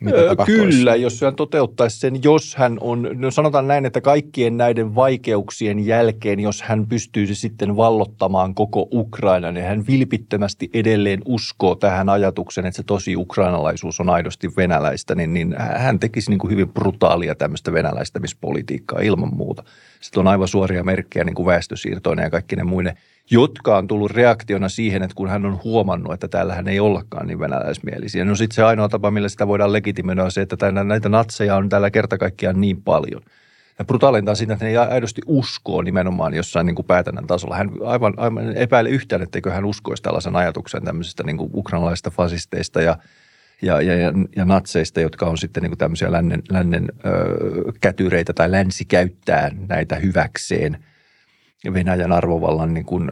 [0.00, 0.78] mitä Öö, tapahtuisi?
[0.78, 5.86] Kyllä, jos hän toteuttaisi sen, jos hän on, no sanotaan näin, että kaikkien näiden vaikeuksien
[5.86, 12.66] jälkeen, jos hän pystyisi sitten vallottamaan koko Ukraina, niin hän vilpittömästi edelleen uskoo tähän ajatukseen,
[12.66, 17.34] että se tosi ukrainalaisuus on aidosti venäläistä, niin, niin hän tekisi niin kuin hyvin brutaalia
[17.34, 19.64] tämmöistä venäläistämispolitiikkaa ilman muuta.
[20.00, 22.94] Sitten on aivan suoria merkkejä niin kuin väestösiirtoina ja kaikki ne muine
[23.30, 27.38] jotka on tullut reaktiona siihen, että kun hän on huomannut, että täällähän ei ollakaan niin
[27.38, 28.24] venäläismielisiä.
[28.24, 31.68] No sitten se ainoa tapa, millä sitä voidaan legitimoida on se, että näitä natseja on
[31.68, 33.22] täällä kerta kaikkiaan niin paljon.
[33.78, 37.56] Ja brutaalinta on siinä, että ne ei aidosti uskoo nimenomaan jossain niin kuin päätännän tasolla.
[37.56, 42.82] Hän aivan, aivan epäilee yhtään, etteikö hän uskoisi tällaisen ajatuksen tämmöisistä niin kuin ukrainalaisista fasisteista
[42.82, 42.96] ja,
[43.62, 43.94] ja, ja,
[44.36, 49.50] ja, natseista, jotka on sitten niin kuin tämmöisiä lännen, lännen ö, kätyreitä tai länsi käyttää
[49.68, 50.78] näitä hyväkseen–
[51.72, 53.10] Venäjän arvovallan niin kuin,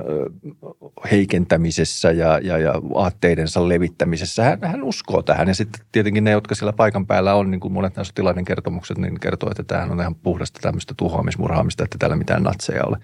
[1.11, 4.45] heikentämisessä ja, ja, ja aatteidensa levittämisessä.
[4.45, 7.73] Hän, hän uskoo tähän ja sitten tietenkin ne, jotka siellä paikan päällä on, niin kuin
[7.73, 12.17] monet näistä sotilaiden kertomukset, niin kertoo, että tämähän on ihan puhdasta tämmöistä tuhoamismurhaamista, että täällä
[12.17, 12.99] mitään natseja ole.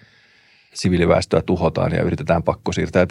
[0.75, 3.07] Siviiliväestöä tuhotaan ja yritetään pakko siirtää.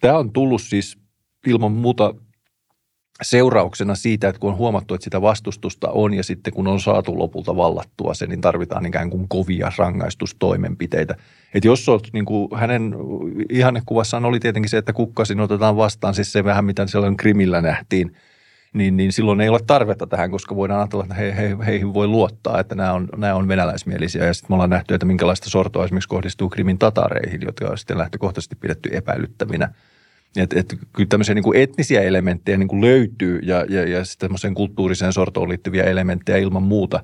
[0.00, 0.98] Tämä on tullut siis
[1.46, 2.14] ilman muuta
[3.22, 7.18] seurauksena siitä, että kun on huomattu, että sitä vastustusta on ja sitten kun on saatu
[7.18, 11.14] lopulta vallattua se, niin tarvitaan ikään kuin kovia rangaistustoimenpiteitä.
[11.54, 12.94] Että jos olet, niin kuin hänen
[13.50, 18.16] ihannekuvassaan oli tietenkin se, että kukkasin otetaan vastaan, siis se vähän mitä siellä krimillä nähtiin,
[18.72, 22.06] niin, niin silloin ei ole tarvetta tähän, koska voidaan ajatella, että he, he, heihin voi
[22.06, 24.24] luottaa, että nämä on, nämä on venäläismielisiä.
[24.24, 27.98] Ja sitten me ollaan nähty, että minkälaista sortoa esimerkiksi kohdistuu krimin tatareihin, jotka on sitten
[27.98, 29.68] lähtökohtaisesti pidetty epäilyttävinä–
[30.36, 34.54] että et, kyllä tämmöisiä niin kuin etnisiä elementtejä niin kuin löytyy ja, ja, ja tämmöiseen
[34.54, 37.02] kulttuuriseen sortoon liittyviä elementtejä ilman muuta.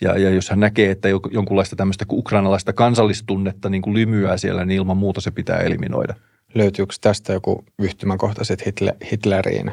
[0.00, 4.76] Ja, ja jos hän näkee, että jonkunlaista tämmöistä ukrainalaista kansallistunnetta niin kuin lymyää siellä, niin
[4.76, 6.14] ilman muuta se pitää eliminoida.
[6.54, 9.72] Löytyykö tästä joku yhtymäkohta sitten Hitleriin?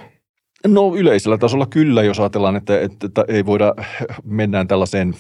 [0.68, 3.76] No yleisellä tasolla kyllä, jos ajatellaan, että, että, että ei voida,
[4.24, 5.14] mennään tällaiseen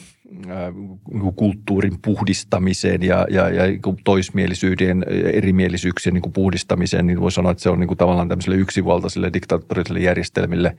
[1.35, 7.69] kulttuurin puhdistamiseen ja, ja, ja niin toismielisyyden, erimielisyyksien niin puhdistamiseen, niin voi sanoa, että se
[7.69, 10.77] on niin kuin tavallaan tämmöiselle yksivaltaisille diktaattorisille järjestelmille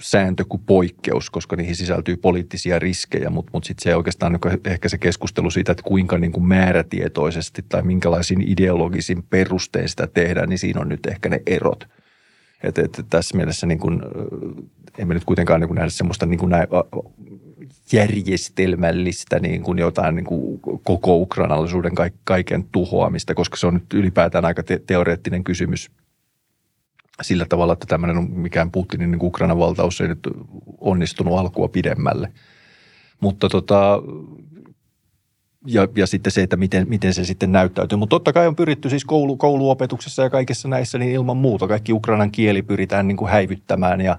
[0.00, 4.88] sääntö kuin poikkeus, koska niihin sisältyy poliittisia riskejä, mutta, mutta sitten se oikeastaan niin ehkä
[4.88, 10.58] se keskustelu siitä, että kuinka niin kuin määrätietoisesti tai minkälaisin ideologisin perustein sitä tehdään, niin
[10.58, 11.88] siinä on nyt ehkä ne erot–
[12.64, 14.00] että, että tässä mielessä niin kuin,
[14.98, 16.68] emme nyt kuitenkaan niin kuin nähdä semmoista niin kuin näin,
[17.92, 21.92] järjestelmällistä niin kuin jotain niin kuin koko ukrainalaisuuden
[22.24, 25.90] kaiken tuhoamista, koska se on nyt ylipäätään aika te- teoreettinen kysymys
[27.22, 30.28] sillä tavalla, että tämmöinen mikään Putinin niin Ukrainan valtaus ei nyt
[30.80, 32.32] onnistunut alkua pidemmälle.
[33.20, 34.02] Mutta tota,
[35.66, 37.98] ja, ja sitten se, että miten, miten se sitten näyttäytyy.
[37.98, 41.92] Mutta totta kai on pyritty siis koulu, kouluopetuksessa ja kaikessa näissä, niin ilman muuta kaikki
[41.92, 44.18] ukrainan kieli pyritään niin kuin häivyttämään ja,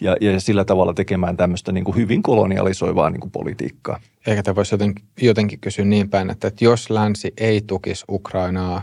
[0.00, 4.00] ja, ja sillä tavalla tekemään tämmöistä niin kuin hyvin kolonialisoivaa niin kuin politiikkaa.
[4.26, 8.82] Eikä tämä voisi jotenkin, jotenkin kysyä niin päin, että, että jos länsi ei tukisi Ukrainaa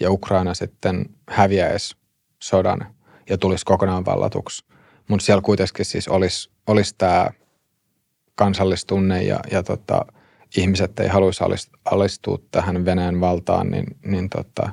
[0.00, 1.96] ja Ukraina sitten häviäisi
[2.42, 2.86] sodan
[3.28, 4.64] ja tulisi kokonaan vallatuksi,
[5.08, 7.30] mutta siellä kuitenkin siis olisi, olisi tämä
[8.34, 10.04] kansallistunne ja, ja tota–
[10.56, 11.44] ihmiset ei haluaisi
[11.84, 14.70] alistua tähän Venäjän valtaan, niin, niin tota,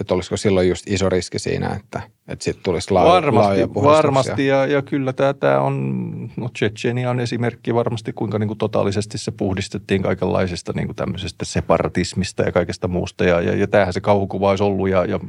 [0.00, 4.66] että olisiko silloin just iso riski siinä, että, että sitten tulisi laaja, varmasti, Varmasti, ja,
[4.66, 9.30] ja kyllä tämä, tämä on, no Tsetsenia on esimerkki varmasti, kuinka niin kuin totaalisesti se
[9.30, 13.24] puhdistettiin kaikenlaisesta niin kuin tämmöisestä separatismista ja kaikesta muusta.
[13.24, 15.20] Ja, ja, ja tämähän se kauhukuva olisi ollut, ja, ja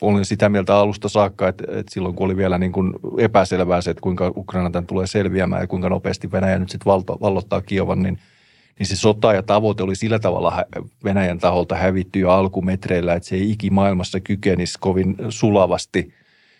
[0.00, 3.90] olin sitä mieltä alusta saakka, että, että silloin kun oli vielä niin kuin epäselvää se,
[3.90, 8.18] että kuinka Ukraina tämän tulee selviämään ja kuinka nopeasti Venäjä nyt sitten vallottaa Kiovan, niin,
[8.78, 10.64] niin se sota ja tavoite oli sillä tavalla
[11.04, 16.14] Venäjän taholta hävitty jo alkumetreillä, että se ei ikimaailmassa kykenisi kovin sulavasti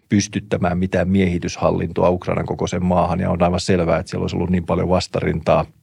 [0.09, 3.21] pystyttämään mitään miehityshallintoa Ukrainan kokoisen maahan.
[3.21, 5.67] Ja on aivan selvää, että siellä olisi ollut niin paljon vastarintaa–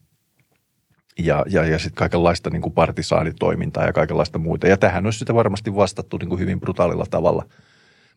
[1.18, 4.68] ja, ja, ja sitten kaikenlaista niin kuin partisaanitoimintaa ja kaikenlaista muuta.
[4.68, 7.45] Ja tähän olisi sitä varmasti vastattu niin kuin hyvin brutaalilla tavalla.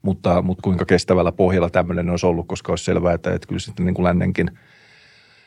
[0.03, 3.87] Mutta, mutta kuinka kestävällä pohjalla tämmöinen olisi ollut, koska olisi selvää, että, että kyllä sitten
[3.87, 4.51] niin kuin lännenkin,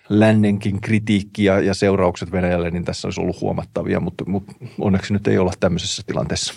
[0.10, 5.28] lännenkin kritiikki ja, ja seuraukset Venäjälle, niin tässä olisi ollut huomattavia, mutta, mutta onneksi nyt
[5.28, 6.54] ei olla tämmöisessä tilanteessa.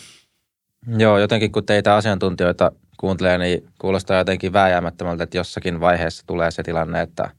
[0.99, 6.63] Joo, jotenkin kun teitä asiantuntijoita kuuntelee, niin kuulostaa jotenkin vääjäämättömältä, että jossakin vaiheessa tulee se
[6.63, 7.31] tilanne, että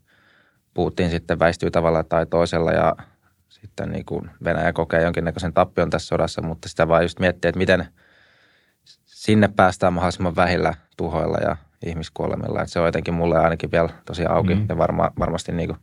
[0.74, 2.96] Putin sitten väistyy tavalla tai toisella ja
[3.50, 7.58] sitten niin kuin Venäjä kokee jonkinnäköisen tappion tässä sodassa, mutta sitä vaan just miettiä, että
[7.60, 7.86] miten
[9.06, 12.62] sinne päästään mahdollisimman vähillä tuhoilla ja ihmiskuolemilla.
[12.62, 14.66] Että se on jotenkin mulle ainakin vielä tosi auki mm.
[14.70, 15.80] ja varma, varmasti niin kuin,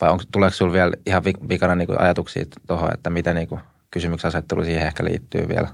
[0.00, 3.60] vai onko, tuleeko sinulla vielä ihan vikana niin kuin ajatuksia tuohon, että miten niin kuin
[3.90, 5.68] kysymyksen asettelu siihen ehkä liittyy vielä?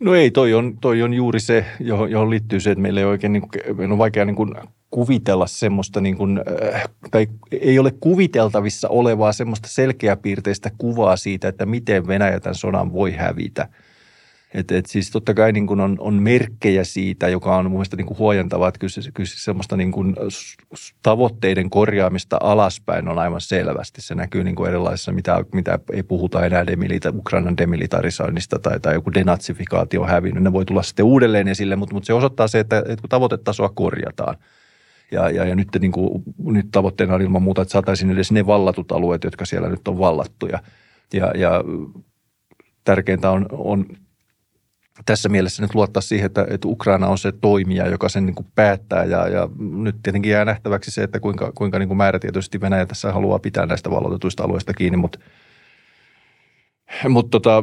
[0.00, 3.06] No ei, toi on, toi on juuri se, johon, johon liittyy se, että meillä ei
[3.06, 3.42] oikein, niin
[3.76, 4.54] kuin, on vaikea niin kuin
[4.90, 6.40] kuvitella semmoista, niin kuin,
[6.74, 12.92] äh, tai ei ole kuviteltavissa olevaa semmoista selkeäpiirteistä kuvaa siitä, että miten Venäjä tämän sodan
[12.92, 13.68] voi hävitä–
[14.54, 17.96] et, et siis totta kai niin kuin on, on merkkejä siitä, joka on mun mielestä
[17.96, 20.16] niin kuin huojentavaa, että kyllä, kyllä semmoista niin kuin
[21.02, 24.02] tavoitteiden korjaamista alaspäin on aivan selvästi.
[24.02, 28.94] Se näkyy niin kuin erilaisissa, mitä, mitä ei puhuta enää demilita, Ukrainan demilitarisoinnista tai, tai
[28.94, 30.42] joku denatsifikaatio hävinnyt.
[30.42, 33.68] Ne voi tulla sitten uudelleen esille, mutta, mutta se osoittaa se, että, että kun tavoitetasoa
[33.68, 34.36] korjataan,
[35.10, 38.46] ja, ja, ja nyt, niin kuin, nyt tavoitteena on ilman muuta, että saataisiin edes ne
[38.46, 40.58] vallatut alueet, jotka siellä nyt on vallattuja.
[41.12, 41.64] Ja, ja
[42.84, 43.86] tärkeintä on, on
[45.06, 48.46] tässä mielessä nyt luottaa siihen, että, että Ukraina on se toimija, joka sen niin kuin
[48.54, 52.86] päättää ja, ja nyt tietenkin jää nähtäväksi se, että kuinka, kuinka niin kuin määrätietoisesti Venäjä
[52.86, 55.18] tässä haluaa pitää näistä valloitetuista alueista kiinni, mutta
[57.08, 57.62] mutta tota,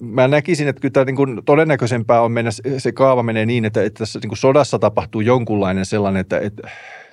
[0.00, 3.82] mä näkisin, että kyllä tämä niin kuin todennäköisempää on mennä, se kaava menee niin, että,
[3.82, 6.70] että tässä niin kuin sodassa tapahtuu jonkunlainen sellainen, että, että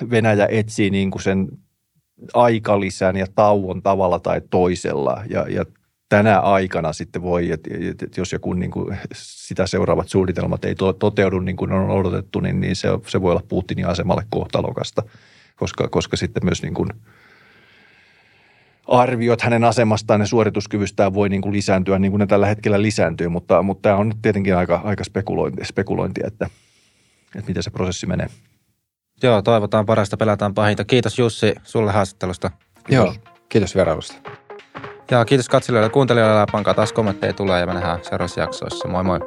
[0.09, 1.47] Venäjä etsii niin kuin sen
[2.34, 5.23] aikalisän ja tauon tavalla tai toisella.
[5.30, 5.65] Ja, ja
[6.09, 7.69] tänä aikana sitten voi, että,
[8.03, 12.59] että jos joku niin kuin sitä seuraavat suunnitelmat ei toteudu niin kuin on odotettu, niin,
[12.59, 15.03] niin se, se voi olla Putinin asemalle kohtalokasta,
[15.55, 16.89] koska, koska sitten myös niin kuin
[18.90, 23.30] arviot hänen asemastaan ja suorituskyvystään voi niin kuin lisääntyä niin kuin ne tällä hetkellä lisääntyy,
[23.30, 26.45] mutta, mutta tämä on nyt tietenkin aika, aika spekulointi, spekulointia, että,
[27.36, 28.28] että miten se prosessi menee.
[29.24, 30.86] Joo, toivotaan parasta, pelataan pahinta.
[30.86, 32.52] Kiitos Jussi sulle haastattelusta.
[32.90, 33.14] Joo,
[33.49, 34.16] kiitos vierailusta.
[35.11, 36.45] Ja kiitos katselijoille ja kuuntelijoille.
[36.52, 38.88] Pankaa taas kommentteja tulee ja me nähdään seuraavassa jaksoissa.
[38.88, 39.20] Moi moi.